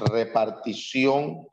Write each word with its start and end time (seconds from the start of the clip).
repartición 0.00 1.46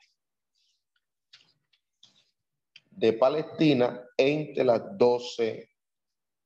de 2.92 3.14
Palestina 3.14 4.02
entre 4.18 4.64
las 4.64 4.82
doce 4.98 5.70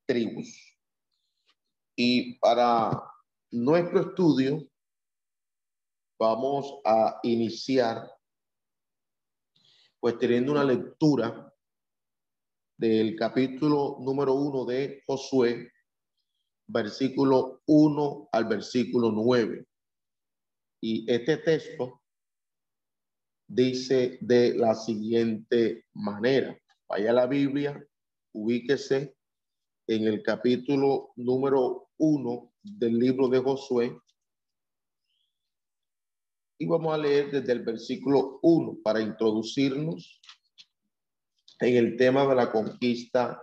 tribus. 0.06 0.78
Y 1.96 2.40
para 2.40 2.92
nuestro 3.52 4.02
estudio 4.02 4.68
vamos 6.18 6.80
a 6.86 7.20
iniciar 7.24 8.10
pues 10.00 10.18
teniendo 10.18 10.54
una 10.54 10.64
lectura 10.64 11.54
del 12.78 13.16
capítulo 13.18 13.98
número 14.00 14.34
uno 14.34 14.64
de 14.66 15.04
Josué, 15.06 15.72
versículo 16.68 17.62
uno 17.66 18.30
al 18.32 18.46
versículo 18.46 19.12
nueve. 19.12 19.69
Y 20.82 21.12
este 21.12 21.38
texto 21.38 22.02
dice 23.48 24.18
de 24.22 24.56
la 24.56 24.76
siguiente 24.76 25.86
manera. 25.94 26.58
Vaya 26.88 27.12
a 27.12 27.14
la 27.14 27.28
Biblia, 27.28 27.86
ubíquese 28.34 29.16
en 29.88 30.08
el 30.08 30.24
capítulo 30.24 31.12
número 31.16 31.90
uno 31.98 32.54
del 32.64 32.98
libro 32.98 33.28
de 33.28 33.40
Josué. 33.40 34.00
Y 36.60 36.66
vamos 36.66 36.94
a 36.94 36.98
leer 36.98 37.32
desde 37.32 37.52
el 37.52 37.64
versículo 37.64 38.40
uno 38.42 38.78
para 38.84 39.02
introducirnos 39.02 40.22
en 41.60 41.76
el 41.76 41.98
tema 41.98 42.26
de 42.28 42.36
la 42.36 42.52
conquista 42.52 43.42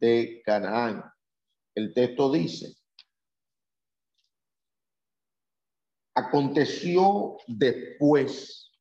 de 0.00 0.42
Canaán. 0.44 1.04
El 1.74 1.92
texto 1.92 2.32
dice, 2.32 2.74
Aconteció 6.18 7.36
después 7.46 8.72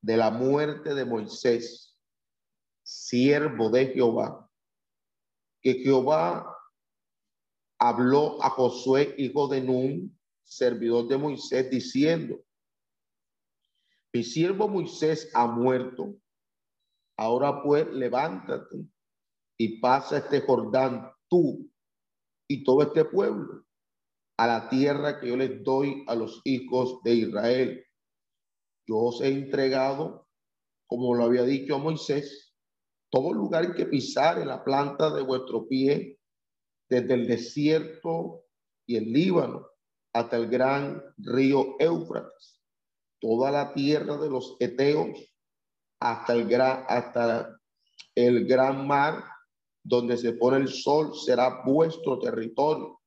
de 0.00 0.16
la 0.16 0.30
muerte 0.30 0.94
de 0.94 1.04
Moisés, 1.04 1.98
siervo 2.84 3.70
de 3.70 3.86
Jehová, 3.88 4.48
que 5.60 5.74
Jehová 5.74 6.56
habló 7.80 8.40
a 8.40 8.50
Josué, 8.50 9.16
hijo 9.18 9.48
de 9.48 9.62
Nun, 9.62 10.16
servidor 10.44 11.08
de 11.08 11.18
Moisés, 11.18 11.68
diciendo, 11.68 12.40
mi 14.12 14.22
siervo 14.22 14.68
Moisés 14.68 15.28
ha 15.34 15.48
muerto. 15.48 16.14
Ahora 17.16 17.64
pues 17.64 17.88
levántate 17.88 18.86
y 19.58 19.80
pasa 19.80 20.18
este 20.18 20.40
Jordán 20.40 21.12
tú 21.28 21.68
y 22.48 22.62
todo 22.62 22.82
este 22.82 23.04
pueblo 23.04 23.64
a 24.40 24.46
la 24.46 24.70
tierra 24.70 25.20
que 25.20 25.28
yo 25.28 25.36
les 25.36 25.62
doy 25.62 26.02
a 26.06 26.14
los 26.14 26.40
hijos 26.44 27.02
de 27.02 27.14
Israel. 27.14 27.84
Yo 28.86 28.96
os 28.96 29.20
he 29.20 29.28
entregado, 29.28 30.28
como 30.86 31.14
lo 31.14 31.24
había 31.24 31.42
dicho 31.42 31.74
a 31.74 31.78
Moisés, 31.78 32.54
todo 33.10 33.34
lugar 33.34 33.74
que 33.74 33.84
pisar 33.84 34.38
en 34.38 34.48
la 34.48 34.64
planta 34.64 35.10
de 35.10 35.20
vuestro 35.20 35.68
pie, 35.68 36.18
desde 36.88 37.12
el 37.12 37.26
desierto 37.26 38.46
y 38.86 38.96
el 38.96 39.12
Líbano 39.12 39.66
hasta 40.14 40.38
el 40.38 40.48
gran 40.48 41.02
río 41.18 41.76
Éufrates, 41.78 42.62
toda 43.20 43.50
la 43.50 43.74
tierra 43.74 44.16
de 44.16 44.30
los 44.30 44.56
Eteos 44.58 45.18
hasta 46.00 46.32
el 46.32 46.48
gran, 46.48 46.86
hasta 46.88 47.60
el 48.14 48.46
gran 48.46 48.86
mar 48.86 49.22
donde 49.84 50.16
se 50.16 50.32
pone 50.32 50.56
el 50.56 50.68
sol 50.68 51.14
será 51.14 51.62
vuestro 51.62 52.18
territorio 52.18 52.99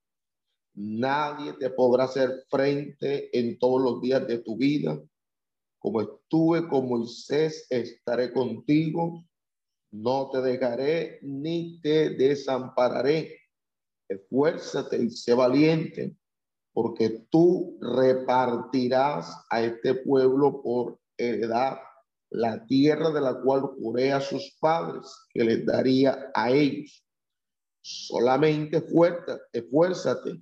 Nadie 0.76 1.54
te 1.54 1.70
podrá 1.70 2.06
hacer 2.06 2.46
frente 2.50 3.38
en 3.38 3.60
todos 3.60 3.82
los 3.82 4.02
días 4.02 4.26
de 4.28 4.40
tu 4.40 4.58
vida. 4.58 5.00
Como 5.78 6.02
estuve 6.02 6.68
con 6.68 6.90
Moisés, 6.90 7.68
estaré 7.70 8.34
contigo. 8.34 9.24
No 9.92 10.30
te 10.32 10.42
dejaré 10.42 11.20
ni 11.22 11.80
te 11.80 12.10
desampararé. 12.12 13.40
Esfuérzate 14.08 14.98
y 14.98 15.12
sé 15.12 15.36
valiente, 15.36 16.16
porque 16.74 17.28
tú 17.30 17.78
repartirás 17.80 19.46
a 19.52 19.62
este 19.62 19.94
pueblo 19.94 20.64
por 20.64 21.00
heredad 21.18 21.78
la 22.32 22.66
tierra 22.66 23.12
de 23.12 23.22
la 23.22 23.40
cual 23.42 23.62
juré 23.62 24.12
a 24.12 24.20
sus 24.20 24.58
padres 24.60 25.06
que 25.32 25.44
les 25.44 25.64
daría 25.66 26.32
a 26.34 26.50
ellos. 26.50 27.06
Solamente 27.82 28.84
esfuérzate 29.52 30.42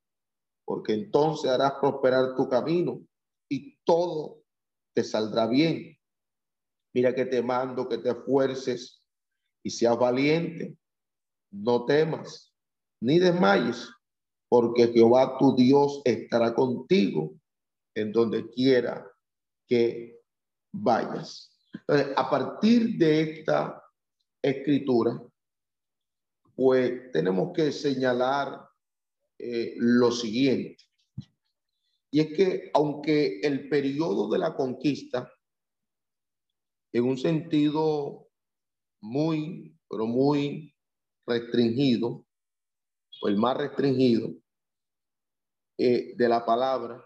porque 0.65 0.93
entonces 0.93 1.49
harás 1.49 1.73
prosperar 1.79 2.35
tu 2.35 2.47
camino 2.47 3.01
y 3.49 3.77
todo 3.83 4.43
te 4.93 5.03
saldrá 5.03 5.47
bien. 5.47 5.97
Mira 6.93 7.15
que 7.15 7.25
te 7.25 7.41
mando 7.41 7.87
que 7.87 7.97
te 7.97 8.09
esfuerces 8.09 9.01
y 9.63 9.69
seas 9.69 9.97
valiente. 9.97 10.77
No 11.51 11.85
temas 11.85 12.51
ni 13.01 13.19
desmayes, 13.19 13.89
porque 14.49 14.87
Jehová 14.87 15.37
tu 15.37 15.55
Dios 15.55 16.01
estará 16.05 16.53
contigo 16.53 17.33
en 17.95 18.11
donde 18.11 18.49
quiera 18.49 19.09
que 19.67 20.21
vayas. 20.71 21.51
A 22.15 22.29
partir 22.29 22.97
de 22.97 23.21
esta 23.21 23.83
escritura, 24.41 25.21
pues 26.55 27.11
tenemos 27.11 27.51
que 27.53 27.71
señalar 27.71 28.67
eh, 29.43 29.73
lo 29.77 30.11
siguiente. 30.11 30.83
Y 32.11 32.19
es 32.19 32.27
que 32.37 32.69
aunque 32.75 33.39
el 33.41 33.69
periodo 33.69 34.29
de 34.29 34.37
la 34.37 34.55
conquista, 34.55 35.31
en 36.93 37.05
un 37.05 37.17
sentido 37.17 38.27
muy, 39.01 39.75
pero 39.89 40.05
muy 40.05 40.75
restringido, 41.25 42.25
o 43.23 43.27
el 43.27 43.37
más 43.37 43.57
restringido 43.57 44.29
eh, 45.77 46.13
de 46.15 46.29
la 46.29 46.45
palabra, 46.45 47.03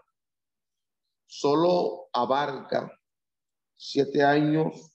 solo 1.26 2.08
abarca 2.12 2.92
siete 3.74 4.22
años 4.22 4.92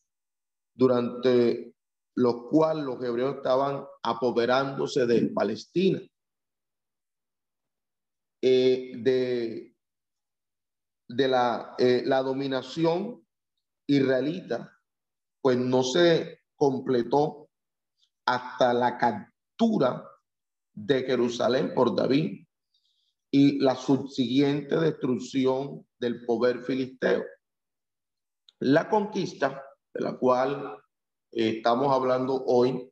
durante 0.76 1.74
los 2.16 2.48
cuales 2.50 2.86
los 2.86 3.04
hebreos 3.04 3.38
estaban 3.38 3.84
apoderándose 4.04 5.06
de 5.06 5.30
Palestina. 5.30 6.02
Eh, 8.42 8.94
de, 8.98 9.76
de 11.08 11.28
la, 11.28 11.76
eh, 11.78 12.02
la 12.06 12.24
dominación 12.24 13.24
israelita, 13.88 14.80
pues 15.42 15.58
no 15.58 15.84
se 15.84 16.40
completó 16.56 17.50
hasta 18.26 18.74
la 18.74 18.98
captura 18.98 20.08
de 20.74 21.04
Jerusalén 21.04 21.74
por 21.76 21.96
David 21.96 22.46
y 23.32 23.60
la 23.60 23.76
subsiguiente 23.76 24.76
destrucción 24.78 25.86
del 26.00 26.26
poder 26.26 26.64
filisteo. 26.64 27.24
La 28.60 28.90
conquista 28.90 29.64
de 29.94 30.02
la 30.02 30.18
cual 30.18 30.78
eh, 31.32 31.58
estamos 31.58 31.94
hablando 31.94 32.44
hoy 32.46 32.92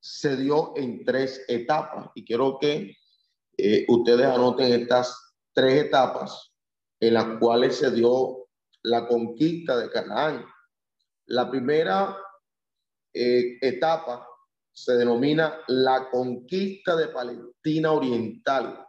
se 0.00 0.36
dio 0.36 0.76
en 0.76 1.04
tres 1.04 1.44
etapas 1.48 2.10
y 2.14 2.24
quiero 2.24 2.58
que 2.58 2.96
eh, 3.56 3.84
ustedes 3.88 4.26
anoten 4.26 4.72
estas 4.72 5.34
tres 5.52 5.84
etapas 5.84 6.52
en 7.00 7.14
las 7.14 7.38
cuales 7.38 7.76
se 7.76 7.90
dio 7.90 8.48
la 8.82 9.06
conquista 9.06 9.76
de 9.76 9.90
Canaán. 9.90 10.44
La 11.26 11.50
primera 11.50 12.16
eh, 13.12 13.58
etapa 13.60 14.26
se 14.72 14.94
denomina 14.94 15.60
la 15.68 16.08
conquista 16.10 16.96
de 16.96 17.08
Palestina 17.08 17.92
Oriental. 17.92 18.86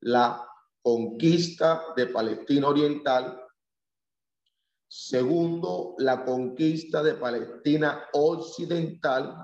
La 0.00 0.46
conquista 0.82 1.92
de 1.96 2.06
Palestina 2.06 2.68
Oriental. 2.68 3.42
Segundo, 4.86 5.94
la 5.98 6.24
conquista 6.24 7.02
de 7.02 7.14
Palestina 7.14 8.06
Occidental. 8.12 9.36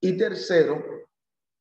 Y 0.00 0.16
tercero, 0.18 1.05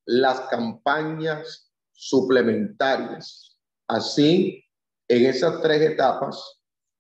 las 0.05 0.41
campañas 0.41 1.71
suplementarias. 1.91 3.57
Así, 3.87 4.63
en 5.07 5.25
esas 5.25 5.61
tres 5.61 5.81
etapas 5.81 6.59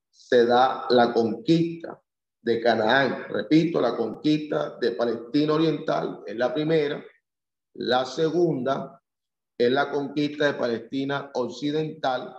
se 0.09 0.45
da 0.45 0.85
la 0.89 1.13
conquista 1.13 2.01
de 2.41 2.61
Canaán. 2.61 3.25
Repito, 3.29 3.81
la 3.81 3.97
conquista 3.97 4.77
de 4.79 4.91
Palestina 4.91 5.53
Oriental 5.53 6.21
es 6.25 6.35
la 6.35 6.53
primera. 6.53 7.03
La 7.73 8.05
segunda 8.05 9.01
es 9.57 9.71
la 9.71 9.89
conquista 9.91 10.45
de 10.45 10.53
Palestina 10.53 11.31
Occidental. 11.33 12.35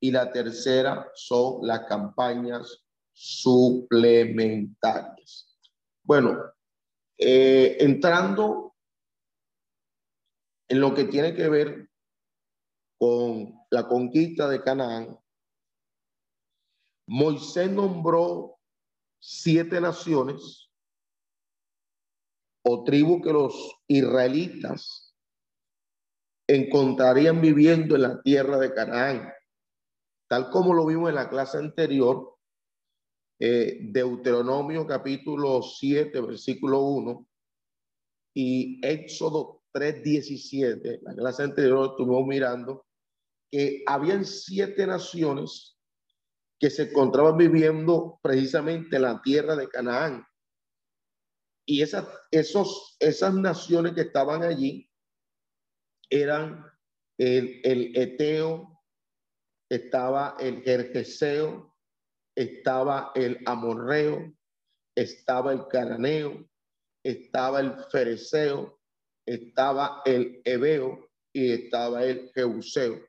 Y 0.00 0.10
la 0.10 0.32
tercera 0.32 1.12
son 1.14 1.66
las 1.66 1.86
campañas 1.86 2.82
suplementarias. 3.12 5.56
Bueno, 6.02 6.42
eh, 7.16 7.76
entrando 7.78 8.71
en 10.72 10.80
lo 10.80 10.94
que 10.94 11.04
tiene 11.04 11.34
que 11.34 11.50
ver 11.50 11.90
con 12.98 13.52
la 13.70 13.86
conquista 13.86 14.48
de 14.48 14.62
Canaán, 14.62 15.18
Moisés 17.06 17.70
nombró 17.70 18.56
siete 19.20 19.82
naciones 19.82 20.70
o 22.64 22.84
tribus 22.84 23.20
que 23.22 23.34
los 23.34 23.82
israelitas 23.86 25.14
encontrarían 26.48 27.42
viviendo 27.42 27.94
en 27.94 28.02
la 28.02 28.22
tierra 28.22 28.56
de 28.56 28.72
Canaán, 28.72 29.30
tal 30.26 30.48
como 30.48 30.72
lo 30.72 30.86
vimos 30.86 31.10
en 31.10 31.16
la 31.16 31.28
clase 31.28 31.58
anterior, 31.58 32.38
eh, 33.38 33.78
Deuteronomio 33.82 34.86
capítulo 34.86 35.60
7, 35.60 36.18
versículo 36.22 36.80
1 36.80 37.26
y 38.34 38.80
Éxodo 38.82 39.61
3, 39.72 40.02
17, 40.02 41.00
la 41.02 41.14
clase 41.14 41.42
anterior 41.42 41.90
estuvimos 41.90 42.26
mirando 42.26 42.86
que 43.50 43.82
habían 43.86 44.24
siete 44.24 44.86
naciones 44.86 45.76
que 46.58 46.70
se 46.70 46.84
encontraban 46.84 47.36
viviendo 47.36 48.20
precisamente 48.22 48.96
en 48.96 49.02
la 49.02 49.20
tierra 49.20 49.56
de 49.56 49.68
Canaán. 49.68 50.24
Y 51.66 51.82
esas, 51.82 52.06
esos, 52.30 52.96
esas 53.00 53.34
naciones 53.34 53.94
que 53.94 54.02
estaban 54.02 54.42
allí 54.42 54.88
eran 56.08 56.64
el, 57.18 57.96
Eteo, 57.96 58.80
estaba 59.70 60.36
el 60.38 60.62
Jerjeseo, 60.62 61.74
estaba 62.36 63.12
el 63.14 63.38
Amorreo, 63.46 64.32
estaba 64.96 65.52
el 65.52 65.66
Cananeo, 65.68 66.48
estaba 67.04 67.60
el 67.60 67.74
Fereceo, 67.90 68.81
estaba 69.26 70.02
el 70.04 70.40
Ebeo 70.44 71.08
y 71.32 71.52
estaba 71.52 72.04
el 72.04 72.30
Jeuseo. 72.34 73.00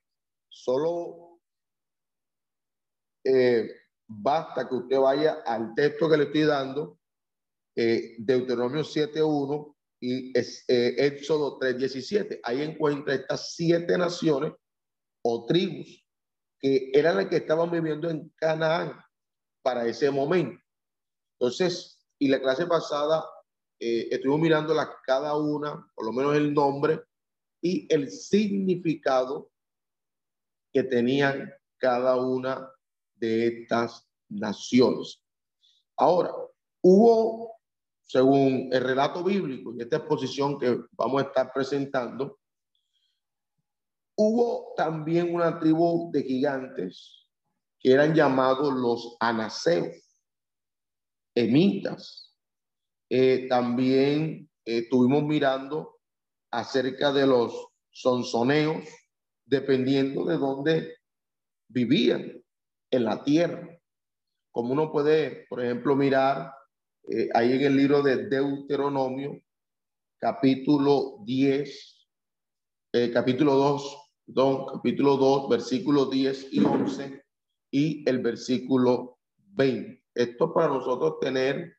Solo 0.50 1.40
eh, 3.26 3.70
basta 4.08 4.68
que 4.68 4.76
usted 4.76 5.00
vaya 5.00 5.44
al 5.46 5.74
texto 5.76 6.10
que 6.10 6.18
le 6.18 6.24
estoy 6.26 6.44
dando, 6.44 7.00
eh, 7.76 8.16
Deuteronomio 8.20 8.84
7.1 8.84 9.76
y 10.02 10.38
es, 10.38 10.66
eh, 10.68 10.96
Éxodo 10.98 11.58
3.17. 11.60 12.40
Ahí 12.44 12.62
encuentra 12.62 13.16
estas 13.16 13.54
siete 13.54 13.98
naciones 13.98 14.54
o 15.24 15.46
tribus 15.46 16.04
que 16.60 16.92
eran 16.94 17.18
las 17.18 17.28
que 17.28 17.38
estaban 17.38 17.72
viviendo 17.72 18.10
en 18.10 18.30
Canaán 18.36 18.98
para 19.62 19.86
ese 19.86 20.10
momento. 20.12 20.62
Entonces, 21.40 22.06
y 22.20 22.28
la 22.28 22.40
clase 22.42 22.66
pasada 22.66 23.26
eh, 23.86 24.08
estuvimos 24.12 24.40
mirando 24.40 24.74
cada 25.06 25.36
una, 25.36 25.86
por 25.94 26.06
lo 26.06 26.14
menos 26.14 26.38
el 26.38 26.54
nombre 26.54 27.02
y 27.62 27.86
el 27.94 28.10
significado 28.10 29.52
que 30.72 30.84
tenían 30.84 31.54
cada 31.78 32.16
una 32.16 32.72
de 33.16 33.48
estas 33.48 34.08
naciones. 34.30 35.22
Ahora, 35.98 36.32
hubo, 36.82 37.58
según 38.04 38.70
el 38.72 38.82
relato 38.82 39.22
bíblico 39.22 39.74
y 39.76 39.82
esta 39.82 39.98
exposición 39.98 40.58
que 40.58 40.80
vamos 40.94 41.22
a 41.22 41.26
estar 41.26 41.52
presentando, 41.54 42.40
hubo 44.16 44.74
también 44.78 45.36
una 45.36 45.60
tribu 45.60 46.10
de 46.10 46.24
gigantes 46.24 47.28
que 47.80 47.92
eran 47.92 48.16
llamados 48.16 48.74
los 48.74 49.18
anaseos, 49.20 49.98
emitas. 51.36 52.23
Eh, 53.16 53.46
también 53.48 54.50
eh, 54.66 54.80
estuvimos 54.80 55.22
mirando 55.22 56.00
acerca 56.50 57.14
de 57.14 57.28
los 57.28 57.68
sonsoneos, 57.92 58.88
dependiendo 59.46 60.26
de 60.26 60.38
dónde 60.38 60.98
vivían 61.68 62.44
en 62.90 63.04
la 63.04 63.24
tierra. 63.24 63.70
Como 64.52 64.74
uno 64.74 64.92
puede, 64.92 65.46
por 65.48 65.64
ejemplo, 65.64 65.96
mirar 65.96 66.56
eh, 67.08 67.30
ahí 67.36 67.52
en 67.52 67.62
el 67.62 67.78
libro 67.78 68.02
de 68.02 68.28
Deuteronomio, 68.30 69.40
capítulo 70.18 71.20
10, 71.24 72.08
eh, 72.94 73.12
capítulo 73.14 73.54
2, 73.54 73.98
don, 74.26 74.66
capítulo 74.66 75.18
2, 75.18 75.50
versículos 75.50 76.10
10 76.10 76.48
y 76.52 76.66
11 76.66 77.24
y 77.70 78.10
el 78.10 78.24
versículo 78.24 79.20
20. 79.38 80.04
Esto 80.16 80.52
para 80.52 80.70
nosotros 80.70 81.20
tener 81.22 81.78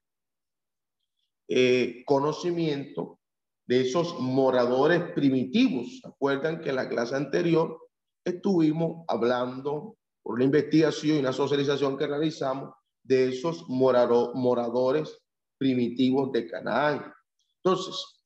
eh, 1.48 2.02
conocimiento 2.06 3.20
de 3.66 3.82
esos 3.82 4.18
moradores 4.20 5.02
primitivos. 5.14 6.00
¿Se 6.00 6.08
acuerdan 6.08 6.60
que 6.60 6.70
en 6.70 6.76
la 6.76 6.88
clase 6.88 7.16
anterior 7.16 7.78
estuvimos 8.24 9.04
hablando 9.08 9.96
por 10.22 10.36
una 10.36 10.44
investigación 10.44 11.16
y 11.16 11.20
una 11.20 11.32
socialización 11.32 11.98
que 11.98 12.06
realizamos 12.06 12.74
de 13.02 13.28
esos 13.28 13.68
moradores 13.68 15.20
primitivos 15.58 16.32
de 16.32 16.48
Canaán. 16.48 17.12
Entonces, 17.62 18.24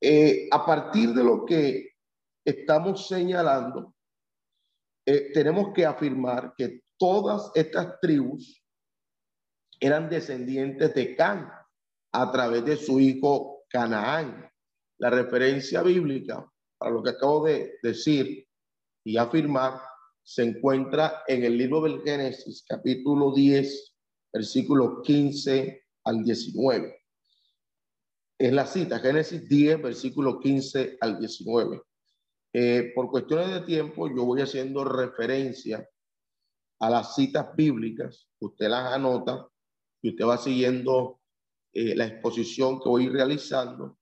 eh, 0.00 0.48
a 0.50 0.64
partir 0.64 1.10
de 1.10 1.22
lo 1.22 1.44
que 1.44 1.90
estamos 2.44 3.06
señalando, 3.06 3.94
eh, 5.06 5.30
tenemos 5.32 5.72
que 5.74 5.84
afirmar 5.84 6.54
que 6.56 6.80
todas 6.98 7.50
estas 7.54 8.00
tribus 8.00 8.62
eran 9.78 10.08
descendientes 10.08 10.94
de 10.94 11.14
Can 11.16 11.50
a 12.12 12.30
través 12.30 12.64
de 12.64 12.76
su 12.76 13.00
hijo 13.00 13.64
Canaán. 13.68 14.48
La 14.98 15.10
referencia 15.10 15.82
bíblica 15.82 16.46
para 16.78 16.92
lo 16.92 17.02
que 17.02 17.10
acabo 17.10 17.46
de 17.46 17.78
decir 17.82 18.46
y 19.04 19.16
afirmar 19.16 19.80
se 20.22 20.44
encuentra 20.44 21.22
en 21.26 21.42
el 21.44 21.58
libro 21.58 21.82
del 21.82 22.02
Génesis, 22.02 22.64
capítulo 22.68 23.32
10, 23.32 23.94
versículos 24.32 25.02
15 25.02 25.82
al 26.04 26.22
19. 26.22 27.02
Es 28.38 28.52
la 28.52 28.66
cita, 28.66 29.00
Génesis 29.00 29.48
10, 29.48 29.82
versículo 29.82 30.38
15 30.38 30.98
al 31.00 31.18
19. 31.18 31.82
Eh, 32.54 32.92
por 32.94 33.10
cuestiones 33.10 33.48
de 33.50 33.60
tiempo, 33.62 34.08
yo 34.08 34.24
voy 34.24 34.42
haciendo 34.42 34.84
referencia 34.84 35.88
a 36.80 36.90
las 36.90 37.14
citas 37.14 37.54
bíblicas, 37.56 38.28
usted 38.40 38.68
las 38.68 38.92
anota 38.92 39.48
y 40.02 40.10
usted 40.10 40.24
va 40.24 40.36
siguiendo 40.36 41.21
eh, 41.72 41.94
la 41.94 42.06
exposición 42.06 42.80
que 42.80 42.88
voy 42.88 43.08
realizando, 43.08 43.98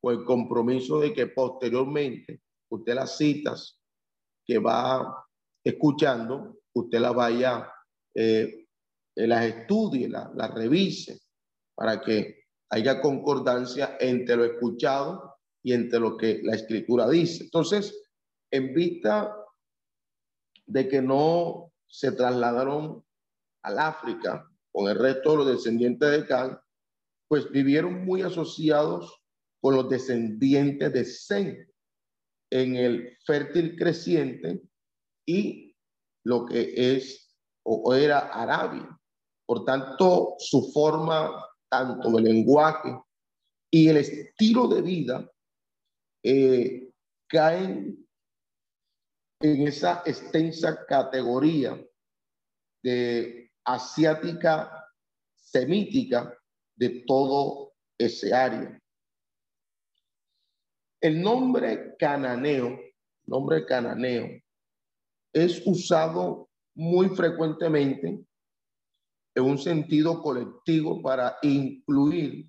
con 0.00 0.14
el 0.14 0.24
compromiso 0.24 1.00
de 1.00 1.14
que 1.14 1.28
posteriormente 1.28 2.42
usted 2.68 2.94
las 2.94 3.16
citas 3.16 3.80
que 4.44 4.58
va 4.58 5.26
escuchando, 5.64 6.58
usted 6.74 7.00
la 7.00 7.12
vaya, 7.12 7.72
eh, 8.14 8.66
las 9.16 9.44
estudie, 9.44 10.08
las 10.08 10.34
la 10.34 10.48
revise, 10.48 11.20
para 11.74 12.00
que 12.00 12.44
haya 12.70 13.00
concordancia 13.00 13.96
entre 13.98 14.36
lo 14.36 14.44
escuchado 14.44 15.36
y 15.62 15.72
entre 15.72 16.00
lo 16.00 16.16
que 16.16 16.40
la 16.42 16.54
escritura 16.54 17.08
dice. 17.08 17.44
Entonces, 17.44 18.02
en 18.50 18.74
vista 18.74 19.34
de 20.66 20.88
que 20.88 21.00
no 21.00 21.72
se 21.86 22.12
trasladaron 22.12 23.04
al 23.62 23.78
África 23.78 24.46
con 24.70 24.88
el 24.88 24.98
resto 24.98 25.30
de 25.30 25.36
los 25.36 25.46
descendientes 25.46 26.10
de 26.10 26.26
Can, 26.26 26.58
pues 27.34 27.50
vivieron 27.50 28.04
muy 28.04 28.22
asociados 28.22 29.20
con 29.60 29.74
los 29.74 29.88
descendientes 29.88 30.92
de 30.92 31.04
Zen 31.04 31.68
en 32.48 32.76
el 32.76 33.18
fértil 33.26 33.74
creciente 33.76 34.62
y 35.26 35.76
lo 36.24 36.46
que 36.46 36.94
es 36.94 37.36
o, 37.64 37.92
era 37.92 38.20
Arabia. 38.20 38.88
Por 39.48 39.64
tanto, 39.64 40.36
su 40.38 40.70
forma, 40.72 41.44
tanto 41.68 42.08
de 42.12 42.22
lenguaje 42.22 42.96
y 43.68 43.88
el 43.88 43.96
estilo 43.96 44.68
de 44.68 44.82
vida, 44.82 45.28
eh, 46.22 46.88
caen 47.26 48.06
en 49.40 49.66
esa 49.66 50.04
extensa 50.06 50.86
categoría 50.86 51.84
de 52.84 53.50
asiática 53.64 54.88
semítica 55.34 56.32
de 56.76 57.04
todo 57.06 57.72
ese 57.98 58.34
área. 58.34 58.80
El 61.00 61.20
nombre 61.20 61.94
cananeo, 61.98 62.78
nombre 63.26 63.64
cananeo, 63.66 64.28
es 65.32 65.62
usado 65.66 66.48
muy 66.74 67.08
frecuentemente 67.10 68.24
en 69.34 69.44
un 69.44 69.58
sentido 69.58 70.22
colectivo 70.22 71.02
para 71.02 71.36
incluir 71.42 72.48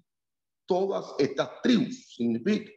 todas 0.67 1.13
estas 1.17 1.61
tribus. 1.61 2.15
Significa 2.15 2.71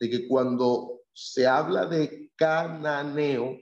de 0.00 0.10
que 0.10 0.28
cuando 0.28 1.02
se 1.12 1.46
habla 1.46 1.86
de 1.86 2.30
cananeo, 2.36 3.58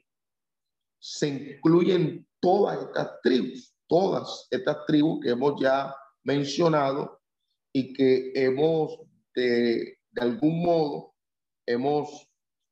se 1.01 1.29
incluyen 1.29 2.27
todas 2.41 2.81
estas 2.83 3.21
tribus, 3.23 3.75
todas 3.87 4.47
estas 4.51 4.85
tribus 4.87 5.21
que 5.23 5.31
hemos 5.31 5.61
ya 5.61 5.95
mencionado 6.25 7.21
y 7.73 7.93
que 7.93 8.33
hemos 8.35 8.99
de, 9.35 9.99
algún 10.17 10.63
modo 10.63 11.15
hemos 11.67 12.29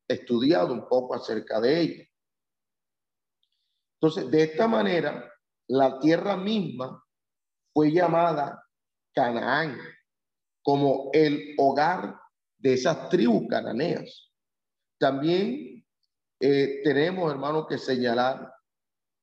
estudiado 0.08 0.72
un 0.72 0.88
poco 0.88 1.14
acerca 1.14 1.60
de 1.60 1.80
ella. 1.80 2.04
Entonces, 4.00 4.30
de 4.30 4.42
esta 4.42 4.66
manera, 4.66 5.32
la 5.68 5.98
tierra 5.98 6.36
misma 6.36 7.02
fue 7.72 7.92
llamada 7.92 8.62
Canaán 9.14 9.78
como 10.62 11.10
el 11.12 11.54
hogar 11.58 12.18
de 12.58 12.74
esas 12.74 13.08
tribus 13.08 13.46
cananeas. 13.48 14.32
También 14.98 15.86
eh, 16.40 16.80
tenemos, 16.82 17.30
hermanos, 17.30 17.66
que 17.68 17.78
señalar 17.78 18.52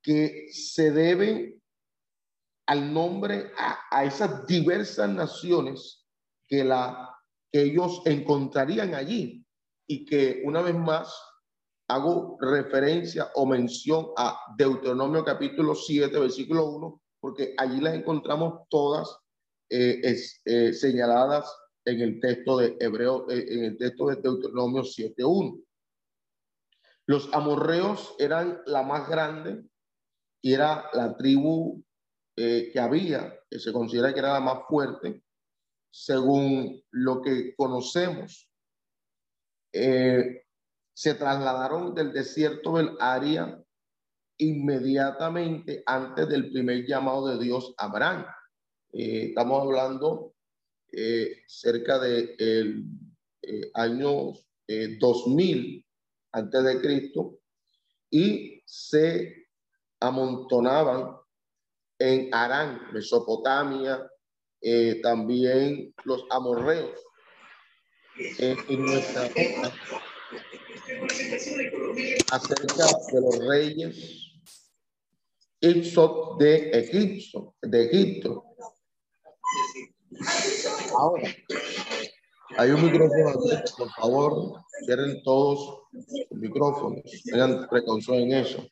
que 0.01 0.47
se 0.51 0.91
debe 0.91 1.61
al 2.67 2.93
nombre 2.93 3.51
a, 3.57 3.79
a 3.91 4.05
esas 4.05 4.45
diversas 4.47 5.09
naciones 5.09 6.05
que, 6.47 6.63
la, 6.63 7.15
que 7.51 7.63
ellos 7.63 8.01
encontrarían 8.05 8.95
allí 8.95 9.45
y 9.87 10.05
que 10.05 10.41
una 10.45 10.61
vez 10.61 10.75
más 10.75 11.13
hago 11.87 12.37
referencia 12.39 13.31
o 13.35 13.45
mención 13.45 14.07
a 14.17 14.37
Deuteronomio 14.57 15.23
capítulo 15.23 15.75
7, 15.75 16.17
versículo 16.17 16.65
1, 16.65 17.01
porque 17.19 17.53
allí 17.57 17.79
las 17.79 17.95
encontramos 17.95 18.67
todas 18.69 19.17
eh, 19.69 20.15
eh, 20.45 20.73
señaladas 20.73 21.53
en 21.85 22.01
el 22.01 22.19
texto 22.19 22.57
de 22.57 22.77
Hebreo, 22.79 23.29
eh, 23.29 23.45
en 23.47 23.63
el 23.65 23.77
texto 23.77 24.07
de 24.07 24.15
Deuteronomio 24.15 24.83
7.1. 24.83 25.63
Los 27.05 27.33
amorreos 27.33 28.15
eran 28.17 28.61
la 28.65 28.83
más 28.83 29.09
grande 29.09 29.63
y 30.41 30.53
era 30.53 30.89
la 30.93 31.15
tribu 31.17 31.83
que 32.35 32.79
había, 32.79 33.39
que 33.49 33.59
se 33.59 33.71
considera 33.71 34.13
que 34.13 34.19
era 34.19 34.33
la 34.33 34.39
más 34.39 34.59
fuerte, 34.67 35.23
según 35.91 36.83
lo 36.89 37.21
que 37.21 37.55
conocemos 37.55 38.49
eh, 39.71 40.43
se 40.95 41.15
trasladaron 41.15 41.95
del 41.95 42.13
desierto 42.13 42.77
del 42.77 42.91
área 42.99 43.59
inmediatamente 44.37 45.81
antes 45.85 46.27
del 46.29 46.51
primer 46.51 46.85
llamado 46.85 47.27
de 47.27 47.43
Dios 47.43 47.73
a 47.77 47.85
Abraham. 47.85 48.25
Eh, 48.91 49.27
estamos 49.29 49.63
hablando 49.63 50.35
eh, 50.91 51.41
cerca 51.47 51.97
de 51.97 52.35
el 52.37 53.71
año 53.73 54.33
2000 54.99 55.85
antes 56.31 56.63
de 56.63 56.81
Cristo 56.81 57.39
y 58.11 58.61
se 58.65 59.47
amontonaban 59.99 61.17
en 62.03 62.33
Arán, 62.33 62.81
Mesopotamia, 62.91 64.05
también 65.01 65.93
los 66.03 66.25
amorreos 66.29 66.99
en 68.39 68.85
nuestra 68.85 69.29
acerca 72.31 72.85
de 73.11 73.21
los 73.21 73.47
reyes 73.47 74.33
Ixot 75.61 76.39
de 76.39 76.71
Egipto, 76.71 77.55
de 77.61 77.85
Egipto. 77.85 78.43
Ahora, 80.99 81.29
hay 82.57 82.71
un 82.71 82.83
micrófono 82.83 83.39
por 83.77 83.89
favor, 83.91 84.61
cierren 84.85 85.23
todos 85.23 85.87
los 85.93 86.39
micrófonos, 86.39 87.01
tengan 87.23 87.65
precaución 87.69 88.17
en 88.17 88.33
eso. 88.33 88.67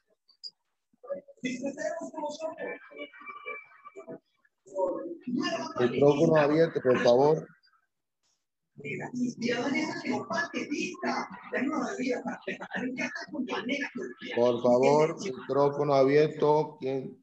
Micrófono 5.80 6.36
abierto, 6.36 6.82
por 6.82 7.00
favor. 7.00 7.48
Por 14.36 14.62
favor, 14.64 15.16
micrófono 15.24 15.94
abierto. 15.94 16.78
¿Quién? 16.80 17.22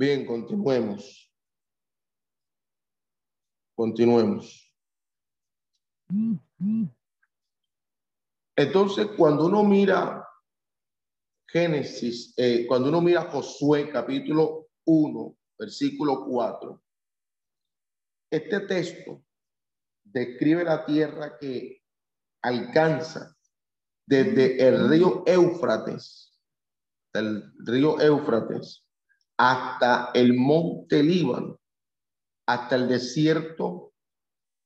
Bien, 0.00 0.24
continuemos. 0.24 1.30
Continuemos. 3.76 4.74
Entonces, 8.56 9.08
cuando 9.14 9.44
uno 9.44 9.62
mira 9.62 10.26
Génesis, 11.46 12.32
eh, 12.38 12.64
cuando 12.66 12.88
uno 12.88 13.02
mira 13.02 13.30
Josué 13.30 13.90
capítulo 13.90 14.70
1, 14.86 15.36
versículo 15.58 16.24
4, 16.24 16.82
este 18.30 18.60
texto 18.60 19.22
describe 20.02 20.64
la 20.64 20.86
tierra 20.86 21.36
que 21.38 21.82
alcanza 22.42 23.36
desde 24.06 24.66
el 24.66 24.88
río 24.88 25.24
Éufrates, 25.26 26.40
el 27.12 27.52
río 27.66 28.00
Éufrates, 28.00 28.86
hasta 29.42 30.10
el 30.12 30.34
monte 30.34 31.02
Líbano 31.02 31.58
hasta 32.46 32.76
el 32.76 32.88
desierto 32.88 33.94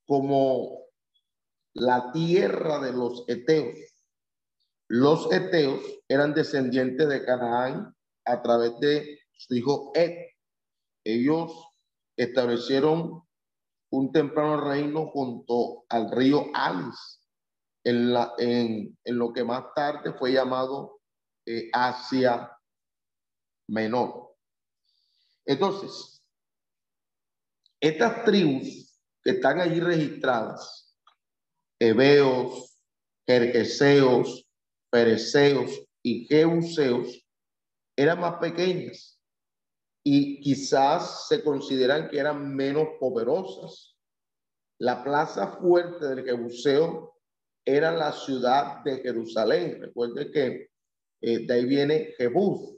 como 0.05 0.87
la 1.75 2.11
tierra 2.11 2.81
de 2.81 2.93
los 2.93 3.25
Eteos. 3.29 3.79
Los 4.89 5.33
Eteos 5.33 5.81
eran 6.09 6.35
descendientes 6.35 7.09
de 7.09 7.25
Canaán 7.25 7.95
a 8.25 8.43
través 8.43 8.77
de 8.81 9.21
su 9.37 9.55
hijo 9.55 9.93
Ed. 9.95 10.17
Ellos 11.05 11.53
establecieron 12.17 13.23
un 13.93 14.11
temprano 14.11 14.61
reino 14.61 15.07
junto 15.07 15.85
al 15.89 16.11
río 16.11 16.47
Alis, 16.53 17.21
en, 17.85 18.13
la, 18.13 18.33
en, 18.39 18.99
lo 19.05 19.33
que 19.33 19.45
más 19.45 19.67
tarde 19.73 20.15
fue 20.15 20.33
llamado 20.33 21.01
eh, 21.47 21.71
Asia 21.73 22.51
Menor. 23.69 24.24
Entonces, 25.47 26.23
estas 27.81 28.25
tribus 28.25 28.99
que 29.23 29.33
están 29.33 29.61
allí 29.61 29.81
registradas, 29.81 30.97
hebeos, 31.79 32.79
jerjeseos, 33.27 34.47
pereceos 34.91 35.87
y 36.03 36.27
jebuseos, 36.27 37.25
eran 37.97 38.21
más 38.21 38.39
pequeñas 38.39 39.21
y 40.05 40.41
quizás 40.41 41.29
se 41.29 41.43
consideran 41.43 42.09
que 42.09 42.19
eran 42.19 42.55
menos 42.55 42.89
poderosas. 43.01 43.97
La 44.79 45.03
plaza 45.03 45.59
fuerte 45.59 46.07
del 46.07 46.25
Jebuseo 46.25 47.15
era 47.65 47.91
la 47.91 48.13
ciudad 48.13 48.85
de 48.85 48.99
Jerusalén. 48.99 49.81
Recuerde 49.81 50.31
que 50.31 50.69
eh, 51.23 51.47
de 51.47 51.55
ahí 51.55 51.65
viene 51.65 52.15
Jebús. 52.19 52.74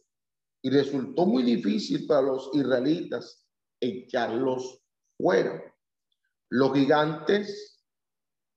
Y 0.66 0.68
resultó 0.68 1.26
muy 1.26 1.44
difícil 1.44 2.08
para 2.08 2.22
los 2.22 2.50
israelitas 2.52 3.46
echarlos 3.80 4.82
fuera. 5.16 5.62
Los 6.50 6.72
gigantes 6.72 7.84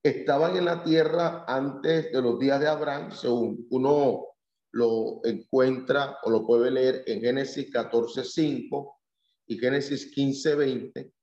estaban 0.01 0.57
en 0.57 0.65
la 0.65 0.83
tierra 0.83 1.45
antes 1.47 2.11
de 2.11 2.19
los 2.19 2.39
días 2.39 2.59
de 2.61 2.67
Abraham, 2.67 3.11
según 3.11 3.67
uno 3.69 4.25
lo 4.71 5.21
encuentra 5.23 6.17
o 6.23 6.31
lo 6.31 6.47
puede 6.47 6.71
leer 6.71 7.03
en 7.05 7.21
Génesis 7.21 7.71
14:5 7.71 8.97
y 9.45 9.59
Génesis 9.59 10.11
15:20. 10.11 11.13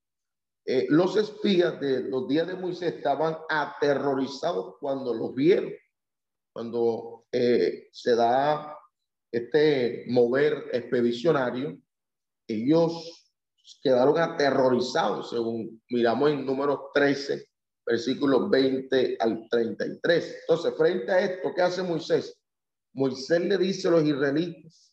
Eh, 0.67 0.87
los 0.89 1.17
espías 1.17 1.81
de 1.81 2.03
los 2.03 2.29
días 2.29 2.47
de 2.47 2.55
Moisés 2.55 2.95
estaban 2.95 3.37
aterrorizados 3.49 4.77
cuando 4.79 5.13
los 5.13 5.35
vieron, 5.35 5.73
cuando 6.53 7.27
eh, 7.33 7.89
se 7.91 8.15
da 8.15 8.76
este 9.33 10.05
mover 10.09 10.65
expedicionario, 10.73 11.79
ellos 12.49 13.27
quedaron 13.83 14.19
aterrorizados, 14.19 15.31
según 15.31 15.83
miramos 15.91 16.31
en 16.31 16.47
números 16.47 16.79
13, 16.95 17.45
versículos 17.85 18.49
20 18.51 19.17
al 19.21 19.49
33. 19.51 20.37
Entonces, 20.41 20.75
frente 20.77 21.13
a 21.13 21.21
esto, 21.21 21.53
¿qué 21.55 21.63
hace 21.63 21.83
Moisés? 21.83 22.39
Moisés 22.93 23.41
le 23.41 23.59
dice 23.59 23.89
a 23.89 23.93
los 23.93 24.05
israelitas 24.05 24.93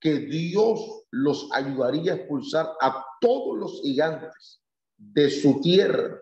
que 0.00 0.18
Dios 0.18 1.04
los 1.10 1.48
ayudaría 1.52 2.12
a 2.12 2.16
expulsar 2.16 2.70
a 2.80 3.04
todos 3.20 3.58
los 3.58 3.80
gigantes 3.80 4.60
de 4.96 5.30
su 5.30 5.60
tierra 5.60 6.20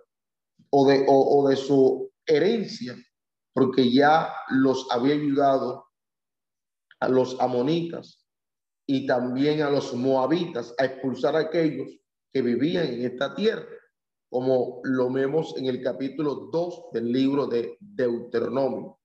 o 0.71 0.87
de, 0.87 1.05
o, 1.09 1.49
de 1.49 1.57
su 1.57 2.13
herencia, 2.27 2.97
porque 3.53 3.91
ya 3.91 4.33
los 4.51 4.87
había 4.91 5.15
ayudado 5.15 5.87
a 7.03 7.09
los 7.09 7.39
amonitas 7.41 8.25
y 8.87 9.07
también 9.07 9.61
a 9.63 9.71
los 9.71 9.93
moabitas 9.93 10.73
a 10.79 10.85
expulsar 10.85 11.35
a 11.35 11.41
aquellos 11.41 11.99
que 12.33 12.43
vivían 12.43 12.87
en 12.87 13.05
esta 13.05 13.35
tierra, 13.35 13.67
como 14.31 14.81
lo 14.85 15.11
vemos 15.11 15.57
en 15.57 15.67
el 15.67 15.83
capítulo 15.83 16.49
2 16.53 16.93
del 16.93 17.11
libro 17.11 17.49
de 17.49 17.77
Deuteronomio. 17.81 19.01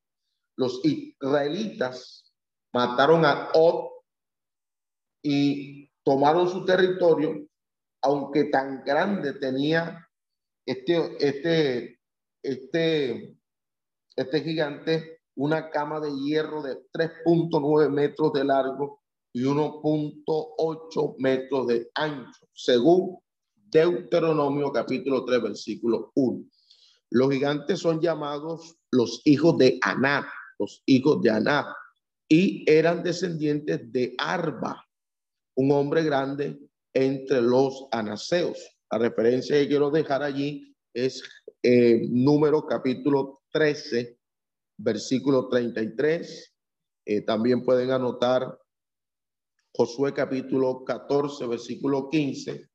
Los 0.58 0.80
israelitas 0.84 2.32
mataron 2.72 3.26
a 3.26 3.50
Og 3.56 4.04
y 5.24 5.90
tomaron 6.04 6.48
su 6.50 6.66
territorio, 6.66 7.48
aunque 8.04 8.46
tan 8.46 8.84
grande 8.84 9.34
tenía 9.34 10.08
este, 10.68 11.18
este, 11.20 12.00
este, 12.44 13.38
este 14.16 14.42
gigante 14.42 15.17
una 15.38 15.70
cama 15.70 16.00
de 16.00 16.12
hierro 16.12 16.62
de 16.62 16.78
3.9 16.92 17.90
metros 17.90 18.34
de 18.34 18.44
largo 18.44 19.02
y 19.34 19.44
1.8 19.44 21.16
metros 21.20 21.68
de 21.68 21.90
ancho, 21.96 22.48
según 22.54 23.18
Deuteronomio 23.54 24.72
capítulo 24.72 25.26
3, 25.26 25.42
versículo 25.42 26.12
1. 26.16 26.44
Los 27.12 27.32
gigantes 27.32 27.80
son 27.80 28.02
llamados 28.02 28.78
los 28.92 29.22
hijos 29.26 29.58
de 29.58 29.78
Anat 29.82 30.26
los 30.60 30.84
hijos 30.86 31.22
de 31.22 31.30
Aná, 31.30 31.76
y 32.30 32.70
eran 32.70 33.04
descendientes 33.04 33.92
de 33.92 34.14
Arba, 34.18 34.86
un 35.56 35.72
hombre 35.72 36.04
grande 36.04 36.60
entre 36.94 37.42
los 37.42 37.88
anaseos. 37.92 38.58
La 38.92 38.98
referencia 38.98 39.58
que 39.58 39.68
quiero 39.68 39.90
dejar 39.92 40.24
allí 40.24 40.76
es 40.94 41.24
eh, 41.64 42.02
número 42.10 42.66
capítulo 42.66 43.42
13, 43.52 44.17
versículo 44.78 45.50
33. 45.50 46.54
Eh, 47.06 47.22
también 47.22 47.64
pueden 47.64 47.92
anotar 47.92 48.58
Josué 49.74 50.14
capítulo 50.14 50.84
14, 50.84 51.46
versículo 51.48 52.10
15 52.10 52.70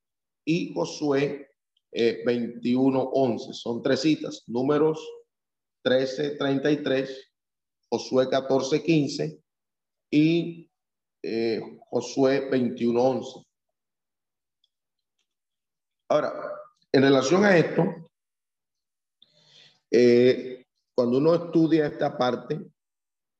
y 0.45 0.73
Josué 0.73 1.51
eh, 1.91 2.23
21, 2.25 3.01
11. 3.01 3.53
Son 3.55 3.83
tres 3.83 4.01
citas, 4.01 4.45
números 4.47 5.05
13, 5.83 6.37
33 6.37 7.33
Josué 7.93 8.27
14, 8.31 8.83
15 8.83 9.43
y 10.11 10.71
eh, 11.23 11.61
Josué 11.91 12.49
21, 12.49 13.03
11. 13.03 13.47
Ahora, 16.09 16.33
en 16.91 17.03
relación 17.03 17.45
a 17.45 17.57
esto, 17.57 17.85
eh, 19.91 20.62
cuando 20.95 21.19
uno 21.19 21.35
estudia 21.35 21.87
esta 21.87 22.17
parte, 22.17 22.61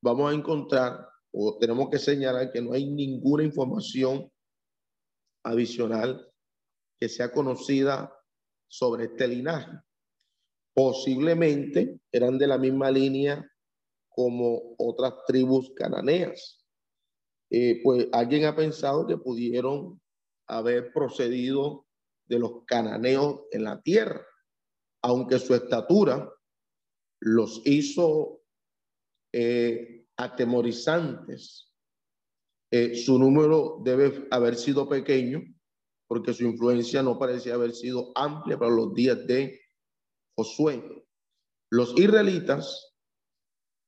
vamos 0.03 0.31
a 0.31 0.35
encontrar 0.35 1.09
o 1.33 1.59
tenemos 1.59 1.89
que 1.91 1.99
señalar 1.99 2.51
que 2.53 2.61
no 2.61 2.73
hay 2.73 2.91
ninguna 2.91 3.43
información 3.43 4.31
adicional 5.45 6.31
que 7.01 7.09
sea 7.09 7.33
conocida 7.33 8.15
sobre 8.69 9.05
este 9.05 9.29
linaje. 9.29 9.73
Posiblemente 10.75 12.01
eran 12.11 12.39
de 12.39 12.47
la 12.47 12.59
misma 12.59 12.91
línea 12.91 13.47
como 14.09 14.75
otras 14.79 15.15
tribus 15.27 15.73
cananeas. 15.75 16.65
Eh, 17.51 17.81
pues 17.83 18.09
alguien 18.13 18.47
ha 18.47 18.57
pensado 18.57 19.07
que 19.07 19.19
pudieron 19.19 20.01
haber 20.47 20.93
procedido 20.93 21.87
de 22.27 22.39
los 22.39 22.65
cananeos 22.67 23.43
en 23.51 23.65
la 23.65 23.81
tierra, 23.83 24.25
aunque 25.03 25.39
su 25.39 25.55
estatura 25.55 26.31
los 27.25 27.63
hizo 27.65 28.43
eh, 29.33 30.07
atemorizantes. 30.17 31.73
Eh, 32.73 32.97
su 32.97 33.19
número 33.19 33.81
debe 33.85 34.27
haber 34.31 34.57
sido 34.57 34.89
pequeño 34.89 35.43
porque 36.09 36.35
su 36.35 36.45
influencia 36.45 37.03
no 37.03 37.19
parecía 37.19 37.55
haber 37.55 37.73
sido 37.75 38.11
amplia 38.17 38.59
para 38.59 38.73
los 38.73 38.93
días 38.93 39.25
de 39.27 39.61
Josué. 40.37 40.83
Los 41.71 41.97
israelitas 41.97 42.93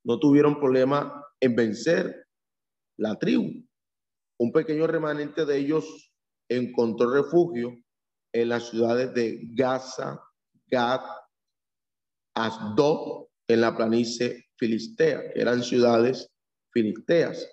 no 0.06 0.20
tuvieron 0.20 0.60
problema 0.60 1.24
en 1.40 1.56
vencer 1.56 2.28
la 2.98 3.18
tribu. 3.18 3.66
Un 4.38 4.52
pequeño 4.52 4.86
remanente 4.86 5.44
de 5.44 5.58
ellos 5.58 6.12
encontró 6.48 7.10
refugio 7.10 7.82
en 8.32 8.48
las 8.48 8.68
ciudades 8.68 9.12
de 9.12 9.40
Gaza, 9.54 10.20
Gad, 10.66 11.00
Asdod, 12.34 13.28
en 13.48 13.60
la 13.60 13.76
planicie 13.76 14.46
filistea, 14.56 15.32
que 15.32 15.40
eran 15.40 15.62
ciudades 15.62 16.30
filisteas. 16.72 17.48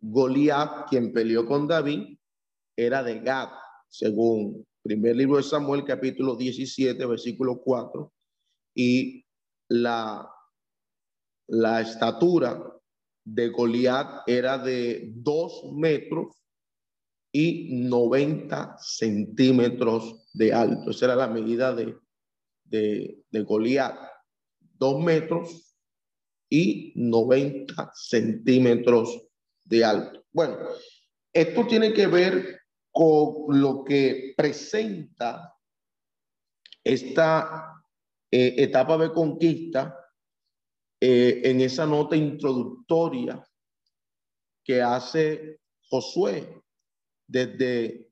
Goliat, 0.00 0.88
quien 0.88 1.12
peleó 1.12 1.46
con 1.46 1.66
David, 1.66 2.16
era 2.76 3.02
de 3.02 3.20
Gad, 3.20 3.48
según 3.88 4.64
primer 4.82 5.16
libro 5.16 5.36
de 5.36 5.42
Samuel, 5.42 5.84
capítulo 5.84 6.36
17, 6.36 7.04
versículo 7.06 7.60
4, 7.60 8.12
y 8.74 9.24
la 9.68 10.28
la 11.52 11.82
estatura 11.82 12.64
de 13.24 13.48
Goliat 13.48 14.22
era 14.26 14.58
de 14.58 15.12
dos 15.14 15.70
metros 15.72 16.34
y 17.30 17.74
90 17.88 18.78
centímetros 18.78 20.28
de 20.32 20.52
alto. 20.52 20.90
Esa 20.90 21.06
era 21.06 21.16
la 21.16 21.28
medida 21.28 21.74
de, 21.74 21.96
de, 22.64 23.22
de 23.30 23.42
Goliat. 23.42 23.98
Dos 24.82 25.00
metros 25.00 25.76
y 26.50 26.92
90 26.96 27.92
centímetros 27.94 29.28
de 29.64 29.84
alto. 29.84 30.24
Bueno, 30.32 30.56
esto 31.32 31.68
tiene 31.68 31.92
que 31.92 32.08
ver 32.08 32.62
con 32.90 33.60
lo 33.60 33.84
que 33.84 34.34
presenta 34.36 35.54
esta 36.82 37.80
eh, 38.28 38.54
etapa 38.58 38.98
de 38.98 39.12
conquista 39.12 39.96
eh, 41.00 41.42
en 41.44 41.60
esa 41.60 41.86
nota 41.86 42.16
introductoria 42.16 43.40
que 44.64 44.82
hace 44.82 45.60
Josué 45.90 46.60
desde 47.28 48.10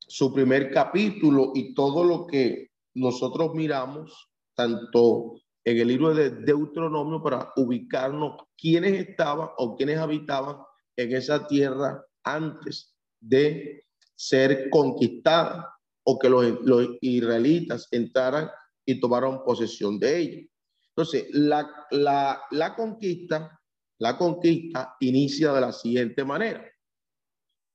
su 0.00 0.34
primer 0.34 0.72
capítulo 0.72 1.52
y 1.54 1.72
todo 1.72 2.02
lo 2.02 2.26
que 2.26 2.72
nosotros 2.94 3.54
miramos, 3.54 4.28
tanto 4.56 5.36
en 5.64 5.78
el 5.78 5.88
libro 5.88 6.14
de 6.14 6.30
Deuteronomio, 6.30 7.22
para 7.22 7.52
ubicarnos 7.56 8.42
quiénes 8.56 9.08
estaban 9.08 9.48
o 9.56 9.76
quiénes 9.76 9.98
habitaban 9.98 10.58
en 10.96 11.16
esa 11.16 11.46
tierra 11.46 12.04
antes 12.22 12.94
de 13.20 13.84
ser 14.14 14.68
conquistada 14.70 15.74
o 16.04 16.18
que 16.18 16.28
los, 16.28 16.60
los 16.62 16.88
israelitas 17.00 17.88
entraran 17.90 18.50
y 18.84 19.00
tomaron 19.00 19.42
posesión 19.44 19.98
de 19.98 20.18
ella. 20.18 20.48
Entonces, 20.96 21.26
la, 21.32 21.68
la, 21.90 22.74
conquista, 22.76 23.60
la 23.98 24.16
conquista 24.16 24.96
inicia 25.00 25.52
de 25.52 25.60
la 25.60 25.72
siguiente 25.72 26.24
manera. 26.24 26.64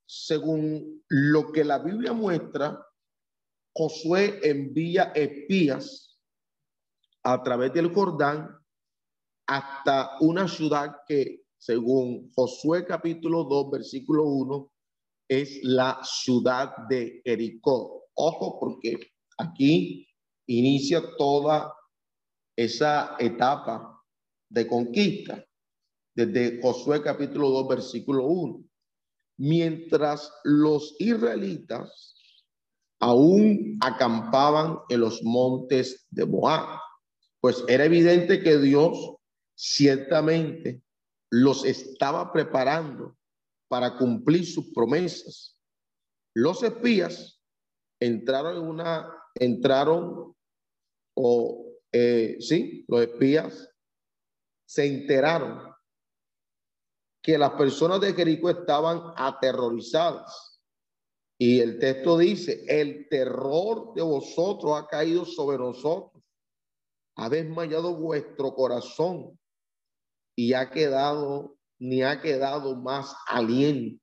Según 0.08 1.04
lo 1.10 1.52
que 1.52 1.63
la 1.63 1.80
Biblia 1.80 2.13
muestra, 2.13 2.82
Josué 3.75 4.39
envía 4.43 5.12
espías 5.15 6.09
a 7.23 7.43
través 7.43 7.73
del 7.73 7.93
Jordán 7.93 8.49
hasta 9.47 10.17
una 10.21 10.47
ciudad 10.47 10.97
que, 11.08 11.43
según 11.58 12.32
Josué 12.36 12.86
capítulo 12.86 13.43
2, 13.43 13.71
versículo 13.71 14.23
1, 14.23 14.71
es 15.27 15.60
la 15.63 15.99
ciudad 16.03 16.73
de 16.88 17.21
Jericó. 17.23 18.05
Ojo, 18.15 18.60
porque 18.60 18.99
aquí 19.38 20.08
inicia 20.47 21.01
toda 21.17 21.73
esa 22.55 23.15
etapa 23.19 24.01
de 24.49 24.67
conquista 24.67 25.43
desde 26.15 26.62
Josué 26.62 27.01
capítulo 27.01 27.49
2 27.49 27.67
versículo 27.67 28.25
1. 28.25 28.63
Mientras 29.38 30.32
los 30.43 30.95
israelitas 30.99 32.15
aún 32.99 33.77
acampaban 33.79 34.79
en 34.89 34.99
los 34.99 35.23
montes 35.23 36.08
de 36.10 36.25
Moab, 36.25 36.79
pues 37.41 37.63
era 37.67 37.86
evidente 37.86 38.41
que 38.41 38.58
Dios 38.58 39.15
ciertamente 39.56 40.82
los 41.32 41.65
estaba 41.65 42.32
preparando 42.34 43.17
para 43.67 43.97
cumplir 43.97 44.45
sus 44.45 44.73
promesas. 44.73 45.58
Los 46.36 46.63
espías 46.63 47.41
entraron 47.99 48.58
en 48.58 48.63
una, 48.63 49.12
entraron 49.36 50.36
o 51.15 51.65
eh, 51.91 52.38
sí, 52.39 52.86
los 52.88 53.02
espías 53.02 53.69
se 54.65 54.86
enteraron 54.86 55.69
que 57.21 57.38
las 57.38 57.52
personas 57.52 57.99
de 58.02 58.13
Jericó 58.13 58.49
estaban 58.49 59.13
aterrorizadas. 59.15 60.62
Y 61.38 61.60
el 61.60 61.80
texto 61.80 62.17
dice, 62.17 62.65
el 62.67 63.08
terror 63.10 63.93
de 63.95 64.02
vosotros 64.02 64.73
ha 64.78 64.88
caído 64.88 65.25
sobre 65.25 65.58
nosotros, 65.58 66.23
ha 67.19 67.29
desmayado 67.29 67.95
vuestro 67.95 68.55
corazón 68.55 69.38
y 70.38 70.53
ha 70.53 70.69
quedado, 70.69 71.58
ni 71.77 72.01
ha 72.01 72.21
quedado 72.21 72.77
más 72.77 73.13
aliento 73.27 74.01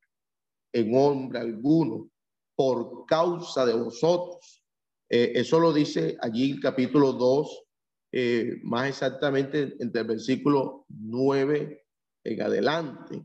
en 0.75 0.95
hombre 0.95 1.39
alguno 1.39 2.11
por 2.55 3.07
causa 3.07 3.65
de 3.65 3.73
vosotros. 3.73 4.63
Eh, 5.09 5.33
eso 5.35 5.59
lo 5.59 5.73
dice 5.73 6.19
allí 6.21 6.53
el 6.53 6.61
capítulo 6.61 7.15
2, 7.15 7.65
eh, 8.13 8.61
más 8.65 8.91
exactamente 8.91 9.75
entre 9.79 10.03
el 10.03 10.09
versículo 10.09 10.85
9 10.91 11.87
en 12.23 12.43
adelante. 12.43 13.23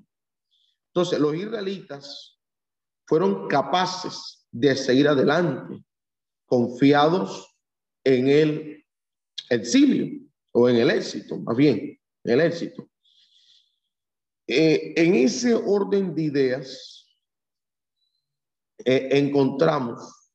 Entonces, 0.88 1.20
los 1.20 1.36
israelitas 1.36 2.40
fueron 3.06 3.50
capaces 3.50 4.48
de 4.52 4.74
seguir 4.74 5.10
adelante, 5.10 5.84
confiados 6.46 7.58
en 8.06 8.30
el 8.30 8.81
exilio 9.52 10.08
o 10.54 10.70
en 10.70 10.78
el 10.78 10.90
éxito, 10.90 11.38
más 11.40 11.56
bien, 11.56 12.00
el 12.24 12.42
éxito. 12.42 12.90
Eh, 14.48 14.94
en 14.96 15.16
ese 15.16 15.54
orden 15.54 16.16
de 16.16 16.24
ideas, 16.24 17.08
eh, 18.84 19.10
encontramos 19.12 20.32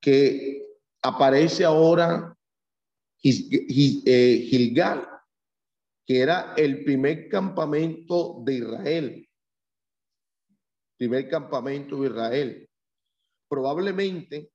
que 0.00 0.66
aparece 1.02 1.64
ahora 1.64 2.36
eh, 3.22 4.46
Gilgal, 4.48 5.08
que 6.06 6.20
era 6.20 6.54
el 6.56 6.84
primer 6.84 7.28
campamento 7.28 8.42
de 8.44 8.54
Israel. 8.54 9.28
Primer 10.96 11.28
campamento 11.28 12.00
de 12.00 12.08
Israel. 12.08 12.70
Probablemente 13.48 14.52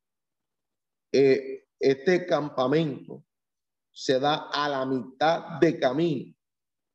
este 1.12 2.26
campamento 2.26 3.26
se 3.92 4.20
da 4.20 4.50
a 4.52 4.70
la 4.70 4.86
mitad 4.86 5.60
de 5.60 5.80
camino 5.80 6.34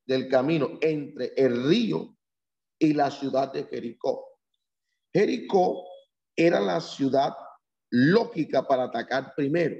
del 0.07 0.29
camino 0.29 0.79
entre 0.81 1.35
el 1.37 1.69
río 1.69 2.17
y 2.79 2.93
la 2.93 3.11
ciudad 3.11 3.53
de 3.53 3.65
Jericó. 3.65 4.39
Jericó 5.13 5.85
era 6.35 6.61
la 6.61 6.81
ciudad 6.81 7.35
lógica 7.91 8.67
para 8.67 8.85
atacar 8.85 9.35
primero. 9.35 9.77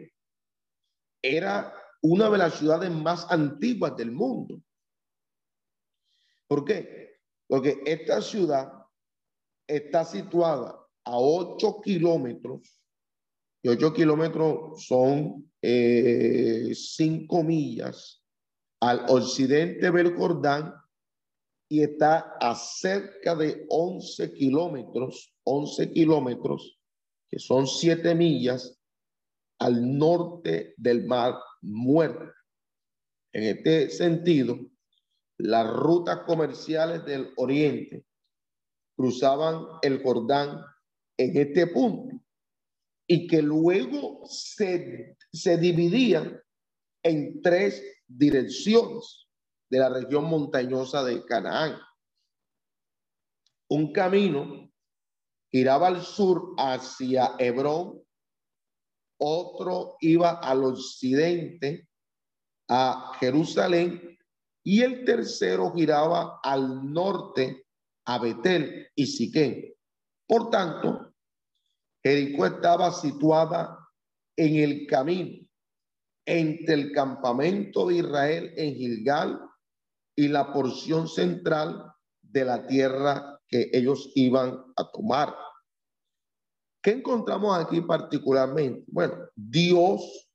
Era 1.23 1.73
una 2.03 2.29
de 2.29 2.39
las 2.39 2.55
ciudades 2.55 2.91
más 2.91 3.31
antiguas 3.31 3.97
del 3.97 4.11
mundo. 4.11 4.61
¿Por 6.49 6.65
qué? 6.65 7.21
Porque 7.47 7.81
esta 7.85 8.21
ciudad 8.21 8.73
está 9.67 10.05
situada 10.05 10.71
a 11.05 11.19
8 11.19 11.81
kilómetros, 11.83 12.81
y 13.67 13.69
8 13.69 13.93
kilómetros 13.95 14.87
son 14.87 15.51
eh, 15.61 16.71
5 16.73 17.43
millas 17.43 18.23
al 18.81 19.07
occidente 19.09 19.91
del 19.91 20.15
Jordán 20.15 20.73
y 21.69 21.83
está 21.83 22.37
a 22.41 22.55
cerca 22.55 23.35
de 23.35 23.67
11 23.69 24.35
kilómetros, 24.35 25.35
11 25.43 25.91
kilómetros, 25.91 26.79
que 27.29 27.41
son 27.41 27.67
7 27.67 28.15
millas, 28.15 28.79
al 29.59 29.99
norte 29.99 30.75
del 30.77 31.05
mar 31.05 31.35
muerto. 31.61 32.33
En 33.33 33.57
este 33.57 33.91
sentido, 33.91 34.61
las 35.39 35.69
rutas 35.69 36.21
comerciales 36.25 37.05
del 37.05 37.33
oriente 37.37 38.07
cruzaban 38.97 39.67
el 39.83 40.01
Jordán 40.05 40.61
en 41.19 41.37
este 41.37 41.67
punto 41.67 42.26
y 43.07 43.27
que 43.27 43.43
luego 43.43 44.23
se, 44.27 45.17
se 45.33 45.57
dividían 45.57 46.41
en 47.03 47.41
tres 47.41 47.83
direcciones 48.07 49.29
de 49.71 49.79
la 49.79 49.89
región 49.89 50.25
montañosa 50.25 51.05
de 51.05 51.25
Canaán. 51.25 51.79
Un 53.69 53.93
camino 53.93 54.71
giraba 55.51 55.89
al 55.89 56.03
sur 56.03 56.55
hacia 56.57 57.35
Hebrón, 57.39 58.03
otro 59.19 59.97
iba 60.01 60.31
al 60.31 60.65
occidente 60.65 61.89
a 62.69 63.13
Jerusalén 63.19 64.19
y 64.63 64.83
el 64.83 65.05
tercero 65.05 65.73
giraba 65.73 66.41
al 66.43 66.93
norte 66.93 67.67
a 68.05 68.19
Betel 68.19 68.89
y 68.95 69.07
Siquén. 69.07 69.75
Por 70.27 70.51
tanto, 70.51 71.15
Jericó 72.07 72.47
estaba 72.47 72.93
situada 72.93 73.77
en 74.37 74.55
el 74.55 74.87
camino 74.87 75.45
entre 76.25 76.75
el 76.75 76.93
campamento 76.93 77.89
de 77.89 77.97
Israel 77.97 78.53
en 78.57 78.77
Gilgal 78.77 79.41
y 80.15 80.29
la 80.29 80.53
porción 80.53 81.09
central 81.09 81.93
de 82.23 82.45
la 82.45 82.65
tierra 82.69 83.41
que 83.49 83.71
ellos 83.73 84.13
iban 84.15 84.57
a 84.77 84.89
tomar. 84.93 85.35
¿Qué 86.81 86.93
encontramos 86.93 87.59
aquí 87.59 87.81
particularmente? 87.81 88.85
Bueno, 88.87 89.29
Dios 89.35 90.31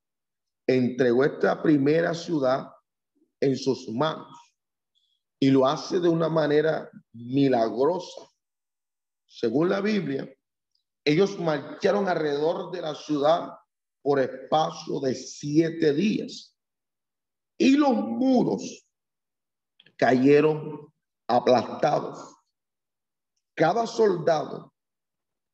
entregó 0.68 1.24
esta 1.24 1.64
primera 1.64 2.14
ciudad 2.14 2.70
en 3.40 3.56
sus 3.56 3.88
manos 3.88 4.28
y 5.40 5.50
lo 5.50 5.66
hace 5.66 6.02
de 6.02 6.10
una 6.10 6.28
manera 6.28 6.90
milagrosa. 7.14 8.28
Según 9.26 9.70
la 9.70 9.80
Biblia, 9.80 10.30
ellos 11.04 11.40
marcharon 11.40 12.08
alrededor 12.08 12.72
de 12.72 12.82
la 12.82 12.96
ciudad 12.96 13.50
por 14.02 14.20
espacio 14.20 15.00
de 15.00 15.16
siete 15.16 15.94
días. 15.94 16.56
Y 17.58 17.78
los 17.78 17.94
muros 17.94 18.88
cayeron 19.98 20.92
aplastados. 21.28 22.36
Cada 23.56 23.86
soldado 23.86 24.74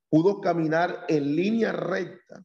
pudo 0.09 0.39
caminar 0.39 1.05
en 1.09 1.35
línea 1.35 1.71
recta 1.71 2.43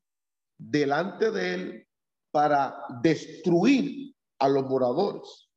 delante 0.58 1.30
de 1.30 1.54
él 1.54 1.88
para 2.32 2.76
destruir 3.02 4.14
a 4.38 4.48
los 4.48 4.64
moradores. 4.64 5.48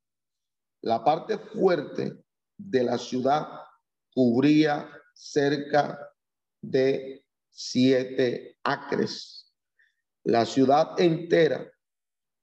La 0.82 1.02
parte 1.02 1.38
fuerte 1.38 2.24
de 2.56 2.84
la 2.84 2.98
ciudad 2.98 3.48
cubría 4.14 4.88
cerca 5.14 5.98
de 6.62 7.25
siete 7.56 8.58
acres 8.62 9.36
la 10.26 10.44
ciudad 10.44 11.00
entera, 11.00 11.70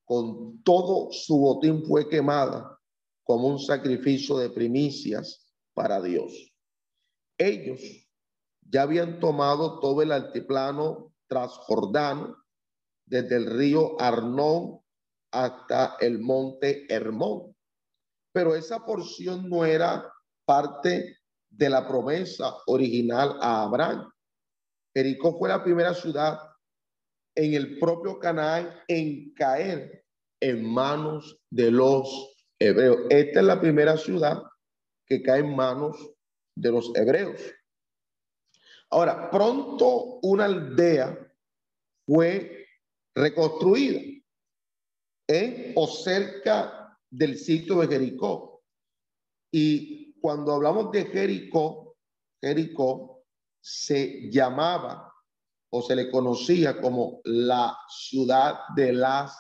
con 0.06 0.64
todo 0.64 1.12
su 1.12 1.38
botín, 1.38 1.84
fue 1.86 2.08
quemada 2.08 2.80
como 3.26 3.50
un 3.50 3.60
sacrificio 3.60 4.38
de 4.38 4.50
primicias 4.50 5.54
para 5.74 6.02
Dios. 6.02 6.32
Ellos 7.38 7.82
ya 8.62 8.84
habían 8.84 9.20
tomado 9.20 9.82
todo 9.82 10.02
el 10.02 10.14
altiplano 10.14 11.14
transjordano, 11.28 12.38
desde 13.06 13.36
el 13.36 13.48
río 13.48 14.00
Arnón 14.00 14.80
hasta 15.30 15.98
el 16.00 16.20
monte 16.20 16.86
Hermón. 16.88 17.54
Pero 18.32 18.56
esa 18.56 18.86
porción 18.86 19.50
no 19.50 19.66
era 19.66 20.10
parte 20.46 21.18
de 21.50 21.70
la 21.70 21.86
promesa 21.86 22.56
original 22.68 23.38
a 23.42 23.64
Abraham. 23.64 24.10
Jericó 24.96 25.38
fue 25.38 25.50
la 25.50 25.64
primera 25.64 25.94
ciudad 25.94 26.40
en 27.36 27.54
el 27.54 27.80
propio 27.80 28.20
Canaán 28.20 28.74
en 28.88 29.34
caer 29.34 30.06
en 30.40 30.66
manos 30.72 31.40
de 31.50 31.72
los 31.72 32.36
hebreos. 32.60 32.98
Esta 33.10 33.40
es 33.40 33.46
la 33.46 33.60
primera 33.60 33.98
ciudad 33.98 34.44
que 35.08 35.22
cae 35.24 35.40
en 35.40 35.56
manos 35.56 35.98
de 36.56 36.72
los 36.72 36.92
hebreos. 36.96 37.42
Ahora, 38.90 39.32
pronto 39.32 40.20
una 40.22 40.46
aldea 40.46 41.18
fue 42.06 42.68
reconstruida 43.16 44.02
en 45.28 45.74
o 45.76 45.88
cerca 45.88 47.00
del 47.10 47.38
sitio 47.38 47.80
de 47.80 47.88
Jericó. 47.88 48.64
Y 49.52 50.14
cuando 50.20 50.54
hablamos 50.54 50.92
de 50.92 51.06
Jericó, 51.06 51.96
Jericó 52.42 53.13
se 53.66 54.30
llamaba 54.30 55.10
o 55.70 55.82
se 55.82 55.96
le 55.96 56.12
conocía 56.12 56.82
como 56.82 57.22
la 57.24 57.78
ciudad 57.88 58.60
de 58.76 58.92
las 58.92 59.40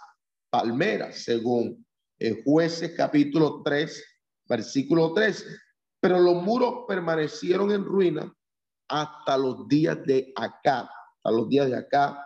palmeras, 0.49 1.23
según 1.23 1.85
el 2.17 2.41
jueces 2.45 2.93
capítulo 2.95 3.61
3, 3.63 4.03
versículo 4.47 5.13
13. 5.13 5.45
Pero 5.99 6.19
los 6.19 6.41
muros 6.41 6.85
permanecieron 6.87 7.71
en 7.71 7.83
ruina 7.83 8.33
hasta 8.87 9.37
los 9.37 9.67
días 9.67 9.97
de 10.05 10.31
acá, 10.37 10.89
a 11.23 11.31
los 11.31 11.49
días 11.49 11.69
de 11.69 11.75
acá. 11.75 12.25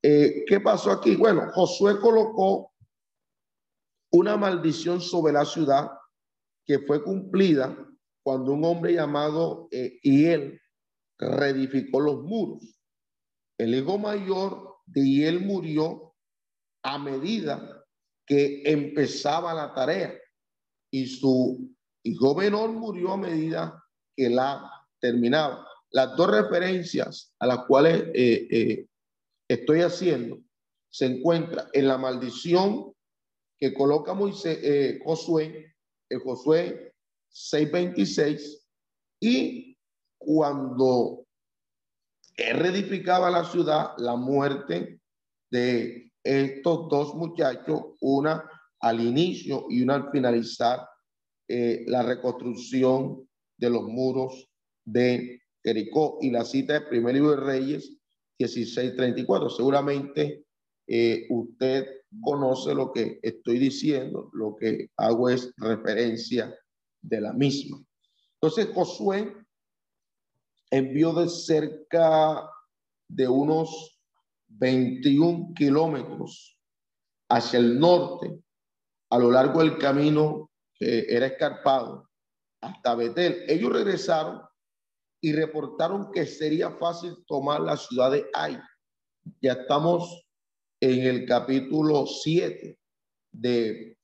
Eh, 0.00 0.44
¿Qué 0.46 0.60
pasó 0.60 0.92
aquí? 0.92 1.16
Bueno, 1.16 1.50
Josué 1.52 1.98
colocó 1.98 2.72
una 4.12 4.36
maldición 4.36 5.00
sobre 5.00 5.32
la 5.32 5.44
ciudad 5.44 5.90
que 6.64 6.78
fue 6.78 7.02
cumplida 7.02 7.76
cuando 8.22 8.52
un 8.52 8.64
hombre 8.64 8.94
llamado 8.94 9.66
eh, 9.72 9.98
Hiel 10.02 10.60
reedificó 11.18 12.00
los 12.00 12.22
muros. 12.22 12.78
El 13.58 13.74
hijo 13.74 13.98
mayor 13.98 14.76
de 14.86 15.28
él 15.28 15.40
murió 15.40 16.14
a 16.82 16.98
medida 16.98 17.84
que 18.26 18.62
empezaba 18.64 19.54
la 19.54 19.74
tarea 19.74 20.14
y 20.90 21.06
su 21.06 21.74
hijo 22.04 22.34
menor 22.34 22.70
murió 22.70 23.12
a 23.12 23.16
medida 23.16 23.82
que 24.16 24.28
la 24.28 24.70
terminaba. 25.00 25.66
Las 25.90 26.16
dos 26.16 26.30
referencias 26.30 27.34
a 27.38 27.46
las 27.46 27.64
cuales 27.66 28.04
eh, 28.14 28.46
eh, 28.50 28.86
estoy 29.48 29.80
haciendo 29.80 30.38
se 30.90 31.06
encuentra 31.06 31.68
en 31.72 31.88
la 31.88 31.98
maldición 31.98 32.92
que 33.58 33.74
coloca 33.74 34.14
Moisés, 34.14 34.58
eh, 34.62 35.00
Josué, 35.04 35.74
el 36.08 36.18
Josué 36.20 36.94
6:26 37.30 38.66
y 39.20 39.77
cuando 40.28 41.24
él 42.36 42.58
reedificaba 42.58 43.30
la 43.30 43.46
ciudad, 43.46 43.92
la 43.96 44.14
muerte 44.14 45.00
de 45.50 46.12
estos 46.22 46.86
dos 46.90 47.14
muchachos, 47.14 47.94
una 48.02 48.44
al 48.80 49.00
inicio 49.00 49.64
y 49.70 49.80
una 49.80 49.94
al 49.94 50.10
finalizar 50.10 50.86
eh, 51.48 51.82
la 51.86 52.02
reconstrucción 52.02 53.26
de 53.56 53.70
los 53.70 53.84
muros 53.84 54.50
de 54.84 55.40
Jericó. 55.64 56.18
Y 56.20 56.30
la 56.30 56.44
cita 56.44 56.74
de 56.74 56.82
primer 56.82 57.14
libro 57.14 57.30
de 57.30 57.46
Reyes 57.46 57.90
1634. 58.38 59.48
Seguramente 59.48 60.44
eh, 60.86 61.26
usted 61.30 61.86
conoce 62.20 62.74
lo 62.74 62.92
que 62.92 63.18
estoy 63.22 63.58
diciendo, 63.58 64.28
lo 64.34 64.54
que 64.56 64.90
hago 64.98 65.30
es 65.30 65.54
referencia 65.56 66.54
de 67.00 67.18
la 67.18 67.32
misma. 67.32 67.82
Entonces 68.34 68.68
Josué 68.74 69.34
envió 70.70 71.12
de 71.12 71.28
cerca 71.28 72.50
de 73.08 73.28
unos 73.28 74.00
21 74.48 75.54
kilómetros 75.54 76.58
hacia 77.30 77.58
el 77.58 77.78
norte, 77.78 78.42
a 79.10 79.18
lo 79.18 79.30
largo 79.30 79.60
del 79.60 79.78
camino 79.78 80.50
que 80.74 81.06
era 81.08 81.26
escarpado, 81.26 82.08
hasta 82.60 82.94
Betel. 82.94 83.44
Ellos 83.48 83.72
regresaron 83.72 84.42
y 85.20 85.32
reportaron 85.32 86.10
que 86.12 86.26
sería 86.26 86.70
fácil 86.70 87.16
tomar 87.26 87.60
la 87.60 87.76
ciudad 87.76 88.10
de 88.10 88.26
Ai. 88.34 88.58
Ya 89.40 89.52
estamos 89.52 90.26
en 90.80 91.06
el 91.06 91.26
capítulo 91.26 92.06
7 92.06 92.78
de, 93.32 93.98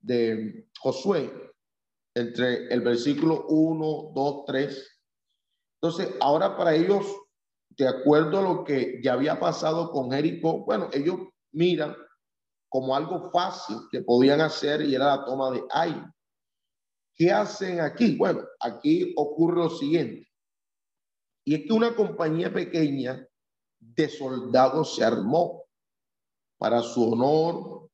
de 0.00 0.68
Josué, 0.78 1.32
entre 2.14 2.66
el 2.72 2.80
versículo 2.80 3.46
1, 3.48 4.12
2, 4.14 4.44
3 4.46 4.95
entonces, 5.80 6.14
ahora 6.20 6.56
para 6.56 6.74
ellos, 6.74 7.04
de 7.70 7.86
acuerdo 7.86 8.38
a 8.38 8.42
lo 8.42 8.64
que 8.64 9.00
ya 9.02 9.12
había 9.12 9.38
pasado 9.38 9.90
con 9.90 10.10
Jericó, 10.10 10.64
bueno, 10.64 10.88
ellos 10.92 11.16
miran 11.52 11.94
como 12.68 12.96
algo 12.96 13.30
fácil 13.30 13.76
que 13.90 14.00
podían 14.00 14.40
hacer 14.40 14.82
y 14.82 14.94
era 14.94 15.16
la 15.16 15.24
toma 15.24 15.50
de 15.50 15.62
aire. 15.70 16.04
¿Qué 17.14 17.30
hacen 17.30 17.80
aquí? 17.80 18.16
Bueno, 18.16 18.42
aquí 18.60 19.12
ocurre 19.16 19.56
lo 19.56 19.70
siguiente. 19.70 20.28
Y 21.44 21.54
es 21.54 21.66
que 21.66 21.72
una 21.72 21.94
compañía 21.94 22.52
pequeña 22.52 23.26
de 23.78 24.08
soldados 24.08 24.96
se 24.96 25.04
armó 25.04 25.64
para 26.58 26.80
su 26.82 27.12
honor 27.12 27.88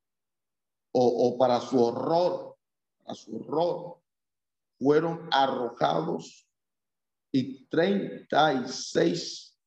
o, 0.92 1.28
o 1.28 1.38
para 1.38 1.60
su 1.60 1.82
horror, 1.82 2.56
para 3.02 3.14
su 3.14 3.36
horror. 3.36 3.98
Fueron 4.78 5.28
arrojados 5.30 6.48
y 7.32 7.66
36 7.66 9.58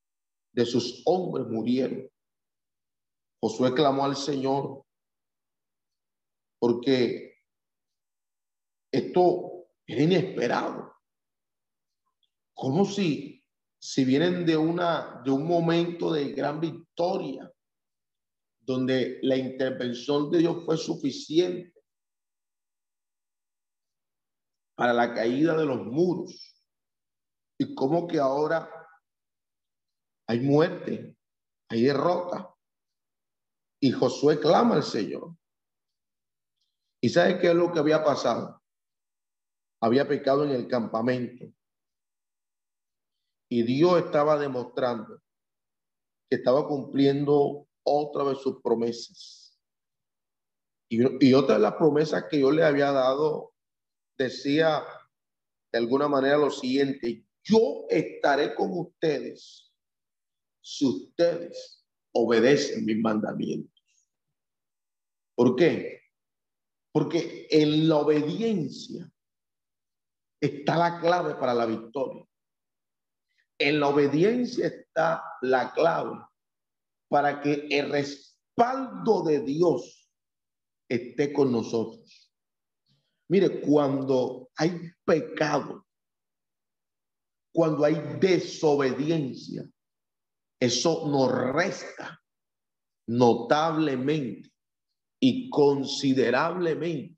de 0.54 0.66
sus 0.66 1.02
hombres 1.06 1.48
murieron. 1.48 2.10
Josué 3.42 3.74
clamó 3.74 4.06
al 4.06 4.16
Señor 4.16 4.86
porque 6.60 7.36
esto 8.92 9.68
es 9.86 10.00
inesperado. 10.00 10.94
Como 12.54 12.86
si, 12.86 13.44
si 13.78 14.06
vienen 14.06 14.46
de, 14.46 14.56
una, 14.56 15.22
de 15.26 15.32
un 15.32 15.46
momento 15.46 16.14
de 16.14 16.32
gran 16.32 16.62
victoria, 16.62 17.52
donde 18.62 19.20
la 19.22 19.38
intervención 19.38 20.32
de 20.32 20.40
Dios 20.40 20.66
fue 20.66 20.78
suficiente 20.78 21.74
para 24.76 24.94
la 24.94 25.14
caída 25.14 25.56
de 25.56 25.66
los 25.66 25.86
muros, 25.86 26.55
y 27.58 27.74
cómo 27.76 28.08
que 28.08 28.20
ahora 28.20 28.70
hay 30.28 30.40
muerte, 30.40 31.16
hay 31.70 31.84
derrota. 31.84 32.54
Y 33.82 33.92
Josué 33.92 34.40
clama 34.40 34.76
al 34.76 34.84
Señor. 34.84 35.36
¿Y 37.02 37.10
sabe 37.10 37.40
qué 37.40 37.50
es 37.50 37.56
lo 37.56 37.72
que 37.72 37.80
había 37.80 38.04
pasado? 38.04 38.62
Había 39.82 40.08
pecado 40.08 40.44
en 40.44 40.52
el 40.52 40.68
campamento. 40.68 41.46
Y 43.50 43.64
Dios 43.64 44.04
estaba 44.04 44.40
demostrando 44.40 45.22
que 46.30 46.38
estaba 46.38 46.68
cumpliendo 46.68 47.68
otra 47.84 48.24
vez 48.24 48.40
sus 48.40 48.60
promesas. 48.62 49.60
Y, 50.90 51.28
y 51.28 51.34
otra 51.34 51.56
de 51.56 51.62
las 51.62 51.76
promesas 51.76 52.26
que 52.30 52.40
yo 52.40 52.52
le 52.52 52.64
había 52.64 52.92
dado 52.92 53.54
decía 54.18 54.84
de 55.72 55.80
alguna 55.80 56.08
manera 56.08 56.38
lo 56.38 56.50
siguiente, 56.50 57.25
yo 57.46 57.86
estaré 57.90 58.56
con 58.56 58.78
ustedes 58.78 59.72
si 60.62 60.86
ustedes 60.86 61.86
obedecen 62.12 62.86
mis 62.86 63.00
mandamientos. 63.00 63.72
¿Por 65.36 65.56
qué? 65.56 66.02
Porque 66.92 67.48
en 67.52 67.88
la 67.88 67.98
obediencia 67.98 69.12
está 70.42 70.78
la 70.78 71.00
clave 71.00 71.36
para 71.36 71.54
la 71.54 71.66
victoria. 71.66 72.26
En 73.60 73.80
la 73.80 73.90
obediencia 73.90 74.68
está 74.68 75.24
la 75.42 75.72
clave 75.74 76.18
para 77.08 77.42
que 77.42 77.68
el 77.70 77.92
respaldo 77.92 79.24
de 79.24 79.42
Dios 79.42 80.10
esté 80.90 81.32
con 81.32 81.52
nosotros. 81.52 82.34
Mire, 83.30 83.62
cuando 83.62 84.50
hay 84.58 84.92
pecado, 85.04 85.85
cuando 87.56 87.86
hay 87.86 87.96
desobediencia, 88.20 89.64
eso 90.60 91.08
nos 91.08 91.32
resta 91.54 92.22
notablemente 93.08 94.52
y 95.22 95.50
considerablemente 95.50 97.18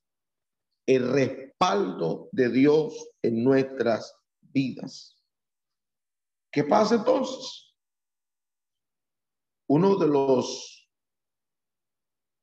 el 0.88 1.12
respaldo 1.12 2.30
de 2.32 2.50
Dios 2.50 3.10
en 3.24 3.44
nuestras 3.44 4.16
vidas. 4.40 5.20
¿Qué 6.54 6.64
pasa 6.64 6.96
entonces? 6.96 7.76
Uno 9.68 9.96
de 9.96 10.08
los 10.08 10.88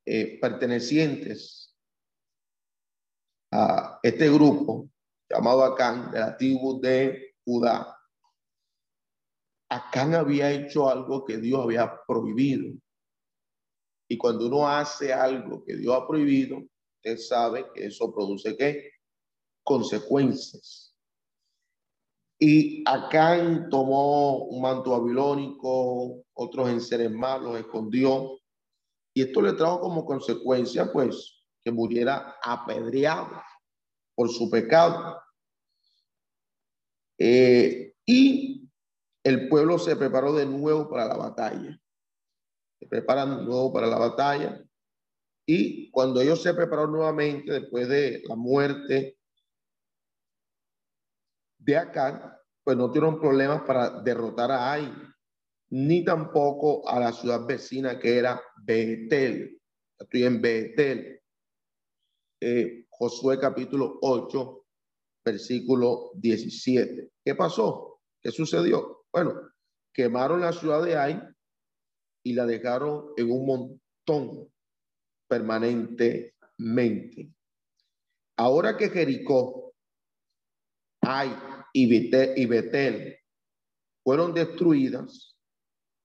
eh, 0.04 0.40
pertenecientes 0.40 1.76
a 3.52 4.00
este 4.02 4.28
grupo 4.30 4.90
llamado 5.30 5.62
Acán 5.62 6.10
de 6.10 6.18
la 6.18 6.36
tribu 6.36 6.80
de 6.80 7.33
Judá, 7.44 7.98
Acán 9.68 10.14
había 10.14 10.52
hecho 10.52 10.88
algo 10.88 11.24
que 11.24 11.38
Dios 11.38 11.64
había 11.64 12.00
prohibido. 12.06 12.74
Y 14.08 14.16
cuando 14.16 14.46
uno 14.46 14.68
hace 14.68 15.12
algo 15.12 15.64
que 15.64 15.76
Dios 15.76 15.96
ha 15.96 16.06
prohibido, 16.06 16.58
usted 16.96 17.18
sabe 17.18 17.66
que 17.74 17.86
eso 17.86 18.12
produce 18.14 18.56
qué? 18.56 18.90
Consecuencias. 19.64 20.94
Y 22.38 22.84
Acán 22.86 23.68
tomó 23.70 24.44
un 24.44 24.60
manto 24.62 24.90
babilónico, 24.90 26.24
otros 26.34 26.68
enseres 26.68 27.10
malos, 27.10 27.58
escondió 27.58 28.38
Y 29.16 29.22
esto 29.22 29.40
le 29.40 29.52
trajo 29.52 29.80
como 29.80 30.04
consecuencia, 30.04 30.92
pues, 30.92 31.44
que 31.64 31.70
muriera 31.70 32.36
apedreado 32.42 33.40
por 34.14 34.28
su 34.28 34.50
pecado. 34.50 35.23
Eh, 37.18 37.94
y 38.06 38.68
el 39.22 39.48
pueblo 39.48 39.78
se 39.78 39.96
preparó 39.96 40.32
de 40.32 40.46
nuevo 40.46 40.88
para 40.88 41.06
la 41.06 41.16
batalla. 41.16 41.80
Se 42.78 42.86
preparan 42.86 43.38
de 43.38 43.44
nuevo 43.44 43.72
para 43.72 43.86
la 43.86 43.98
batalla. 43.98 44.62
Y 45.46 45.90
cuando 45.90 46.20
ellos 46.20 46.42
se 46.42 46.54
prepararon 46.54 46.92
nuevamente, 46.92 47.52
después 47.52 47.88
de 47.88 48.22
la 48.26 48.34
muerte 48.34 49.18
de 51.58 51.76
acá, 51.76 52.40
pues 52.62 52.76
no 52.76 52.88
tuvieron 52.88 53.20
problemas 53.20 53.62
para 53.62 54.02
derrotar 54.02 54.50
a 54.50 54.72
Ai, 54.72 54.92
ni 55.70 56.04
tampoco 56.04 56.88
a 56.88 56.98
la 56.98 57.12
ciudad 57.12 57.46
vecina 57.46 57.98
que 57.98 58.18
era 58.18 58.40
Betel. 58.62 59.60
Estoy 59.98 60.24
en 60.24 60.40
Betel. 60.40 61.20
Eh, 62.40 62.86
Josué 62.88 63.38
capítulo 63.38 63.98
8, 64.02 64.63
versículo 65.24 66.10
17. 66.14 67.10
¿Qué 67.24 67.34
pasó? 67.34 68.00
¿Qué 68.20 68.30
sucedió? 68.30 69.06
Bueno, 69.12 69.34
quemaron 69.92 70.40
la 70.40 70.52
ciudad 70.52 70.82
de 70.82 70.96
Ai 70.96 71.20
y 72.24 72.34
la 72.34 72.46
dejaron 72.46 73.12
en 73.16 73.30
un 73.30 73.46
montón 73.46 74.52
permanentemente. 75.28 77.32
Ahora 78.36 78.76
que 78.76 78.90
Jericó, 78.90 79.72
Ai 81.02 81.30
y 81.72 82.46
Betel, 82.46 83.16
fueron 84.02 84.34
destruidas, 84.34 85.38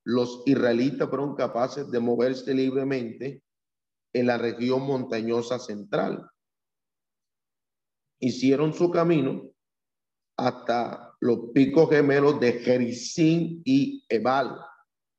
los 0.06 0.44
israelitas 0.46 1.10
fueron 1.10 1.36
capaces 1.36 1.90
de 1.92 2.00
moverse 2.00 2.54
libremente 2.54 3.44
en 4.14 4.28
la 4.28 4.38
región 4.38 4.84
montañosa 4.84 5.60
central. 5.60 6.30
Hicieron 8.20 8.74
su 8.74 8.92
camino 8.92 9.50
hasta 10.38 11.16
los 11.22 11.52
picos 11.54 11.90
gemelos 11.90 12.40
de 12.40 12.54
Jericín 12.54 13.62
y 13.66 14.06
Ebal, 14.10 14.58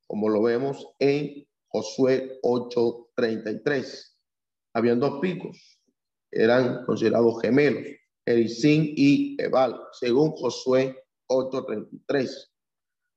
como 0.07 0.29
lo 0.29 0.43
vemos 0.43 0.87
en 0.99 1.47
Josué 1.69 2.39
8:33. 2.43 4.19
Habían 4.75 5.01
dos 5.01 5.21
picos, 5.21 5.81
eran 6.31 6.85
considerados 6.87 7.41
gemelos. 7.43 7.85
Jericín 8.27 8.93
y 8.97 9.41
Ebal, 9.43 9.81
según 9.93 10.33
Josué 10.33 10.97
8:33, 11.27 12.51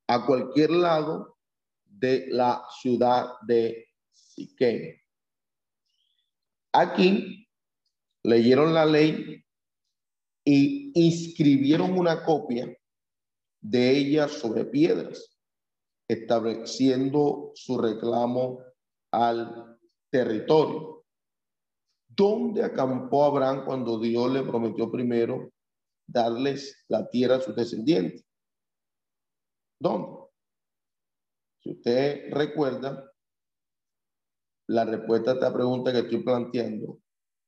a 0.08 0.26
cualquier 0.26 0.72
lado 0.72 1.38
de 1.86 2.28
la 2.30 2.64
ciudad 2.82 3.34
de 3.48 3.88
Siquem. 4.12 5.00
Aquí 6.74 7.48
leyeron 8.24 8.74
la 8.74 8.86
ley 8.86 9.44
y 10.46 10.92
inscribieron 10.94 11.98
una 11.98 12.24
copia 12.24 12.76
de 13.62 13.98
ella 13.98 14.28
sobre 14.28 14.66
piedras, 14.66 15.38
estableciendo 16.08 17.52
su 17.56 17.78
reclamo 17.78 18.60
al 19.12 19.80
territorio. 20.12 21.06
¿Dónde 22.08 22.64
acampó 22.64 23.24
Abraham 23.24 23.66
cuando 23.66 24.00
Dios 24.00 24.32
le 24.32 24.44
prometió 24.44 24.92
primero 24.92 25.52
darles 26.06 26.84
la 26.90 27.10
tierra 27.10 27.38
a 27.38 27.42
sus 27.42 27.56
descendientes? 27.56 28.26
¿Dónde? 29.80 30.24
Si 31.62 31.72
usted 31.72 32.30
recuerda, 32.32 33.10
la 34.68 34.86
respuesta 34.86 35.32
a 35.32 35.34
esta 35.36 35.54
pregunta 35.54 35.92
que 35.92 36.00
estoy 36.00 36.24
planteando, 36.24 37.00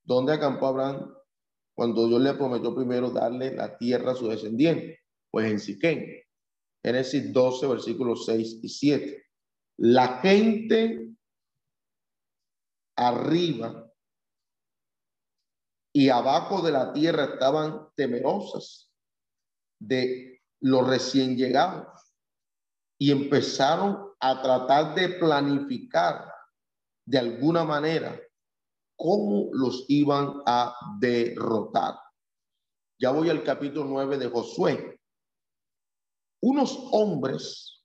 ¿dónde 0.03 0.33
acampó 0.33 0.67
Abraham 0.67 1.13
cuando 1.75 2.07
Dios 2.07 2.21
le 2.21 2.33
prometió 2.33 2.73
primero 2.73 3.11
darle 3.11 3.53
la 3.53 3.77
tierra 3.77 4.13
a 4.13 4.15
sus 4.15 4.29
descendientes? 4.29 4.99
Pues 5.29 5.51
en 5.51 5.59
Siquén. 5.59 6.21
Génesis 6.83 7.33
12, 7.33 7.67
versículos 7.67 8.25
6 8.25 8.59
y 8.63 8.69
7. 8.69 9.25
La 9.77 10.19
gente 10.19 11.09
arriba 12.95 13.91
y 15.93 16.09
abajo 16.09 16.61
de 16.61 16.71
la 16.71 16.93
tierra 16.93 17.25
estaban 17.25 17.87
temerosas 17.95 18.91
de 19.79 20.41
los 20.61 20.87
recién 20.87 21.35
llegados 21.35 21.87
y 22.97 23.11
empezaron 23.11 24.13
a 24.19 24.41
tratar 24.41 24.95
de 24.95 25.09
planificar 25.09 26.31
de 27.05 27.17
alguna 27.17 27.63
manera 27.63 28.19
cómo 28.95 29.49
los 29.53 29.85
iban 29.87 30.41
a 30.45 30.75
derrotar. 30.99 31.95
Ya 32.99 33.11
voy 33.11 33.29
al 33.29 33.43
capítulo 33.43 33.85
9 33.85 34.17
de 34.17 34.29
Josué. 34.29 34.99
Unos 36.41 36.77
hombres 36.91 37.83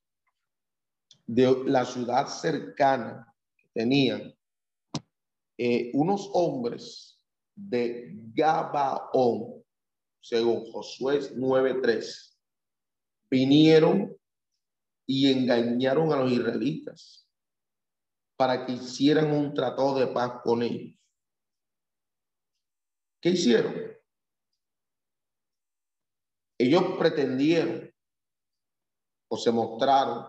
de 1.27 1.65
la 1.67 1.85
ciudad 1.85 2.27
cercana 2.27 3.27
tenían, 3.73 4.35
eh, 5.59 5.91
unos 5.95 6.29
hombres 6.33 7.21
de 7.55 8.13
Gabaón, 8.35 9.65
según 10.21 10.71
Josué 10.71 11.21
9:3, 11.35 12.39
vinieron 13.31 14.17
y 15.07 15.31
engañaron 15.31 16.13
a 16.13 16.17
los 16.17 16.33
israelitas 16.33 17.29
para 18.37 18.65
que 18.65 18.73
hicieran 18.73 19.33
un 19.33 19.53
tratado 19.53 19.99
de 19.99 20.07
paz 20.07 20.41
con 20.43 20.63
ellos. 20.63 21.00
¿Qué 23.21 23.31
hicieron? 23.31 23.75
Ellos 26.59 26.83
pretendieron 26.99 27.93
o 29.29 29.37
se 29.37 29.51
mostraron 29.51 30.27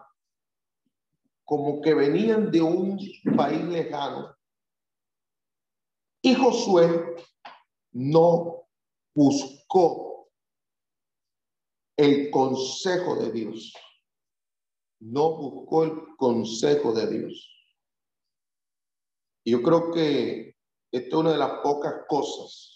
como 1.44 1.82
que 1.82 1.94
venían 1.94 2.52
de 2.52 2.62
un 2.62 2.98
país 3.36 3.64
lejano 3.66 4.36
y 6.22 6.36
Josué 6.36 7.16
no 7.94 8.68
buscó 9.16 10.30
el 11.98 12.30
consejo 12.30 13.16
de 13.16 13.32
Dios. 13.32 13.74
No 15.00 15.36
buscó 15.36 15.84
el 15.84 16.16
consejo 16.16 16.94
de 16.94 17.08
Dios. 17.08 17.50
Yo 19.44 19.64
creo 19.64 19.92
que 19.92 20.56
esta 20.92 21.08
es 21.08 21.14
una 21.14 21.32
de 21.32 21.38
las 21.40 21.60
pocas 21.62 22.06
cosas 22.08 22.71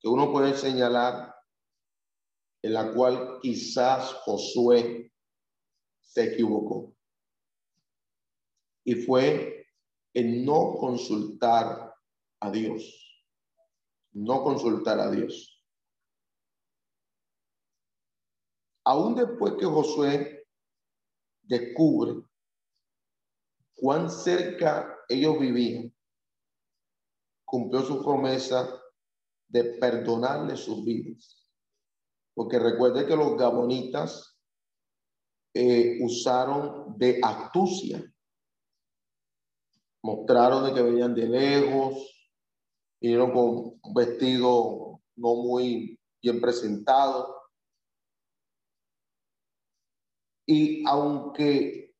que 0.00 0.08
uno 0.08 0.32
puede 0.32 0.56
señalar 0.56 1.34
en 2.62 2.72
la 2.72 2.92
cual 2.92 3.38
quizás 3.40 4.12
Josué 4.24 5.12
se 6.00 6.32
equivocó. 6.32 6.94
Y 8.84 8.94
fue 8.94 9.66
en 10.14 10.44
no 10.44 10.74
consultar 10.78 11.94
a 12.40 12.50
Dios. 12.50 13.06
No 14.12 14.42
consultar 14.42 14.98
a 14.98 15.10
Dios. 15.10 15.62
Aún 18.84 19.14
después 19.14 19.54
que 19.58 19.66
Josué 19.66 20.48
descubre 21.42 22.26
cuán 23.74 24.10
cerca 24.10 24.98
ellos 25.08 25.38
vivían, 25.38 25.94
cumplió 27.44 27.82
su 27.82 28.02
promesa 28.02 28.79
de 29.50 29.64
perdonarle 29.78 30.56
sus 30.56 30.84
vidas. 30.84 31.46
Porque 32.34 32.58
recuerde 32.58 33.06
que 33.06 33.16
los 33.16 33.36
gabonitas 33.36 34.38
eh, 35.54 35.98
usaron 36.02 36.96
de 36.96 37.20
astucia 37.22 38.02
mostraron 40.02 40.64
de 40.64 40.74
que 40.74 40.82
venían 40.82 41.14
de 41.14 41.26
lejos, 41.26 42.30
vinieron 43.00 43.32
con 43.32 43.78
un 43.82 43.94
vestido 43.94 45.00
no 45.16 45.34
muy 45.34 45.98
bien 46.22 46.40
presentado. 46.40 47.36
Y 50.46 50.84
aunque 50.86 51.94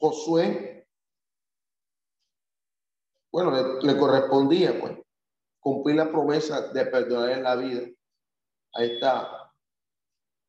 Josué, 0.00 0.86
bueno, 3.32 3.80
le, 3.82 3.98
correspondía 3.98 4.80
pues 4.80 4.96
cumplir 5.60 5.96
la 5.96 6.10
promesa 6.10 6.72
de 6.72 6.86
perdonar 6.86 7.30
en 7.30 7.42
la 7.42 7.56
vida 7.56 7.88
a, 8.74 8.84
esta, 8.84 9.52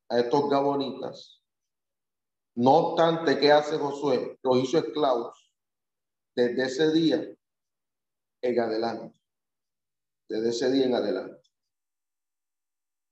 a 0.09 0.19
estos 0.19 0.49
gabonitas. 0.49 1.41
No 2.55 2.71
obstante, 2.71 3.39
¿qué 3.39 3.51
hace 3.51 3.77
Josué? 3.77 4.37
Los 4.43 4.57
hizo 4.57 4.79
esclavos 4.79 5.53
desde 6.35 6.65
ese 6.65 6.91
día 6.91 7.27
en 8.41 8.59
adelante. 8.59 9.19
Desde 10.27 10.49
ese 10.49 10.71
día 10.71 10.85
en 10.85 10.95
adelante. 10.95 11.41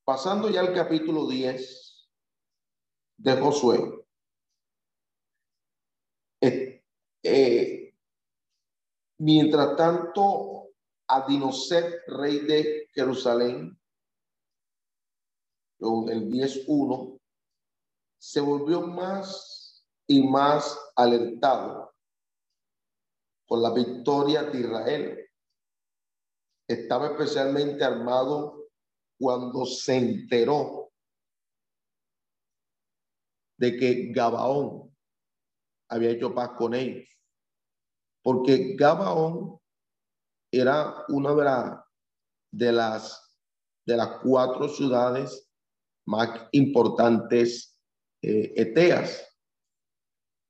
Pasando 0.06 0.50
ya 0.50 0.62
al 0.62 0.74
capítulo 0.74 1.28
10 1.28 2.10
de 3.18 3.42
Josué. 3.42 4.06
Eh, 7.30 7.94
mientras 9.20 9.76
tanto, 9.76 10.67
Adinoset, 11.08 12.04
rey 12.08 12.40
de 12.40 12.90
Jerusalén, 12.94 13.80
el 15.80 16.30
10.1, 16.30 17.20
se 18.20 18.42
volvió 18.42 18.82
más 18.82 19.86
y 20.08 20.28
más 20.28 20.78
alertado 20.96 21.94
por 23.48 23.60
la 23.60 23.72
victoria 23.72 24.44
de 24.44 24.60
Israel. 24.60 25.30
Estaba 26.68 27.08
especialmente 27.08 27.84
armado 27.84 28.68
cuando 29.18 29.66
se 29.66 29.98
enteró 29.98 30.92
de 33.58 33.78
que 33.78 34.12
Gabaón 34.12 34.96
había 35.90 36.12
hecho 36.12 36.34
paz 36.34 36.52
con 36.58 36.74
ellos. 36.74 37.08
Porque 38.22 38.76
Gabaón 38.76 39.60
era 40.52 41.06
una 41.10 41.34
de, 41.34 42.66
de, 42.66 42.72
las, 42.72 43.38
de 43.86 43.98
las 43.98 44.10
cuatro 44.24 44.70
ciudades 44.70 45.50
más 46.06 46.48
importantes 46.52 47.78
eh, 48.22 48.54
eteas. 48.56 49.24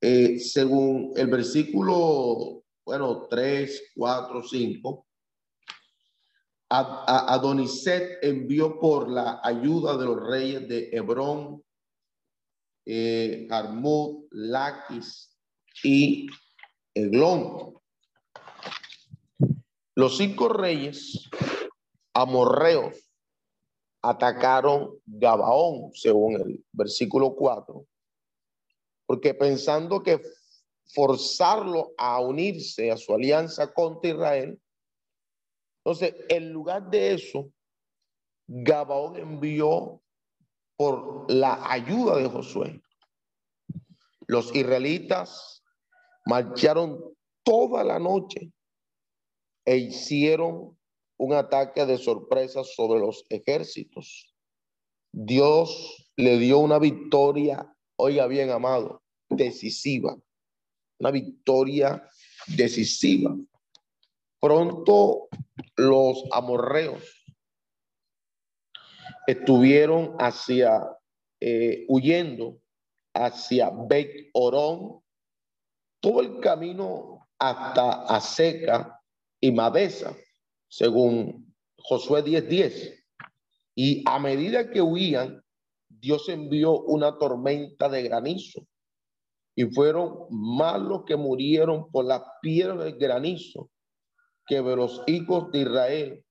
Eh, 0.00 0.38
según 0.38 1.12
el 1.16 1.26
versículo, 1.26 2.62
bueno, 2.84 3.26
3, 3.28 3.92
4, 3.96 4.42
5, 4.42 5.06
Adoniset 6.70 8.22
envió 8.22 8.78
por 8.78 9.08
la 9.08 9.40
ayuda 9.42 9.96
de 9.96 10.04
los 10.04 10.22
reyes 10.22 10.68
de 10.68 10.90
Hebrón, 10.92 11.64
eh, 12.84 13.48
Laquis 14.30 15.36
y 15.82 16.26
Eglón. 16.94 17.77
Los 19.98 20.16
cinco 20.16 20.48
reyes 20.48 21.28
amorreos 22.14 22.94
atacaron 24.00 24.96
Gabaón, 25.04 25.90
según 25.92 26.34
el 26.36 26.64
versículo 26.70 27.34
4, 27.34 27.84
porque 29.06 29.34
pensando 29.34 30.00
que 30.00 30.22
forzarlo 30.94 31.94
a 31.98 32.20
unirse 32.20 32.92
a 32.92 32.96
su 32.96 33.12
alianza 33.12 33.74
contra 33.74 34.10
Israel, 34.10 34.62
entonces 35.78 36.14
en 36.28 36.52
lugar 36.52 36.88
de 36.90 37.14
eso, 37.14 37.50
Gabaón 38.46 39.16
envió 39.16 40.00
por 40.76 41.28
la 41.28 41.72
ayuda 41.72 42.18
de 42.18 42.28
Josué. 42.28 42.80
Los 44.28 44.54
israelitas 44.54 45.64
marcharon 46.24 47.02
toda 47.42 47.82
la 47.82 47.98
noche 47.98 48.52
e 49.68 49.76
hicieron 49.76 50.78
un 51.18 51.34
ataque 51.34 51.84
de 51.84 51.98
sorpresa 51.98 52.64
sobre 52.64 53.00
los 53.00 53.26
ejércitos. 53.28 54.34
Dios 55.12 56.10
le 56.16 56.38
dio 56.38 56.58
una 56.58 56.78
victoria, 56.78 57.70
oiga 57.96 58.26
bien 58.28 58.48
amado, 58.48 59.02
decisiva, 59.28 60.16
una 60.98 61.10
victoria 61.10 62.02
decisiva. 62.46 63.36
Pronto 64.40 65.28
los 65.76 66.24
amorreos 66.30 67.02
estuvieron 69.26 70.16
hacia, 70.18 70.96
eh, 71.40 71.84
huyendo 71.88 72.58
hacia 73.12 73.68
Bet 73.86 74.30
Orón, 74.32 75.02
todo 76.00 76.22
el 76.22 76.40
camino 76.40 77.28
hasta 77.38 78.06
Aseca 78.06 78.97
y 79.40 79.52
Madesa 79.52 80.16
según 80.68 81.54
Josué 81.78 82.22
10:10. 82.22 82.94
Y 83.74 84.02
a 84.06 84.18
medida 84.18 84.70
que 84.70 84.82
huían, 84.82 85.42
Dios 85.88 86.28
envió 86.28 86.80
una 86.80 87.18
tormenta 87.18 87.88
de 87.88 88.02
granizo. 88.02 88.66
Y 89.54 89.64
fueron 89.66 90.26
más 90.30 90.80
los 90.80 91.04
que 91.04 91.16
murieron 91.16 91.90
por 91.90 92.04
la 92.04 92.24
piedra 92.40 92.84
del 92.84 92.98
granizo 92.98 93.70
que 94.46 94.62
de 94.62 94.76
los 94.76 95.02
hijos 95.06 95.50
de 95.50 95.60
Israel 95.60 96.24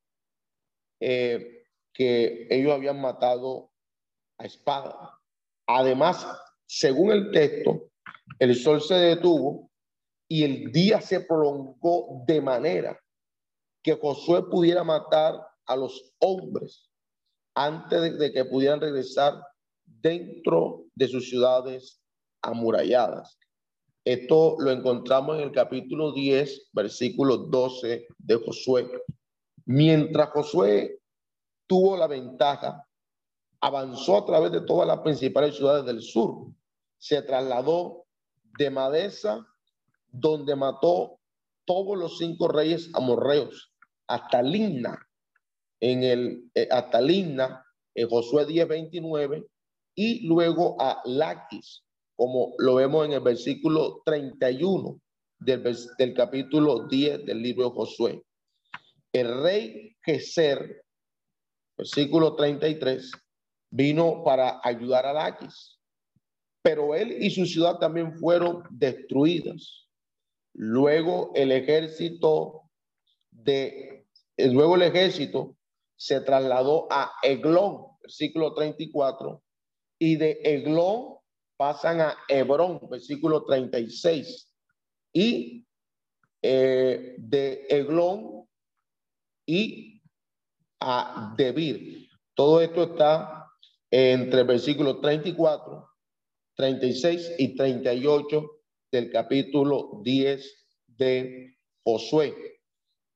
eh, 1.00 1.64
que 1.94 2.48
ellos 2.50 2.74
habían 2.74 3.02
matado 3.02 3.72
a 4.38 4.46
espada. 4.46 5.20
Además, 5.68 6.26
según 6.66 7.12
el 7.12 7.32
texto, 7.32 7.90
el 8.40 8.56
sol 8.56 8.82
se 8.82 8.96
detuvo 8.96 9.67
y 10.28 10.44
el 10.44 10.72
día 10.72 11.02
se 11.02 11.22
prolongó 11.22 12.24
de 12.28 12.42
manera 12.42 13.00
que 13.82 13.94
Josué 13.94 14.44
pudiera 14.44 14.84
matar 14.84 15.36
a 15.66 15.76
los 15.76 16.14
hombres 16.20 16.90
antes 17.56 18.20
de, 18.20 18.32
que 18.32 18.46
pudieran 18.46 18.82
regresar 18.82 19.42
dentro 19.86 20.86
de 20.96 21.08
sus 21.08 21.30
ciudades 21.30 22.02
amuralladas. 22.42 23.38
Esto 24.04 24.56
lo 24.60 24.72
encontramos 24.72 25.38
en 25.38 25.44
el 25.44 25.52
capítulo 25.52 26.14
10, 26.14 26.70
versículo 26.72 27.38
12 27.38 28.08
de 28.18 28.36
Josué. 28.36 28.90
Mientras 29.66 30.30
Josué 30.30 31.02
tuvo 31.66 31.98
la 31.98 32.08
ventaja, 32.08 32.88
avanzó 33.60 34.18
a 34.18 34.26
través 34.26 34.52
de 34.52 34.62
todas 34.62 34.88
las 34.88 35.00
principales 35.00 35.56
ciudades 35.56 35.86
del 35.86 36.02
sur. 36.02 36.48
Se 36.98 37.22
trasladó 37.22 38.06
de 38.58 38.70
Madesa, 38.70 39.46
donde 40.20 40.56
mató 40.56 41.20
todos 41.66 41.98
los 41.98 42.18
cinco 42.18 42.48
reyes 42.48 42.90
amorreos 42.94 43.74
hasta 44.08 44.42
Limna, 44.42 44.98
en 45.82 46.04
el, 46.04 46.50
eh, 46.56 46.68
hasta 46.72 47.02
Limna, 47.02 47.64
en 47.94 48.10
Josué 48.10 48.46
10, 48.46 48.68
29, 48.68 49.46
y 49.96 50.28
luego 50.28 50.76
a 50.80 51.02
Laquis, 51.06 51.84
como 52.16 52.54
lo 52.58 52.76
vemos 52.76 53.06
en 53.06 53.14
el 53.14 53.20
versículo 53.20 54.02
31 54.06 55.00
del, 55.40 55.78
del 55.98 56.14
capítulo 56.14 56.88
10 56.88 57.26
del 57.26 57.42
libro 57.42 57.66
de 57.66 57.76
Josué. 57.76 58.24
El 59.12 59.42
rey 59.42 59.96
Geser, 60.04 60.84
versículo 61.78 62.36
33, 62.36 63.12
vino 63.72 64.24
para 64.24 64.62
ayudar 64.64 65.06
a 65.06 65.14
Laquis, 65.14 65.78
pero 66.62 66.96
él 66.96 67.18
y 67.22 67.30
su 67.30 67.46
ciudad 67.46 67.78
también 67.78 68.18
fueron 68.18 68.64
destruidas. 68.70 69.87
Luego 70.58 71.32
el 71.36 71.52
ejército 71.52 72.64
de 73.32 73.98
Luego 74.38 74.76
el 74.76 74.84
ejército 74.84 75.58
se 75.96 76.22
trasladó 76.22 76.88
a 76.92 77.12
Eglón, 77.24 77.88
versículo 78.02 78.54
34, 78.54 79.42
y 79.98 80.16
de 80.16 80.40
Eglón 80.44 81.16
pasan 81.58 82.02
a 82.02 82.16
Hebrón, 82.28 82.80
versículo 82.90 83.44
36, 83.46 84.48
y 85.12 85.66
eh, 86.44 87.16
de 87.18 87.66
Eglón 87.68 88.48
y 89.48 90.04
a 90.80 91.34
Debir. 91.36 92.10
Todo 92.36 92.62
esto 92.62 92.84
está 92.84 93.48
entre 93.90 94.44
versículos 94.44 95.02
34, 95.02 95.90
36 96.56 97.36
y 97.40 97.56
38 97.56 98.57
del 98.92 99.12
capítulo 99.12 100.00
10 100.04 100.68
de 100.88 101.58
Josué. 101.84 102.62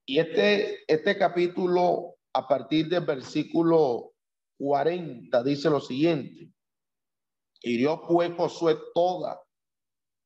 Y 0.05 0.19
este, 0.19 0.83
este 0.91 1.17
capítulo, 1.17 2.15
a 2.33 2.47
partir 2.47 2.89
del 2.89 3.05
versículo 3.05 4.13
40, 4.57 5.43
dice 5.43 5.69
lo 5.69 5.79
siguiente. 5.79 6.51
Hirió 7.61 8.01
pues 8.07 8.31
Josué 8.35 8.77
toda 8.93 9.41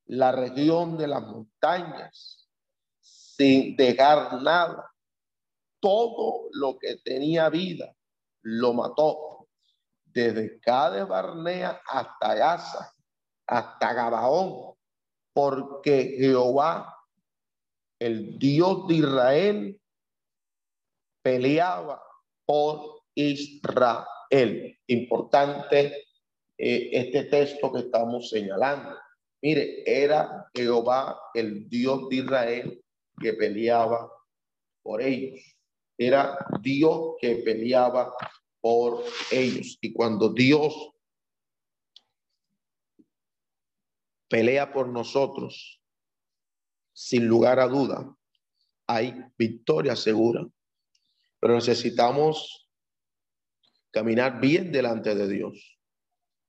la 0.06 0.32
región 0.32 0.98
de 0.98 1.08
las 1.08 1.22
montañas, 1.22 2.48
sin 3.02 3.76
dejar 3.76 4.42
nada. 4.42 4.92
Todo 5.80 6.50
lo 6.54 6.78
que 6.78 6.98
tenía 6.98 7.50
vida 7.50 7.94
lo 8.42 8.74
mató, 8.74 9.48
desde 10.06 10.60
Cades 10.62 11.08
Barnea 11.08 11.82
hasta 11.88 12.36
Gaza, 12.36 12.94
hasta 13.48 13.94
Gabaón, 13.94 14.75
porque 15.36 16.16
Jehová 16.18 16.96
el 18.00 18.40
Dios 18.40 18.88
de 18.88 18.96
Israel 18.96 19.82
peleaba 21.22 22.02
por 22.46 23.02
Israel. 23.14 24.78
Importante 24.88 26.08
eh, 26.58 26.90
este 26.94 27.26
texto 27.26 27.72
que 27.74 27.80
estamos 27.80 28.30
señalando. 28.30 28.96
Mire, 29.42 29.84
era 29.86 30.50
Jehová 30.54 31.20
el 31.34 31.68
Dios 31.68 32.08
de 32.10 32.16
Israel 32.16 32.84
que 33.20 33.34
peleaba 33.34 34.10
por 34.84 35.02
ellos. 35.02 35.40
Era 35.98 36.38
Dios 36.62 37.16
que 37.20 37.38
peleaba 37.38 38.14
por 38.62 39.04
ellos. 39.32 39.78
Y 39.82 39.92
cuando 39.92 40.30
Dios 40.30 40.95
pelea 44.28 44.72
por 44.72 44.90
nosotros, 44.90 45.82
sin 46.94 47.28
lugar 47.28 47.60
a 47.60 47.68
duda, 47.68 48.16
hay 48.88 49.14
victoria 49.38 49.96
segura. 49.96 50.46
Pero 51.40 51.56
necesitamos 51.56 52.70
caminar 53.92 54.40
bien 54.40 54.72
delante 54.72 55.16
de 55.16 55.28
Dios, 55.28 55.80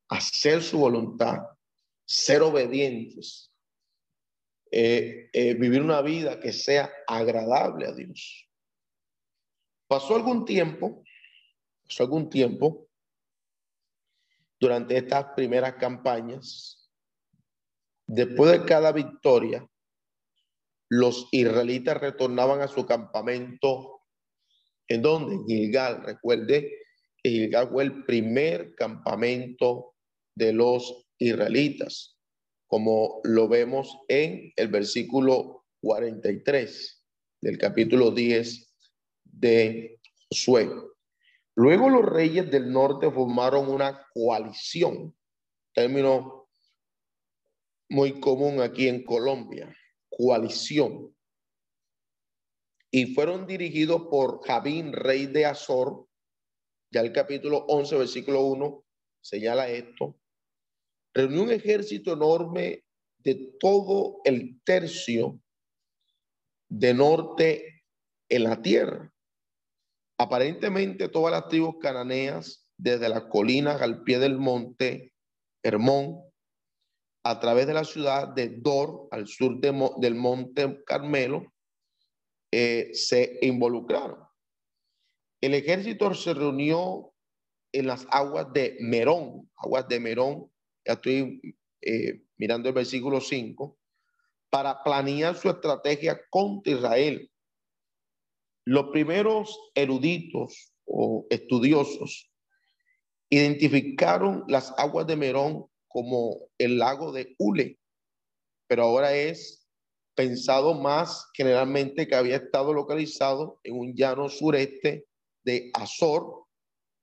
hacer 0.09 0.63
su 0.63 0.79
voluntad, 0.79 1.39
ser 2.05 2.43
obedientes, 2.43 3.53
eh, 4.71 5.31
eh, 5.33 5.55
vivir 5.55 5.81
una 5.81 6.03
vida 6.03 6.41
que 6.41 6.53
sea 6.53 6.91
agradable 7.07 7.87
a 7.87 7.93
Dios. 7.93 8.49
Pasó 9.87 10.17
algún 10.17 10.45
tiempo, 10.45 11.05
pasó 11.85 12.03
algún 12.03 12.29
tiempo 12.29 12.89
durante 14.59 14.97
estas 14.97 15.27
primeras 15.37 15.75
campañas, 15.75 16.76
después 18.07 18.53
de 18.53 18.65
cada 18.65 18.93
victoria, 18.93 19.69
los 20.89 21.29
israelitas 21.33 22.01
retornaban 22.01 22.61
a 22.61 22.69
su 22.69 22.87
campamento. 22.87 24.01
¿En 24.89 25.03
donde 25.03 25.45
Gilgal. 25.47 26.05
Recuerde 26.05 26.73
que 27.21 27.31
Gilgal 27.31 27.69
fue 27.71 27.83
el 27.83 28.05
primer 28.05 28.75
campamento 28.77 29.95
de 30.37 30.53
los 30.53 31.09
israelitas, 31.19 32.17
como 32.69 33.21
lo 33.25 33.49
vemos 33.49 33.99
en 34.07 34.53
el 34.55 34.69
versículo 34.69 35.65
43 35.81 37.05
del 37.41 37.59
capítulo 37.59 38.11
10 38.11 38.75
de 39.25 40.01
Josué. 40.31 40.71
Luego 41.57 41.89
los 41.89 42.05
reyes 42.05 42.51
del 42.51 42.71
norte 42.71 43.11
formaron 43.11 43.69
una 43.71 44.07
coalición, 44.13 45.17
término 45.75 46.46
muy 47.89 48.21
común 48.21 48.61
aquí 48.61 48.89
en 48.89 49.05
Colombia, 49.05 49.75
coalición. 50.09 51.15
Y 52.91 53.15
fueron 53.15 53.47
dirigidos 53.47 54.03
por 54.11 54.43
Jabín, 54.45 54.93
rey 54.93 55.27
de 55.27 55.47
Azor. 55.47 56.07
Ya 56.91 57.01
el 57.01 57.13
capítulo 57.13 57.65
11, 57.69 57.99
versículo 57.99 58.43
1 58.43 58.85
señala 59.21 59.69
esto. 59.69 60.19
Reunió 61.13 61.43
un 61.43 61.51
ejército 61.51 62.13
enorme 62.13 62.85
de 63.19 63.57
todo 63.59 64.21
el 64.25 64.61
tercio 64.65 65.41
de 66.69 66.95
norte 66.95 67.85
en 68.29 68.45
la 68.45 68.63
tierra. 68.63 69.13
Aparentemente 70.19 71.09
todas 71.09 71.33
las 71.33 71.49
tribus 71.49 71.77
cananeas, 71.81 72.69
desde 72.79 73.09
las 73.09 73.25
colinas 73.25 73.81
al 73.81 74.03
pie 74.03 74.19
del 74.19 74.39
monte 74.39 75.15
Hermón, 75.63 76.26
a 77.29 77.41
través 77.41 77.67
de 77.67 77.75
la 77.75 77.85
ciudad 77.85 78.29
de 78.29 78.49
Dor, 78.49 79.09
al 79.11 79.27
sur 79.27 79.59
del 79.59 80.15
monte 80.15 80.85
Carmelo, 80.85 81.53
eh, 82.53 82.91
se 82.93 83.39
involucraron. 83.43 84.21
El 85.41 85.55
ejército 85.55 86.15
se 86.15 86.35
reunió 86.35 87.13
en 87.73 87.89
las 87.89 88.07
aguas 88.11 88.53
de 88.53 88.77
Merón, 88.81 89.51
aguas 89.57 89.89
de 89.89 89.99
Merón, 89.99 90.53
ya 90.87 90.93
estoy 90.93 91.41
eh, 91.81 92.23
mirando 92.37 92.69
el 92.69 92.75
versículo 92.77 93.21
5, 93.21 93.77
para 94.49 94.85
planear 94.85 95.35
su 95.35 95.51
estrategia 95.51 96.21
contra 96.31 96.73
Israel. 96.73 97.29
Los 98.65 98.91
primeros 98.93 99.59
eruditos 99.75 100.73
o 100.85 101.27
estudiosos 101.29 102.31
identificaron 103.31 104.45
las 104.47 104.73
aguas 104.79 105.09
de 105.09 105.17
Merón 105.17 105.67
como 105.97 106.51
el 106.59 106.77
lago 106.77 107.11
de 107.11 107.35
Ule, 107.39 107.79
pero 108.69 108.83
ahora 108.83 109.15
es 109.15 109.67
pensado 110.15 110.75
más 110.75 111.31
generalmente 111.33 112.07
que 112.07 112.15
había 112.15 112.37
estado 112.37 112.75
localizado 112.75 113.61
en 113.65 113.79
un 113.79 113.95
llano 113.95 114.29
sureste 114.29 115.07
de 115.43 115.71
Azor, 115.73 116.45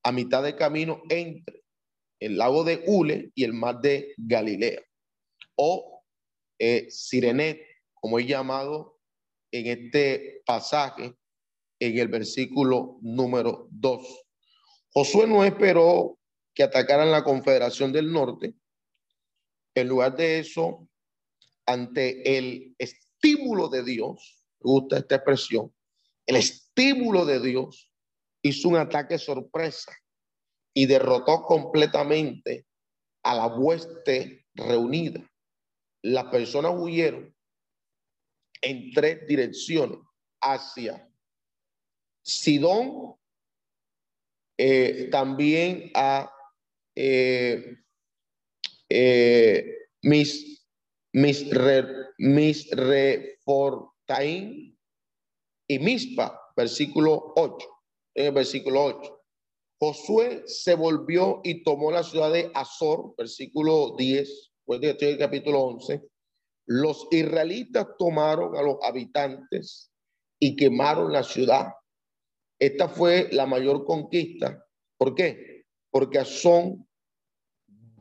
a 0.03 0.11
mitad 0.11 0.43
de 0.43 0.55
camino 0.55 1.01
entre 1.09 1.63
el 2.19 2.37
lago 2.37 2.63
de 2.63 2.83
Ule 2.85 3.31
y 3.33 3.43
el 3.43 3.53
mar 3.53 3.81
de 3.81 4.13
Galilea, 4.15 4.83
o 5.55 6.03
eh, 6.59 6.85
Sirenet, 6.91 7.65
como 7.95 8.19
es 8.19 8.27
llamado 8.27 8.99
en 9.51 9.65
este 9.65 10.43
pasaje, 10.45 11.15
en 11.79 11.97
el 11.97 12.09
versículo 12.09 12.99
número 13.01 13.69
2. 13.71 14.25
Josué 14.93 15.25
no 15.25 15.43
esperó 15.43 16.19
que 16.53 16.61
atacaran 16.61 17.09
la 17.09 17.23
Confederación 17.23 17.91
del 17.91 18.11
Norte, 18.11 18.53
en 19.75 19.87
lugar 19.87 20.15
de 20.15 20.39
eso, 20.39 20.87
ante 21.65 22.37
el 22.37 22.75
estímulo 22.77 23.69
de 23.69 23.83
Dios, 23.83 24.43
me 24.59 24.71
gusta 24.71 24.97
esta 24.97 25.15
expresión, 25.15 25.73
el 26.25 26.35
estímulo 26.37 27.25
de 27.25 27.39
Dios 27.39 27.91
hizo 28.41 28.69
un 28.69 28.77
ataque 28.77 29.17
sorpresa 29.17 29.91
y 30.73 30.85
derrotó 30.85 31.43
completamente 31.43 32.65
a 33.23 33.35
la 33.35 33.47
hueste 33.47 34.45
reunida. 34.53 35.21
Las 36.01 36.25
personas 36.25 36.73
huyeron 36.75 37.33
en 38.61 38.91
tres 38.91 39.25
direcciones 39.27 39.99
hacia 40.41 41.09
Sidón, 42.21 43.15
eh, 44.57 45.09
también 45.11 45.91
a 45.95 46.31
eh, 46.95 47.82
eh, 48.95 49.87
mis, 50.03 50.63
mis, 51.13 51.49
re, 51.49 51.83
mis 52.19 52.69
refortaín 52.69 53.97
y 55.67 55.79
mispa, 55.79 56.39
versículo 56.55 57.33
8, 57.35 57.67
en 58.13 58.27
el 58.27 58.33
versículo 58.33 58.83
8. 58.83 59.19
Josué 59.79 60.43
se 60.45 60.75
volvió 60.75 61.41
y 61.43 61.63
tomó 61.63 61.91
la 61.91 62.03
ciudad 62.03 62.31
de 62.31 62.51
Azor, 62.53 63.15
versículo 63.17 63.95
10, 63.97 64.51
pues 64.63 64.79
de 64.79 64.91
el 64.91 65.17
capítulo 65.17 65.61
11. 65.61 66.03
Los 66.67 67.07
israelitas 67.09 67.87
tomaron 67.97 68.55
a 68.55 68.61
los 68.61 68.77
habitantes 68.83 69.91
y 70.39 70.55
quemaron 70.55 71.11
la 71.11 71.23
ciudad. 71.23 71.73
Esta 72.59 72.87
fue 72.87 73.29
la 73.31 73.47
mayor 73.47 73.85
conquista. 73.85 74.63
¿Por 74.97 75.15
qué? 75.15 75.65
Porque 75.89 76.19
Azón 76.19 76.87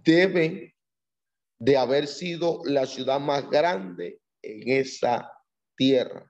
debe 0.04 0.71
de 1.62 1.76
haber 1.76 2.08
sido 2.08 2.60
la 2.64 2.86
ciudad 2.86 3.20
más 3.20 3.48
grande 3.48 4.20
en 4.42 4.80
esa 4.80 5.30
tierra. 5.76 6.28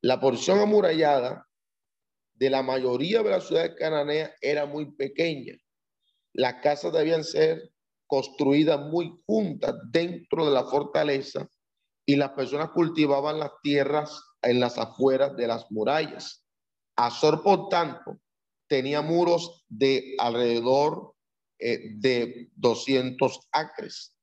La 0.00 0.18
porción 0.18 0.60
amurallada 0.60 1.46
de 2.32 2.48
la 2.48 2.62
mayoría 2.62 3.22
de 3.22 3.28
las 3.32 3.46
ciudades 3.48 3.74
cananeas 3.78 4.30
era 4.40 4.64
muy 4.64 4.90
pequeña. 4.92 5.52
Las 6.32 6.54
casas 6.62 6.94
debían 6.94 7.22
ser 7.22 7.70
construidas 8.06 8.80
muy 8.80 9.12
juntas 9.26 9.74
dentro 9.90 10.46
de 10.46 10.52
la 10.52 10.64
fortaleza 10.64 11.46
y 12.06 12.16
las 12.16 12.30
personas 12.30 12.70
cultivaban 12.70 13.38
las 13.38 13.50
tierras 13.62 14.22
en 14.40 14.58
las 14.58 14.78
afueras 14.78 15.36
de 15.36 15.48
las 15.48 15.70
murallas. 15.70 16.46
Azor, 16.96 17.42
por 17.42 17.68
tanto, 17.68 18.18
tenía 18.68 19.02
muros 19.02 19.66
de 19.68 20.14
alrededor 20.18 21.12
eh, 21.58 21.90
de 21.96 22.48
200 22.54 23.48
acres. 23.52 24.15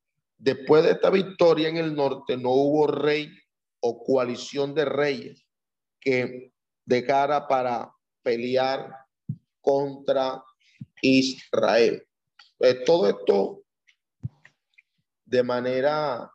Después 0.44 0.84
de 0.84 0.91
esta 0.91 1.10
victoria 1.10 1.70
en 1.70 1.78
el 1.78 1.96
norte, 1.96 2.36
no 2.36 2.50
hubo 2.50 2.86
rey 2.86 3.32
o 3.80 4.04
coalición 4.04 4.76
de 4.76 4.84
reyes 4.84 5.48
que 6.02 6.52
de 6.84 7.06
cara 7.06 7.48
para 7.48 7.89
pelear 8.22 8.94
contra 9.62 10.44
Israel. 11.02 12.06
Pues 12.58 12.84
todo 12.84 13.08
esto 13.08 13.64
de 15.24 15.44
manera 15.44 16.30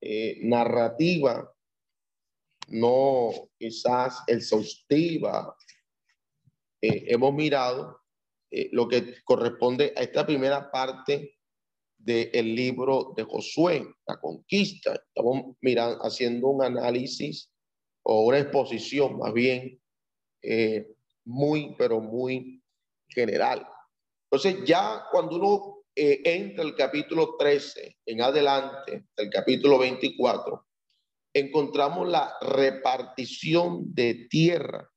eh, 0.00 0.38
narrativa, 0.40 1.52
no 2.68 3.32
quizás 3.58 4.22
exhaustiva, 4.28 5.54
eh, 6.80 7.04
hemos 7.08 7.34
mirado 7.34 8.00
eh, 8.50 8.70
lo 8.72 8.88
que 8.88 9.22
corresponde 9.24 9.92
a 9.94 10.00
esta 10.00 10.24
primera 10.24 10.70
parte 10.70 11.35
del 12.06 12.54
libro 12.54 13.12
de 13.16 13.24
Josué, 13.24 13.84
la 14.06 14.16
conquista. 14.20 14.94
Estamos 14.94 15.56
mirando, 15.60 15.98
haciendo 16.04 16.48
un 16.48 16.62
análisis 16.62 17.50
o 18.04 18.26
una 18.26 18.38
exposición 18.38 19.18
más 19.18 19.32
bien 19.32 19.80
eh, 20.42 20.86
muy, 21.24 21.74
pero 21.76 22.00
muy 22.00 22.62
general. 23.08 23.66
Entonces 24.30 24.64
ya 24.64 25.06
cuando 25.10 25.36
uno 25.36 25.84
eh, 25.96 26.20
entra 26.24 26.62
el 26.62 26.76
capítulo 26.76 27.36
13 27.36 27.98
en 28.06 28.22
adelante, 28.22 29.06
el 29.16 29.28
capítulo 29.28 29.78
24, 29.78 30.64
encontramos 31.34 32.08
la 32.08 32.34
repartición 32.40 33.92
de 33.92 34.26
tierra 34.30 34.88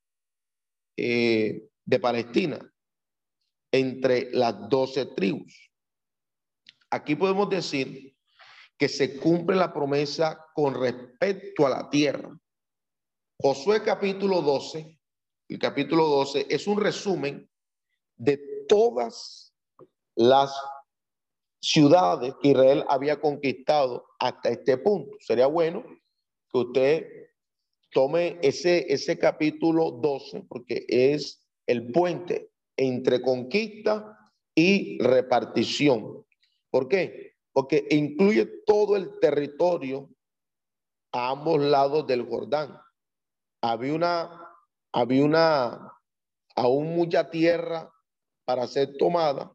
eh, 0.95 1.69
de 1.83 1.99
Palestina 1.99 2.59
entre 3.71 4.31
las 4.31 4.69
doce 4.69 5.07
tribus. 5.07 5.68
Aquí 6.91 7.15
podemos 7.15 7.49
decir 7.49 8.15
que 8.77 8.89
se 8.89 9.17
cumple 9.17 9.55
la 9.55 9.73
promesa 9.73 10.45
con 10.53 10.73
respecto 10.73 11.67
a 11.67 11.69
la 11.69 11.89
tierra. 11.89 12.35
Josué 13.37 13.83
capítulo 13.83 14.41
12, 14.41 14.99
el 15.49 15.59
capítulo 15.59 16.07
12 16.07 16.47
es 16.49 16.67
un 16.67 16.79
resumen 16.79 17.49
de 18.15 18.39
todas 18.67 19.53
las 20.15 20.53
ciudades 21.61 22.33
que 22.41 22.49
Israel 22.49 22.85
había 22.89 23.19
conquistado 23.19 24.05
hasta 24.19 24.49
este 24.49 24.77
punto. 24.77 25.15
Sería 25.19 25.47
bueno 25.47 25.83
que 26.51 26.57
usted 26.57 27.07
tome 27.91 28.39
ese, 28.41 28.91
ese 28.91 29.17
capítulo 29.17 29.91
12 29.91 30.45
porque 30.47 30.85
es 30.87 31.47
el 31.67 31.91
puente 31.91 32.51
entre 32.77 33.21
conquista 33.21 34.17
y 34.55 34.97
repartición. 35.01 36.25
¿Por 36.69 36.87
qué? 36.87 37.35
Porque 37.51 37.87
incluye 37.89 38.45
todo 38.65 38.95
el 38.95 39.19
territorio 39.19 40.09
a 41.11 41.29
ambos 41.31 41.59
lados 41.61 42.05
del 42.07 42.27
Jordán. 42.27 42.79
Había 43.61 43.93
una, 43.93 44.53
había 44.91 45.25
una, 45.25 45.93
aún 46.55 46.95
mucha 46.95 47.29
tierra 47.29 47.91
para 48.45 48.67
ser 48.67 48.97
tomada, 48.97 49.53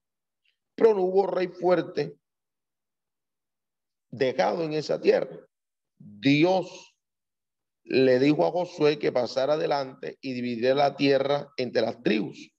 pero 0.74 0.94
no 0.94 1.02
hubo 1.02 1.26
rey 1.26 1.48
fuerte 1.48 2.18
dejado 4.10 4.64
en 4.64 4.72
esa 4.72 5.00
tierra. 5.00 5.38
Dios 5.96 6.94
le 7.84 8.18
dijo 8.18 8.46
a 8.46 8.50
Josué 8.50 8.98
que 8.98 9.12
pasara 9.12 9.54
adelante 9.54 10.18
y 10.20 10.32
dividiera 10.32 10.74
la 10.74 10.96
tierra 10.96 11.52
entre 11.56 11.82
las 11.82 12.02
tribus. 12.02 12.53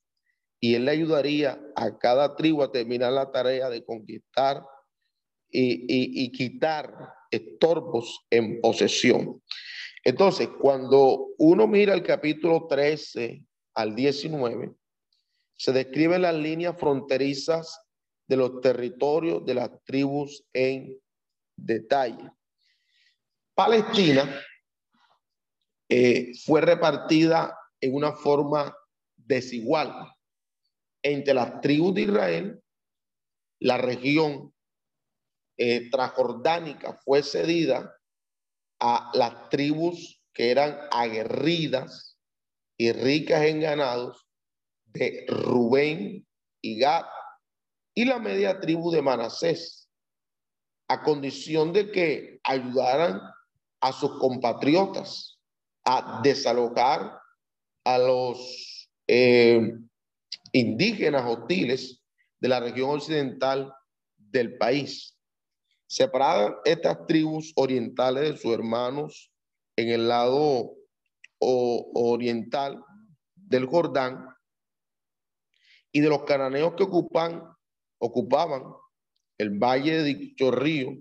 Y 0.59 0.75
él 0.75 0.85
le 0.85 0.91
ayudaría 0.91 1.59
a 1.75 1.97
cada 1.97 2.35
tribu 2.35 2.63
a 2.63 2.71
terminar 2.71 3.11
la 3.11 3.31
tarea 3.31 3.69
de 3.69 3.83
conquistar 3.83 4.63
y, 5.49 6.23
y 6.23 6.31
quitar 6.31 6.93
estorbos 7.29 8.25
en 8.29 8.61
posesión. 8.61 9.41
Entonces, 10.03 10.49
cuando 10.59 11.29
uno 11.37 11.67
mira 11.67 11.93
el 11.93 12.03
capítulo 12.03 12.67
13 12.67 13.43
al 13.75 13.95
19, 13.95 14.73
se 15.57 15.71
describen 15.71 16.21
las 16.21 16.35
líneas 16.35 16.75
fronterizas 16.77 17.81
de 18.27 18.37
los 18.37 18.61
territorios 18.61 19.45
de 19.45 19.53
las 19.53 19.71
tribus 19.83 20.45
en 20.53 20.99
detalle. 21.55 22.29
Palestina 23.53 24.41
eh, 25.89 26.31
fue 26.45 26.61
repartida 26.61 27.57
en 27.79 27.95
una 27.95 28.11
forma 28.13 28.75
desigual 29.15 30.14
entre 31.05 31.35
las 31.35 31.61
tribus 31.61 31.93
de 31.93 32.01
Israel, 32.01 32.63
la 33.59 33.77
región 33.77 34.51
eh, 35.55 35.87
transjordánica 35.91 36.93
fue 37.05 37.21
cedida 37.21 37.95
a 38.79 39.11
las 39.13 39.49
tribus 39.49 40.19
que 40.33 40.49
eran 40.49 40.75
aguerridas 40.91 42.17
y 42.75 42.91
ricas 42.91 43.43
en 43.43 43.61
ganados 43.61 44.27
de 44.85 45.25
Rubén 45.27 46.27
y 46.61 46.79
Gad 46.79 47.05
y 47.93 48.05
la 48.05 48.17
media 48.17 48.59
tribu 48.59 48.89
de 48.89 49.03
Manasés, 49.03 49.87
a 50.89 51.03
condición 51.03 51.71
de 51.71 51.91
que 51.91 52.39
ayudaran 52.43 53.21
a 53.79 53.93
sus 53.93 54.17
compatriotas 54.19 55.37
a 55.85 56.21
desalojar 56.23 57.19
a 57.85 57.97
los 57.99 58.89
eh, 59.07 59.61
indígenas 60.55 61.25
hostiles 61.25 62.01
de 62.39 62.47
la 62.47 62.61
región 62.61 62.91
occidental 62.91 63.73
del 64.15 64.57
país. 64.57 65.19
Separadas 65.85 66.53
estas 66.63 67.05
tribus 67.07 67.51
orientales 67.57 68.23
de 68.23 68.37
sus 68.37 68.53
hermanos 68.53 69.33
en 69.75 69.89
el 69.89 70.07
lado 70.07 70.71
oriental 71.39 72.81
del 73.35 73.65
Jordán 73.65 74.29
y 75.91 75.99
de 75.99 76.07
los 76.07 76.23
cananeos 76.23 76.73
que 76.75 76.83
ocupan 76.83 77.43
ocupaban 77.97 78.63
el 79.37 79.59
valle 79.59 80.03
de 80.03 80.03
dicho 80.03 80.51
río, 80.51 80.95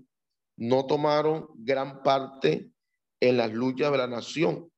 no 0.57 0.85
tomaron 0.85 1.47
gran 1.55 2.03
parte 2.03 2.73
en 3.21 3.37
las 3.37 3.53
luchas 3.53 3.91
de 3.91 3.97
la 3.97 4.07
nación. 4.07 4.69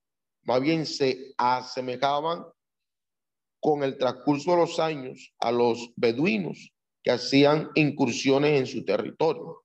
Más 0.43 0.61
bien 0.61 0.85
se 0.85 1.33
asemejaban 1.37 2.45
con 3.59 3.83
el 3.83 3.97
transcurso 3.97 4.51
de 4.51 4.57
los 4.57 4.79
años 4.79 5.33
a 5.39 5.51
los 5.51 5.91
beduinos 5.95 6.71
que 7.03 7.11
hacían 7.11 7.69
incursiones 7.75 8.59
en 8.59 8.67
su 8.67 8.85
territorio, 8.85 9.63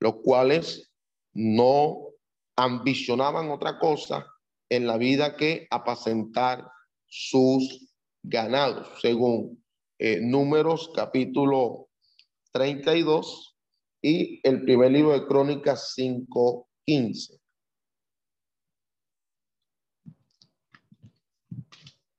los 0.00 0.16
cuales 0.22 0.90
no 1.34 2.08
ambicionaban 2.56 3.50
otra 3.50 3.78
cosa 3.78 4.26
en 4.68 4.86
la 4.86 4.96
vida 4.96 5.36
que 5.36 5.66
apacentar 5.70 6.66
sus 7.06 7.92
ganados, 8.22 9.00
según 9.00 9.64
eh, 9.98 10.20
Números 10.20 10.90
capítulo 10.94 11.88
32 12.52 13.56
y 14.02 14.40
el 14.46 14.62
primer 14.64 14.92
libro 14.92 15.12
de 15.12 15.26
Crónicas 15.26 15.94
5.15. 15.96 17.37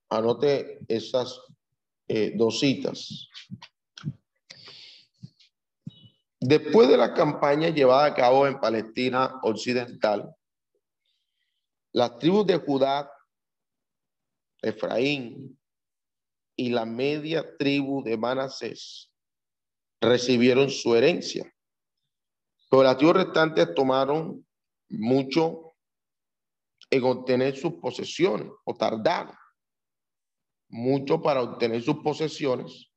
Anote 0.10 0.80
esas 0.88 1.40
eh, 2.08 2.34
dos 2.36 2.60
citas. 2.60 3.30
Después 6.40 6.88
de 6.90 6.98
la 6.98 7.14
campaña 7.14 7.70
llevada 7.70 8.06
a 8.06 8.14
cabo 8.16 8.48
en 8.48 8.60
Palestina 8.60 9.40
Occidental, 9.44 10.34
las 11.92 12.18
tribus 12.18 12.48
de 12.48 12.58
Judá, 12.58 13.12
Efraín 14.62 15.60
y 16.56 16.70
la 16.70 16.86
media 16.86 17.58
tribu 17.58 18.04
de 18.04 18.18
Manasés 18.18 19.12
recibieron 20.02 20.70
su 20.70 20.96
herencia. 20.96 21.44
Los 22.72 22.82
relativos 22.82 23.16
restantes 23.16 23.74
tomaron 23.74 24.46
mucho 24.90 25.76
en 26.90 27.04
obtener 27.04 27.56
sus 27.56 27.74
posesiones 27.74 28.52
o 28.64 28.74
tardaron 28.74 29.39
mucho 30.70 31.22
para 31.22 31.42
obtener 31.42 31.82
sus 31.82 31.98
posesiones. 31.98 32.90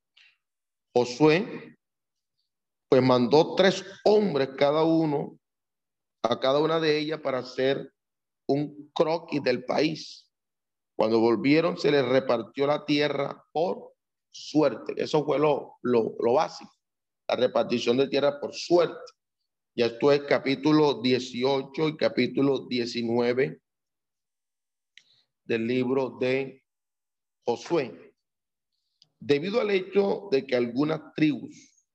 Josué 0.95 1.77
pues 2.89 3.03
mandó 3.03 3.55
tres 3.55 3.85
hombres 4.05 4.51
cada 4.59 4.85
uno 4.85 5.39
a 6.23 6.39
cada 6.39 6.59
una 6.59 6.79
de 6.79 6.99
ellas 6.99 7.20
para 7.20 7.39
hacer 7.39 7.93
un 8.47 8.91
croquis 8.95 9.43
del 9.43 9.64
país. 9.64 10.31
Cuando 10.95 11.18
volvieron 11.18 11.79
se 11.79 11.91
les 11.91 12.07
repartió 12.07 12.66
la 12.66 12.85
tierra 12.85 13.43
por 13.51 13.95
suerte. 14.31 14.95
Eso 14.97 15.25
fue 15.25 15.39
lo, 15.39 15.79
lo, 15.83 16.14
lo 16.20 16.35
básico 16.35 16.73
la 17.29 17.37
repartición 17.37 17.97
de 17.97 18.09
tierra 18.09 18.39
por 18.41 18.55
suerte. 18.55 19.12
Ya 19.75 19.87
esto 19.87 20.12
es 20.12 20.23
capítulo 20.23 21.01
18 21.01 21.89
y 21.89 21.97
capítulo 21.97 22.66
19 22.66 23.61
del 25.45 25.66
libro 25.66 26.18
de 26.20 26.62
Josué. 27.45 28.14
Debido 29.20 29.61
al 29.61 29.70
hecho 29.70 30.28
de 30.30 30.47
que 30.47 30.57
algunas 30.57 31.14
tribus 31.14 31.86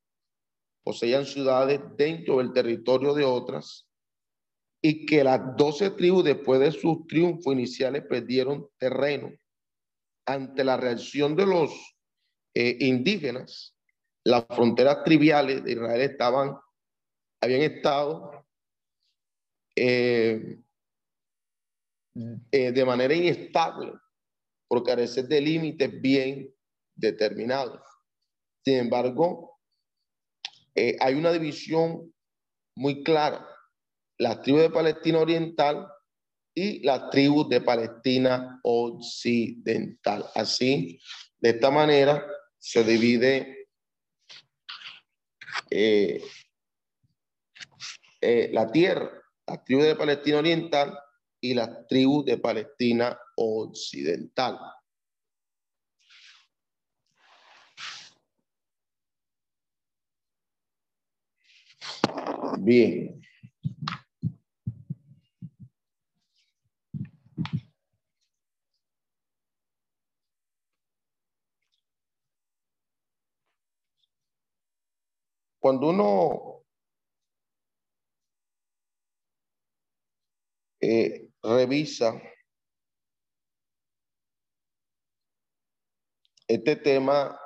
poseían 0.83 1.25
ciudades 1.25 1.81
dentro 1.97 2.37
del 2.37 2.53
territorio 2.53 3.13
de 3.13 3.25
otras 3.25 3.87
y 4.81 5.05
que 5.05 5.23
las 5.23 5.55
doce 5.57 5.89
tribus 5.89 6.23
después 6.23 6.59
de 6.59 6.71
sus 6.71 7.05
triunfos 7.07 7.53
iniciales 7.53 8.03
perdieron 8.07 8.69
terreno 8.77 9.31
ante 10.25 10.63
la 10.63 10.77
reacción 10.77 11.35
de 11.35 11.45
los 11.45 11.71
eh, 12.53 12.77
indígenas, 12.79 13.75
las 14.23 14.45
fronteras 14.47 15.03
triviales 15.03 15.63
de 15.63 15.73
Israel 15.73 16.01
estaban, 16.01 16.57
habían 17.41 17.61
estado 17.61 18.45
eh, 19.75 20.59
eh, 22.51 22.71
de 22.71 22.85
manera 22.85 23.13
inestable 23.13 23.93
por 24.67 24.83
carecer 24.83 25.27
de 25.27 25.41
límites 25.41 26.01
bien 26.01 26.53
determinados. 26.95 27.81
Sin 28.63 28.77
embargo, 28.77 29.59
eh, 30.75 30.97
hay 30.99 31.15
una 31.15 31.31
división 31.31 32.13
muy 32.75 33.03
clara. 33.03 33.47
Las 34.17 34.41
tribus 34.41 34.63
de 34.63 34.69
Palestina 34.69 35.19
Oriental 35.19 35.87
y 36.53 36.83
las 36.83 37.09
tribus 37.09 37.47
de 37.49 37.61
Palestina 37.61 38.59
Occidental. 38.63 40.25
Así, 40.35 40.99
de 41.37 41.49
esta 41.49 41.71
manera, 41.71 42.25
se 42.57 42.83
divide 42.83 43.67
eh, 45.69 46.21
eh, 48.21 48.49
la 48.51 48.71
tierra, 48.71 49.11
las 49.45 49.63
tribus 49.63 49.85
de 49.85 49.95
Palestina 49.95 50.39
Oriental 50.39 50.97
y 51.41 51.53
las 51.53 51.87
tribus 51.87 52.25
de 52.25 52.37
Palestina 52.37 53.17
Occidental. 53.35 54.57
Bien. 62.59 63.21
Cuando 75.59 75.89
uno 75.89 76.63
eh, 80.79 81.26
revisa 81.43 82.21
este 86.47 86.75
tema 86.77 87.37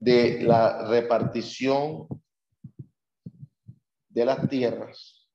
de 0.00 0.42
la 0.42 0.88
repartición 0.88 2.08
de 4.08 4.24
las 4.24 4.48
tierras. 4.48 5.28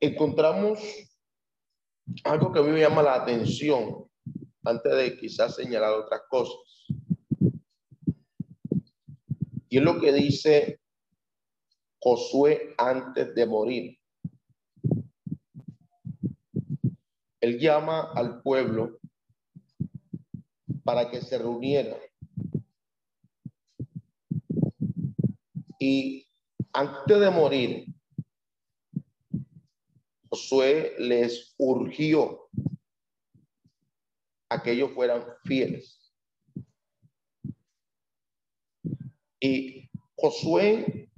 Encontramos 0.00 0.80
algo 2.24 2.52
que 2.52 2.58
a 2.58 2.62
mí 2.62 2.70
me 2.70 2.80
llama 2.80 3.02
la 3.02 3.14
atención 3.14 4.10
antes 4.64 4.94
de 4.94 5.16
quizás 5.16 5.54
señalar 5.54 5.92
otras 5.92 6.22
cosas. 6.28 6.86
Y 9.74 9.78
es 9.78 9.82
lo 9.82 10.00
que 10.00 10.12
dice 10.12 10.80
Josué 11.98 12.76
antes 12.78 13.34
de 13.34 13.44
morir. 13.44 13.98
Él 17.40 17.58
llama 17.58 18.12
al 18.14 18.40
pueblo 18.40 19.00
para 20.84 21.10
que 21.10 21.20
se 21.22 21.38
reuniera. 21.38 21.98
Y 25.80 26.24
antes 26.72 27.18
de 27.18 27.30
morir, 27.30 27.86
Josué 30.28 30.94
les 31.00 31.52
urgió 31.58 32.48
a 34.50 34.62
que 34.62 34.70
ellos 34.70 34.92
fueran 34.92 35.24
fieles. 35.42 36.03
Y 39.44 39.90
Josué 40.16 41.10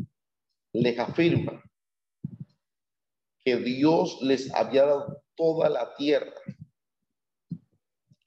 les 0.73 0.99
afirma 0.99 1.63
que 3.45 3.57
Dios 3.59 4.19
les 4.21 4.53
había 4.53 4.85
dado 4.85 5.23
toda 5.37 5.71
la 5.71 5.95
tierra 5.95 6.35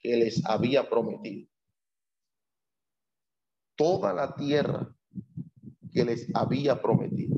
que 0.02 0.16
les 0.16 0.46
había 0.46 0.90
prometido. 0.90 1.50
Toda 3.76 4.14
la 4.14 4.34
tierra 4.36 4.96
que 5.92 6.06
les 6.06 6.34
había 6.34 6.82
prometido. 6.82 7.38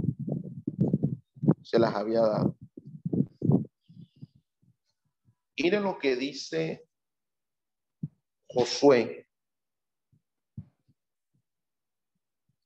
Se 1.63 1.79
las 1.79 1.95
había 1.95 2.21
dado. 2.21 2.55
Miren 5.57 5.81
lo 5.81 5.97
que 5.97 6.15
dice 6.15 6.87
Josué, 8.45 9.30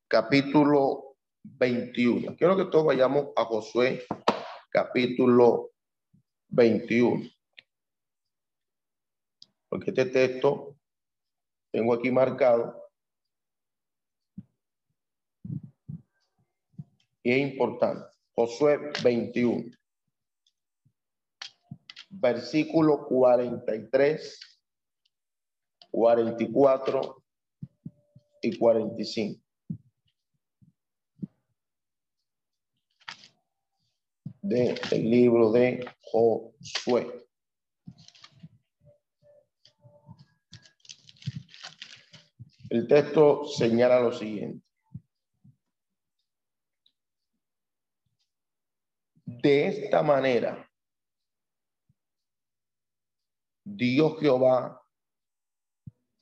capítulo 0.08 1.16
21. 1.43 2.36
Quiero 2.36 2.58
que 2.58 2.66
todos 2.66 2.86
vayamos 2.86 3.30
a 3.36 3.45
Josué, 3.45 4.03
capítulo 4.70 5.72
21. 6.49 7.30
Porque 9.70 9.91
este 9.91 10.06
texto 10.06 10.78
tengo 11.72 11.93
aquí 11.93 12.12
marcado. 12.12 12.82
Y 17.24 17.32
es 17.32 17.39
importante. 17.39 18.06
Josué 18.34 18.91
21 19.03 19.76
versículo 22.20 23.06
43, 23.08 24.60
44 25.91 27.24
y 28.41 28.58
45. 28.58 29.44
De 34.47 34.79
el 34.91 35.09
libro 35.09 35.51
de 35.51 35.83
Josué. 36.01 37.27
El 42.69 42.87
texto 42.87 43.45
señala 43.47 43.99
lo 43.99 44.11
siguiente. 44.11 44.63
De 49.25 49.67
esta 49.67 50.03
manera, 50.03 50.69
Dios 53.63 54.19
Jehová 54.19 54.79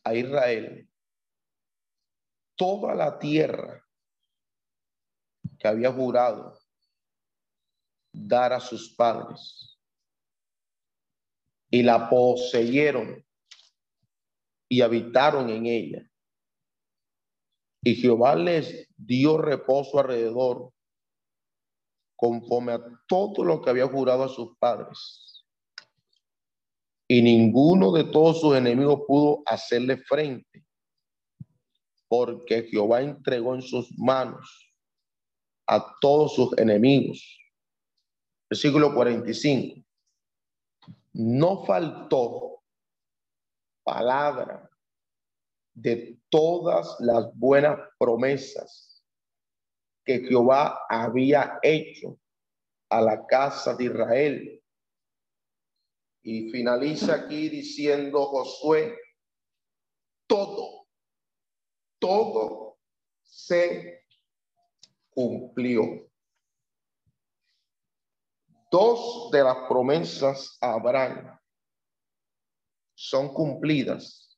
a 0.06 0.16
Israel 0.16 0.90
toda 2.56 2.96
la 2.96 3.20
tierra 3.20 3.86
que 5.60 5.68
había 5.68 5.92
jurado 5.92 6.63
dar 8.14 8.54
a 8.54 8.60
sus 8.60 8.96
padres 8.96 9.78
y 11.70 11.84
la 11.84 12.10
poseyeron 12.10 13.26
y 14.70 14.82
habitaron 14.82 15.50
en 15.50 15.66
ella. 15.66 16.10
Y 17.84 17.96
Jehová 17.96 18.36
les 18.36 18.88
dio 18.96 19.38
reposo 19.38 20.00
alrededor 20.00 20.72
conforme 22.16 22.74
a 22.74 22.82
todo 23.08 23.44
lo 23.44 23.62
que 23.62 23.72
había 23.72 23.88
jurado 23.88 24.24
a 24.24 24.30
sus 24.30 24.56
padres 24.58 25.34
y 27.08 27.22
ninguno 27.22 27.92
de 27.92 28.06
todos 28.06 28.40
sus 28.42 28.56
enemigos 28.56 29.02
pudo 29.08 29.44
hacerle 29.46 29.98
frente, 29.98 30.66
porque 32.08 32.64
Jehová 32.64 33.02
entregó 33.02 33.56
en 33.56 33.62
sus 33.62 33.92
manos 33.98 34.74
a 35.68 35.96
todos 36.02 36.34
sus 36.34 36.58
enemigos. 36.58 37.40
Versículo 38.54 38.94
45. 38.94 39.84
No 41.14 41.66
faltó 41.66 42.62
palabra 43.84 44.70
de 45.74 46.20
todas 46.30 46.96
las 47.00 47.36
buenas 47.36 47.80
promesas 47.98 49.04
que 50.06 50.20
Jehová 50.20 50.86
había 50.88 51.58
hecho 51.64 52.20
a 52.90 53.02
la 53.02 53.26
casa 53.26 53.74
de 53.74 53.86
Israel 53.86 54.64
y 56.22 56.52
finaliza 56.52 57.16
aquí 57.16 57.50
diciendo 57.50 58.24
Josué, 58.28 58.96
todo, 60.28 60.86
todo 61.98 62.78
se 63.24 64.06
cumplió. 65.10 66.13
Dos 68.74 69.30
de 69.32 69.44
las 69.44 69.68
promesas 69.68 70.58
a 70.60 70.74
Abraham 70.74 71.40
son 72.96 73.32
cumplidas 73.32 74.36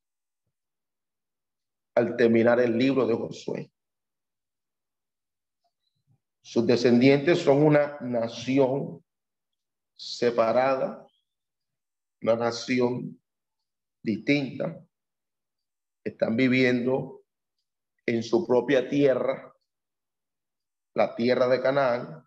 al 1.96 2.18
terminar 2.18 2.60
el 2.60 2.78
libro 2.78 3.08
de 3.08 3.16
Josué. 3.16 3.72
Sus 6.42 6.68
descendientes 6.68 7.40
son 7.40 7.64
una 7.64 7.98
nación 8.02 9.02
separada 9.96 11.08
una 12.22 12.36
nación 12.36 13.22
distinta, 14.02 14.84
están 16.04 16.36
viviendo 16.36 17.24
en 18.04 18.24
su 18.24 18.48
propia 18.48 18.90
tierra, 18.90 19.56
la 20.96 21.16
tierra 21.16 21.48
de 21.48 21.62
Canaán. 21.62 22.25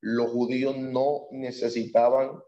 Los 0.00 0.30
judíos 0.30 0.76
no 0.76 1.28
necesitaban 1.30 2.40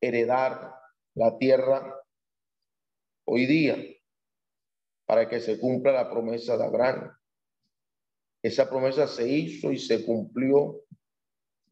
heredar 0.00 0.74
la 1.14 1.36
tierra 1.38 1.94
hoy 3.24 3.46
día 3.46 3.76
para 5.06 5.28
que 5.28 5.40
se 5.40 5.58
cumpla 5.58 5.92
la 5.92 6.10
promesa 6.10 6.56
de 6.56 6.64
Abraham. 6.64 7.16
Esa 8.42 8.68
promesa 8.68 9.08
se 9.08 9.28
hizo 9.28 9.72
y 9.72 9.78
se 9.78 10.04
cumplió 10.04 10.82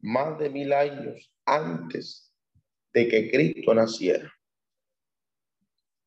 más 0.01 0.37
de 0.39 0.49
mil 0.49 0.73
años 0.73 1.31
antes 1.45 2.33
de 2.93 3.07
que 3.07 3.31
Cristo 3.31 3.73
naciera. 3.73 4.31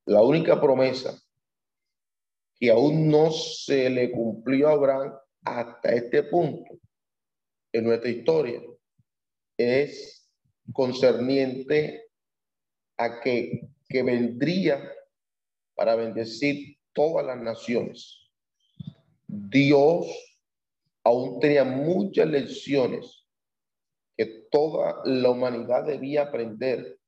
La 0.05 0.23
única 0.23 0.61
promesa 0.61 1.19
que 2.57 2.71
aún 2.71 3.09
no 3.09 3.31
se 3.31 3.89
le 3.89 4.11
cumplió 4.11 4.69
a 4.69 4.73
Abraham 4.73 5.15
hasta 5.45 5.95
este 5.95 6.25
punto 6.25 6.79
en 7.73 7.85
nuestra 7.85 8.11
historia 8.11 8.61
es 9.57 10.31
concerniente 10.73 12.09
a 12.97 13.21
que, 13.21 13.69
que 13.89 14.03
vendría 14.03 14.93
para 15.75 15.95
bendecir 15.95 16.77
todas 16.93 17.27
las 17.27 17.41
naciones. 17.41 18.31
Dios 19.27 20.07
aún 21.05 21.41
tenía 21.41 21.65
muchas 21.65 22.29
lecciones 22.29 23.27
que 24.17 24.27
toda 24.51 25.01
la 25.05 25.31
humanidad 25.31 25.85
debía 25.85 26.23
aprender 26.23 26.99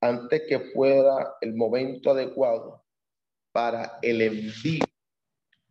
antes 0.00 0.42
que 0.48 0.60
fuera 0.72 1.34
el 1.40 1.54
momento 1.54 2.10
adecuado 2.12 2.84
para 3.52 3.98
el 4.02 4.22
envío 4.22 4.84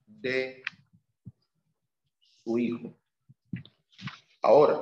de 0.06 0.62
su 2.44 2.60
hijo. 2.60 2.94
Ahora, 4.42 4.80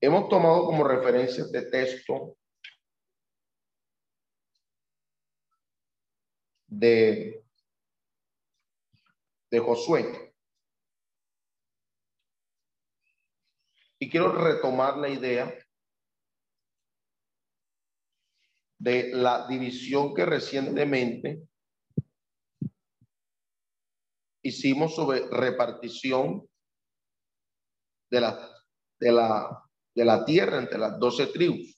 hemos 0.00 0.28
tomado 0.28 0.64
como 0.66 0.84
referencia 0.84 1.44
este 1.44 1.62
texto 1.62 2.36
de, 6.66 7.44
de 9.50 9.58
Josué. 9.58 10.34
Y 13.98 14.08
quiero 14.08 14.32
retomar 14.32 14.96
la 14.96 15.10
idea 15.10 15.52
de 18.78 19.10
la 19.12 19.46
división 19.46 20.14
que 20.14 20.24
recientemente 20.24 21.49
hicimos 24.42 24.94
sobre 24.94 25.28
repartición 25.28 26.46
de 28.10 28.20
la, 28.20 28.50
de 28.98 29.12
la, 29.12 29.64
de 29.94 30.04
la 30.04 30.24
tierra 30.24 30.58
entre 30.58 30.78
las 30.78 30.98
doce 30.98 31.26
tribus. 31.26 31.76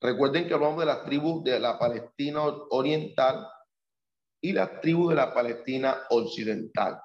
Recuerden 0.00 0.48
que 0.48 0.54
hablamos 0.54 0.80
de 0.80 0.86
las 0.86 1.04
tribus 1.04 1.44
de 1.44 1.60
la 1.60 1.78
Palestina 1.78 2.42
oriental 2.70 3.46
y 4.42 4.52
las 4.52 4.80
tribus 4.80 5.10
de 5.10 5.14
la 5.14 5.32
Palestina 5.32 6.02
occidental. 6.10 7.00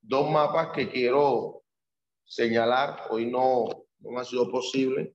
Dos 0.00 0.30
mapas 0.30 0.70
que 0.74 0.88
quiero 0.88 1.62
señalar. 2.24 3.08
Hoy 3.10 3.30
no, 3.30 3.66
no 3.98 4.18
ha 4.18 4.24
sido 4.24 4.50
posible 4.50 5.14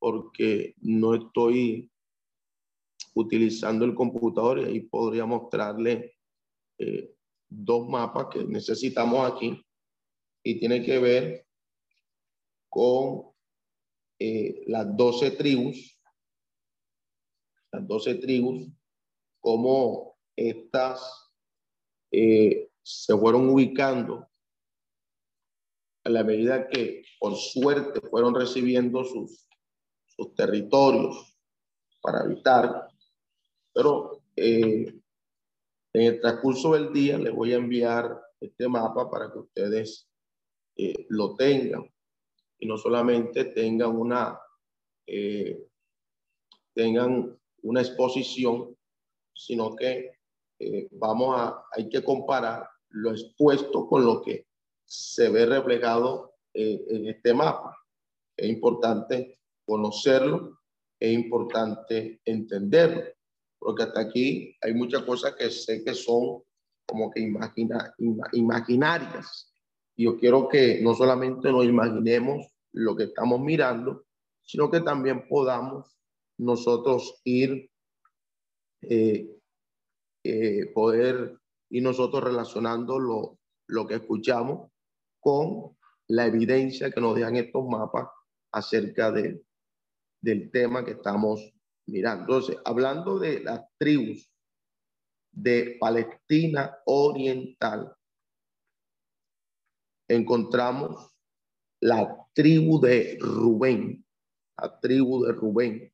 porque 0.00 0.74
no 0.78 1.14
estoy 1.14 1.90
utilizando 3.14 3.84
el 3.84 3.94
computador 3.94 4.58
y 4.58 4.64
ahí 4.64 4.80
podría 4.80 5.26
mostrarle 5.26 6.16
eh, 6.80 7.14
dos 7.48 7.88
mapas 7.88 8.26
que 8.32 8.44
necesitamos 8.44 9.32
aquí 9.32 9.64
y 10.42 10.58
tiene 10.58 10.82
que 10.82 10.98
ver 10.98 11.46
con 12.68 13.32
eh, 14.18 14.62
las 14.66 14.96
doce 14.96 15.30
tribus 15.32 16.00
las 17.72 17.86
doce 17.86 18.14
tribus, 18.16 18.68
cómo 19.40 20.18
estas 20.36 21.32
eh, 22.10 22.70
se 22.82 23.16
fueron 23.16 23.48
ubicando 23.48 24.28
a 26.04 26.10
la 26.10 26.24
medida 26.24 26.68
que 26.68 27.04
por 27.18 27.36
suerte 27.36 28.00
fueron 28.00 28.34
recibiendo 28.34 29.04
sus, 29.04 29.48
sus 30.06 30.34
territorios 30.34 31.38
para 32.00 32.20
habitar. 32.20 32.88
Pero 33.72 34.22
en 35.92 36.02
el 36.02 36.20
transcurso 36.20 36.74
del 36.74 36.92
día 36.92 37.18
les 37.18 37.34
voy 37.34 37.52
a 37.52 37.56
enviar 37.56 38.20
este 38.40 38.68
mapa 38.68 39.10
para 39.10 39.32
que 39.32 39.38
ustedes 39.38 40.08
eh, 40.76 41.06
lo 41.08 41.34
tengan 41.34 41.90
y 42.58 42.66
no 42.66 42.76
solamente 42.76 43.46
tengan 43.46 43.96
una 43.96 44.38
tengan 46.72 47.36
una 47.62 47.80
exposición, 47.80 48.76
sino 49.34 49.74
que 49.76 50.12
eh, 50.58 50.88
vamos 50.92 51.38
a, 51.38 51.64
hay 51.72 51.88
que 51.88 52.02
comparar 52.02 52.68
lo 52.90 53.12
expuesto 53.12 53.86
con 53.86 54.04
lo 54.04 54.22
que 54.22 54.46
se 54.84 55.28
ve 55.30 55.46
reflejado 55.46 56.34
eh, 56.52 56.84
en 56.88 57.08
este 57.08 57.32
mapa. 57.34 57.76
Es 58.36 58.48
importante 58.48 59.40
conocerlo, 59.64 60.60
es 60.98 61.12
importante 61.12 62.20
entenderlo, 62.24 63.04
porque 63.60 63.82
hasta 63.82 64.00
aquí 64.00 64.56
hay 64.62 64.74
muchas 64.74 65.02
cosas 65.02 65.34
que 65.36 65.50
sé 65.50 65.84
que 65.84 65.94
son 65.94 66.42
como 66.86 67.10
que 67.10 67.20
imagina, 67.20 67.94
imaginarias. 68.32 69.52
Yo 69.96 70.18
quiero 70.18 70.48
que 70.48 70.80
no 70.82 70.94
solamente 70.94 71.52
nos 71.52 71.64
imaginemos 71.66 72.46
lo 72.72 72.96
que 72.96 73.04
estamos 73.04 73.38
mirando, 73.40 74.06
sino 74.42 74.70
que 74.70 74.80
también 74.80 75.28
podamos 75.28 75.96
nosotros 76.38 77.20
ir, 77.22 77.70
eh, 78.82 79.28
eh, 80.24 80.66
poder 80.74 81.38
ir 81.68 81.82
nosotros 81.82 82.24
relacionando 82.24 82.98
lo, 82.98 83.38
lo 83.68 83.86
que 83.86 83.96
escuchamos 83.96 84.70
con 85.20 85.76
la 86.08 86.26
evidencia 86.26 86.90
que 86.90 87.00
nos 87.00 87.14
dejan 87.14 87.36
estos 87.36 87.64
mapas 87.68 88.08
acerca 88.52 89.12
de, 89.12 89.44
del 90.20 90.50
tema 90.50 90.84
que 90.84 90.92
estamos 90.92 91.52
mirando. 91.90 92.22
Entonces, 92.22 92.56
hablando 92.64 93.18
de 93.18 93.40
las 93.40 93.62
tribus 93.78 94.30
de 95.32 95.76
Palestina 95.78 96.78
Oriental, 96.86 97.94
encontramos 100.08 101.12
la 101.82 102.26
tribu 102.34 102.80
de 102.80 103.18
Rubén, 103.20 104.04
la 104.58 104.80
tribu 104.80 105.24
de 105.24 105.32
Rubén. 105.32 105.90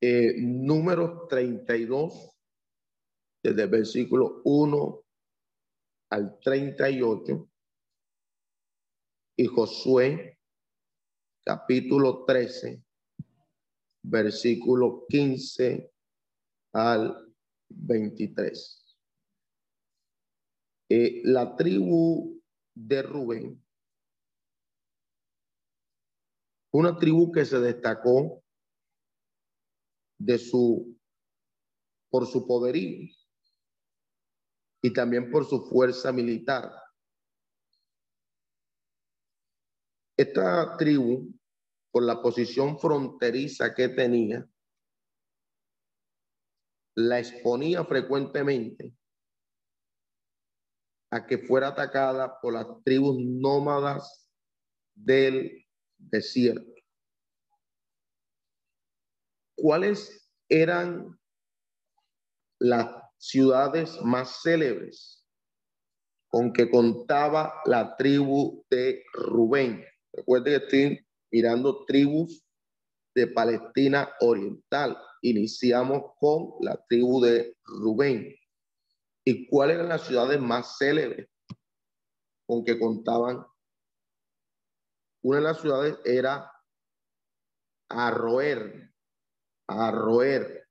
eh, 0.00 0.34
número 0.38 1.26
32, 1.28 2.30
desde 3.42 3.62
el 3.62 3.68
versículo 3.68 4.40
1 4.44 5.02
al 6.10 6.38
38, 6.38 7.48
y 9.38 9.46
Josué, 9.46 10.35
capítulo 11.46 12.24
13, 12.24 12.82
versículo 14.02 15.06
15 15.08 15.92
al 16.72 17.32
23. 17.68 18.96
Eh, 20.88 21.22
la 21.22 21.54
tribu 21.54 22.42
de 22.74 23.00
Rubén, 23.00 23.64
una 26.72 26.98
tribu 26.98 27.30
que 27.30 27.44
se 27.44 27.60
destacó 27.60 28.42
de 30.18 30.38
su, 30.38 30.98
por 32.10 32.26
su 32.26 32.44
poderío 32.44 33.08
y 34.82 34.92
también 34.92 35.30
por 35.30 35.44
su 35.44 35.64
fuerza 35.64 36.10
militar. 36.10 36.72
Esta 40.16 40.78
tribu, 40.78 41.35
por 41.96 42.02
la 42.02 42.20
posición 42.20 42.78
fronteriza 42.78 43.74
que 43.74 43.88
tenía, 43.88 44.46
la 46.94 47.18
exponía 47.18 47.86
frecuentemente 47.86 48.94
a 51.10 51.26
que 51.26 51.38
fuera 51.38 51.68
atacada 51.68 52.38
por 52.38 52.52
las 52.52 52.66
tribus 52.84 53.16
nómadas 53.18 54.28
del 54.94 55.66
desierto. 55.96 56.70
¿cuáles 59.54 60.30
eran 60.50 61.18
las 62.60 62.94
ciudades 63.16 64.02
más 64.02 64.42
célebres 64.42 65.26
con 66.28 66.52
que 66.52 66.70
contaba 66.70 67.54
la 67.64 67.96
tribu 67.96 68.66
de 68.68 69.02
Rubén? 69.14 69.82
Recuerden 70.12 70.60
que 70.60 70.64
estoy 70.66 71.05
mirando 71.30 71.84
tribus 71.84 72.44
de 73.14 73.26
Palestina 73.28 74.10
Oriental. 74.20 74.96
Iniciamos 75.22 76.12
con 76.20 76.54
la 76.60 76.76
tribu 76.88 77.20
de 77.20 77.56
Rubén. 77.64 78.34
¿Y 79.24 79.48
cuáles 79.48 79.76
eran 79.76 79.88
las 79.88 80.06
ciudades 80.06 80.40
más 80.40 80.76
célebres 80.78 81.28
con 82.46 82.64
que 82.64 82.78
contaban? 82.78 83.44
Una 85.22 85.38
de 85.38 85.42
las 85.42 85.60
ciudades 85.60 85.98
era 86.04 86.52
Arroer, 87.88 88.92
a 89.68 89.90
roer. 89.90 90.68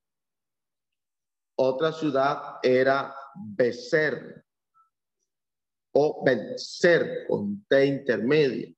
Otra 1.58 1.91
ciudad 1.91 2.60
era 2.64 3.16
Becer 3.36 4.45
o 5.93 6.24
Vencer 6.24 7.26
con 7.28 7.66
T 7.68 7.86
intermedia. 7.86 8.74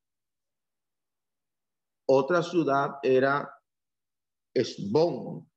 Otra 2.09 2.41
ciudad 2.41 2.99
era 3.03 3.53
Esbón. 4.53 5.49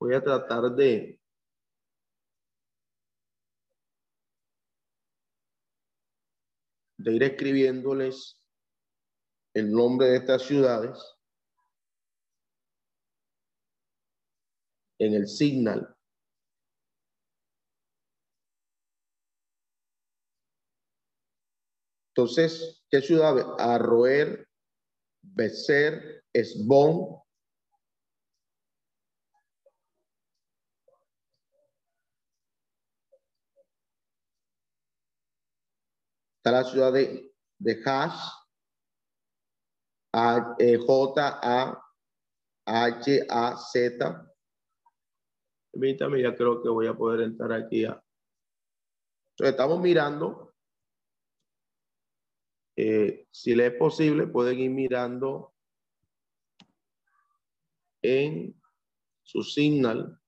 Voy 0.00 0.14
a 0.14 0.22
tratar 0.22 0.74
de 0.74 1.20
de 6.96 7.14
ir 7.14 7.22
escribiéndoles 7.22 8.38
el 9.54 9.70
nombre 9.72 10.08
de 10.08 10.16
estas 10.18 10.42
ciudades 10.42 10.98
en 14.98 15.14
el 15.14 15.26
signal. 15.26 15.96
Entonces, 22.10 22.79
¿qué 22.90 23.00
ciudad? 23.00 23.54
Arroer, 23.58 24.48
Becer, 25.22 26.24
Esbón. 26.32 27.20
Está 36.38 36.52
la 36.52 36.64
ciudad 36.64 36.92
de, 36.92 37.34
de 37.58 37.82
Hash, 37.84 38.30
eh, 40.58 40.78
J, 40.78 41.40
A, 41.42 41.82
H, 42.66 43.26
A, 43.28 43.56
Z. 43.56 44.26
Permítame, 45.70 46.22
ya 46.22 46.34
creo 46.34 46.62
que 46.62 46.68
voy 46.70 46.86
a 46.86 46.94
poder 46.94 47.20
entrar 47.20 47.52
aquí. 47.52 47.84
Entonces, 47.84 48.00
estamos 49.38 49.80
mirando. 49.80 50.49
Eh, 52.82 53.28
si 53.30 53.54
le 53.54 53.66
es 53.66 53.74
posible, 53.74 54.26
pueden 54.26 54.58
ir 54.58 54.70
mirando 54.70 55.54
en 58.00 58.58
su 59.22 59.42
signal. 59.42 60.18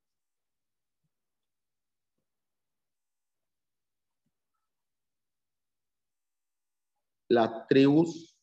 Las 7.31 7.67
tribus 7.69 8.39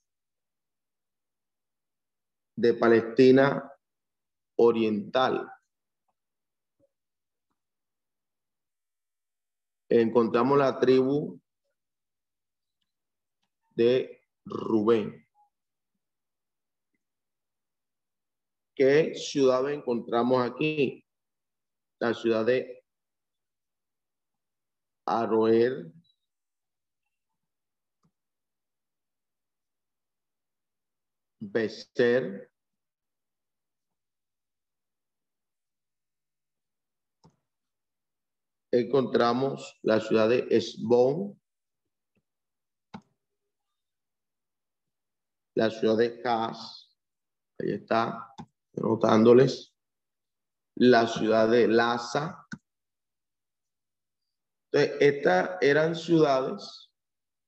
de 2.56 2.74
Palestina 2.74 3.72
Oriental. 4.56 5.48
Encontramos 9.88 10.58
la 10.58 10.80
tribu 10.80 11.40
de 13.80 14.22
Rubén. 14.46 15.26
¿Qué 18.76 19.16
ciudad 19.16 19.72
encontramos 19.72 20.46
aquí? 20.46 21.06
La 22.02 22.14
ciudad 22.14 22.46
de 22.46 22.84
Aroer. 25.06 25.94
Bester. 31.40 32.52
Encontramos 38.72 39.80
la 39.84 40.02
ciudad 40.02 40.28
de 40.28 40.48
Esbón. 40.50 41.39
La 45.60 45.70
ciudad 45.70 45.98
de 45.98 46.22
Cas. 46.22 46.90
Ahí 47.60 47.72
está 47.72 48.34
anotándoles 48.78 49.76
la 50.76 51.06
ciudad 51.06 51.50
de 51.50 51.68
Laza. 51.68 52.48
Entonces, 54.72 55.02
estas 55.02 55.58
eran 55.60 55.98
ciudades 55.98 56.90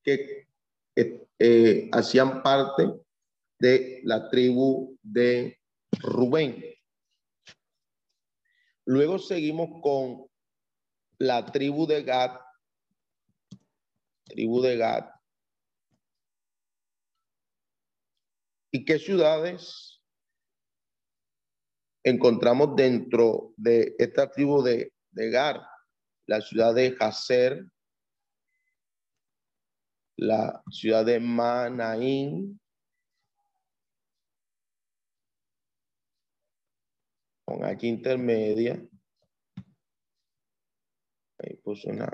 que 0.04 0.46
eh, 0.98 1.26
eh, 1.40 1.90
hacían 1.94 2.44
parte 2.44 2.92
de 3.60 4.02
la 4.04 4.30
tribu 4.30 4.98
de 5.02 5.58
Rubén. 6.02 6.66
Luego 8.88 9.20
seguimos 9.20 9.82
con 9.82 10.28
la 11.18 11.46
tribu 11.46 11.88
de 11.88 12.04
Gad. 12.04 12.42
Tribu 14.26 14.62
de 14.62 14.76
Gad. 14.76 15.21
¿Y 18.74 18.86
qué 18.86 18.98
ciudades 18.98 20.02
encontramos 22.04 22.74
dentro 22.78 23.54
de 23.58 23.96
esta 24.00 24.32
tribu 24.32 24.64
de, 24.64 24.94
Gar, 25.12 25.62
la 26.26 26.40
ciudad 26.40 26.74
de 26.74 26.96
Hazer, 26.98 27.66
la 30.16 30.64
ciudad 30.72 31.06
de 31.06 31.20
Manaín, 31.20 32.62
con 37.44 37.66
aquí 37.66 37.90
intermedia, 37.90 38.82
ahí 41.40 41.58
puso 41.58 41.90
una 41.90 42.10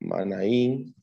Manaín, 0.00 0.97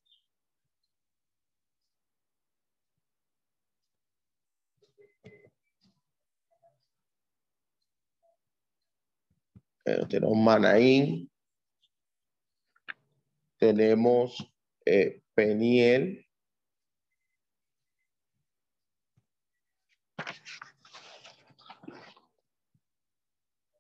Tenemos 9.86 10.36
Manaín, 10.36 11.29
tenemos 13.59 14.51
eh, 14.83 15.21
Peniel, 15.36 16.25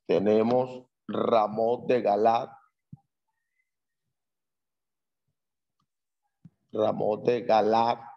tenemos 0.05 0.85
Ramón 1.07 1.87
de 1.87 2.01
Galat, 2.03 2.51
Ramón 6.71 7.23
de 7.23 7.41
Galat, 7.41 8.14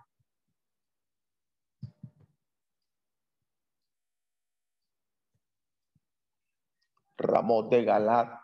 De 7.42 7.84
Galat. 7.84 8.40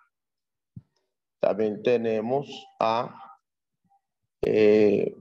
También 1.40 1.82
tenemos 1.82 2.48
a 2.80 3.38
eh, 4.42 5.14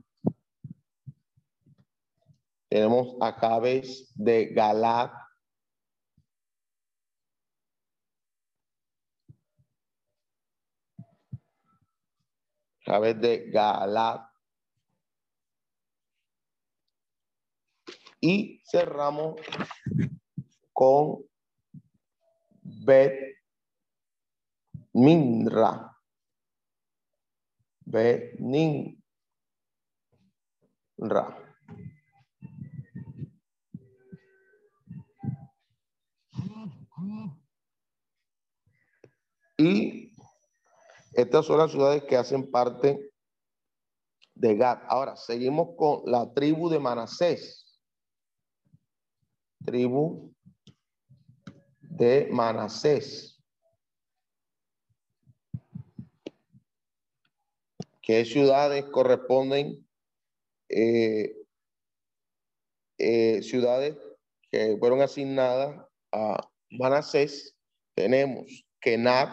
tenemos 2.74 3.16
a 3.22 3.36
Cabez 3.36 4.12
de 4.16 4.48
Galat. 4.48 5.14
Cabez 12.84 13.22
de 13.22 13.52
Galat. 13.52 14.28
Y 18.20 18.60
cerramos 18.66 19.36
con 20.74 21.24
Bet 22.64 23.43
Minra. 24.94 25.98
Beninra. 27.86 29.04
Y 39.58 40.16
estas 41.14 41.46
son 41.46 41.60
las 41.60 41.72
ciudades 41.72 42.04
que 42.04 42.18
hacen 42.18 42.50
parte 42.50 43.12
de 44.34 44.56
Gad. 44.56 44.80
Ahora, 44.88 45.16
seguimos 45.16 45.76
con 45.78 46.02
la 46.06 46.34
tribu 46.34 46.70
de 46.70 46.80
Manasés. 46.80 47.80
Tribu 49.64 50.34
de 51.82 52.28
Manasés. 52.32 53.33
¿Qué 58.04 58.26
ciudades 58.26 58.84
corresponden? 58.92 59.88
Eh, 60.68 61.38
eh, 62.98 63.42
ciudades 63.42 63.98
que 64.52 64.76
fueron 64.78 65.02
asignadas 65.02 65.88
a 66.12 66.38
Manasés. 66.72 67.56
Tenemos 67.96 68.66
Kenat. 68.82 69.30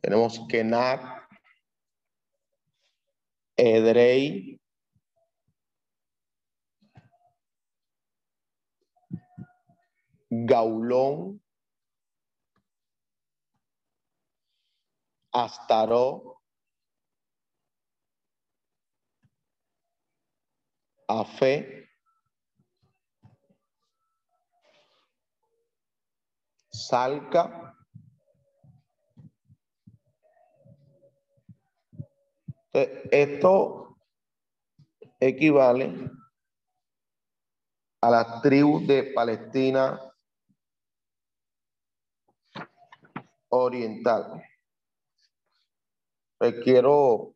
Tenemos 0.00 0.40
Kenat. 0.48 1.28
Edrei. 3.58 4.58
Gaulón. 10.30 11.43
Astaró, 15.34 16.40
Afe, 21.08 21.88
Salca, 26.70 27.74
Esto 32.72 33.96
equivale 35.20 36.10
a 38.00 38.10
las 38.10 38.42
tribus 38.42 38.84
de 38.86 39.12
Palestina 39.14 40.00
Oriental. 43.48 44.42
Pues 46.44 46.56
quiero 46.62 47.34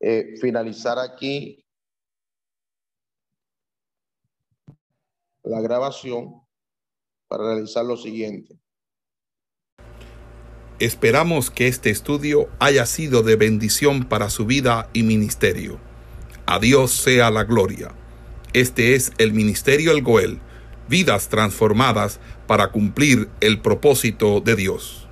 eh, 0.00 0.34
finalizar 0.38 0.98
aquí 0.98 1.64
la 5.42 5.62
grabación 5.62 6.42
para 7.26 7.54
realizar 7.54 7.86
lo 7.86 7.96
siguiente. 7.96 8.60
Esperamos 10.78 11.50
que 11.50 11.68
este 11.68 11.88
estudio 11.88 12.50
haya 12.58 12.84
sido 12.84 13.22
de 13.22 13.36
bendición 13.36 14.06
para 14.06 14.28
su 14.28 14.44
vida 14.44 14.90
y 14.92 15.02
ministerio. 15.02 15.80
A 16.44 16.58
Dios 16.58 16.90
sea 16.90 17.30
la 17.30 17.44
gloria. 17.44 17.94
Este 18.52 18.94
es 18.94 19.12
el 19.16 19.32
Ministerio 19.32 19.92
El 19.92 20.02
Goel, 20.02 20.38
vidas 20.86 21.30
transformadas 21.30 22.20
para 22.46 22.70
cumplir 22.72 23.30
el 23.40 23.62
propósito 23.62 24.42
de 24.42 24.54
Dios. 24.54 25.06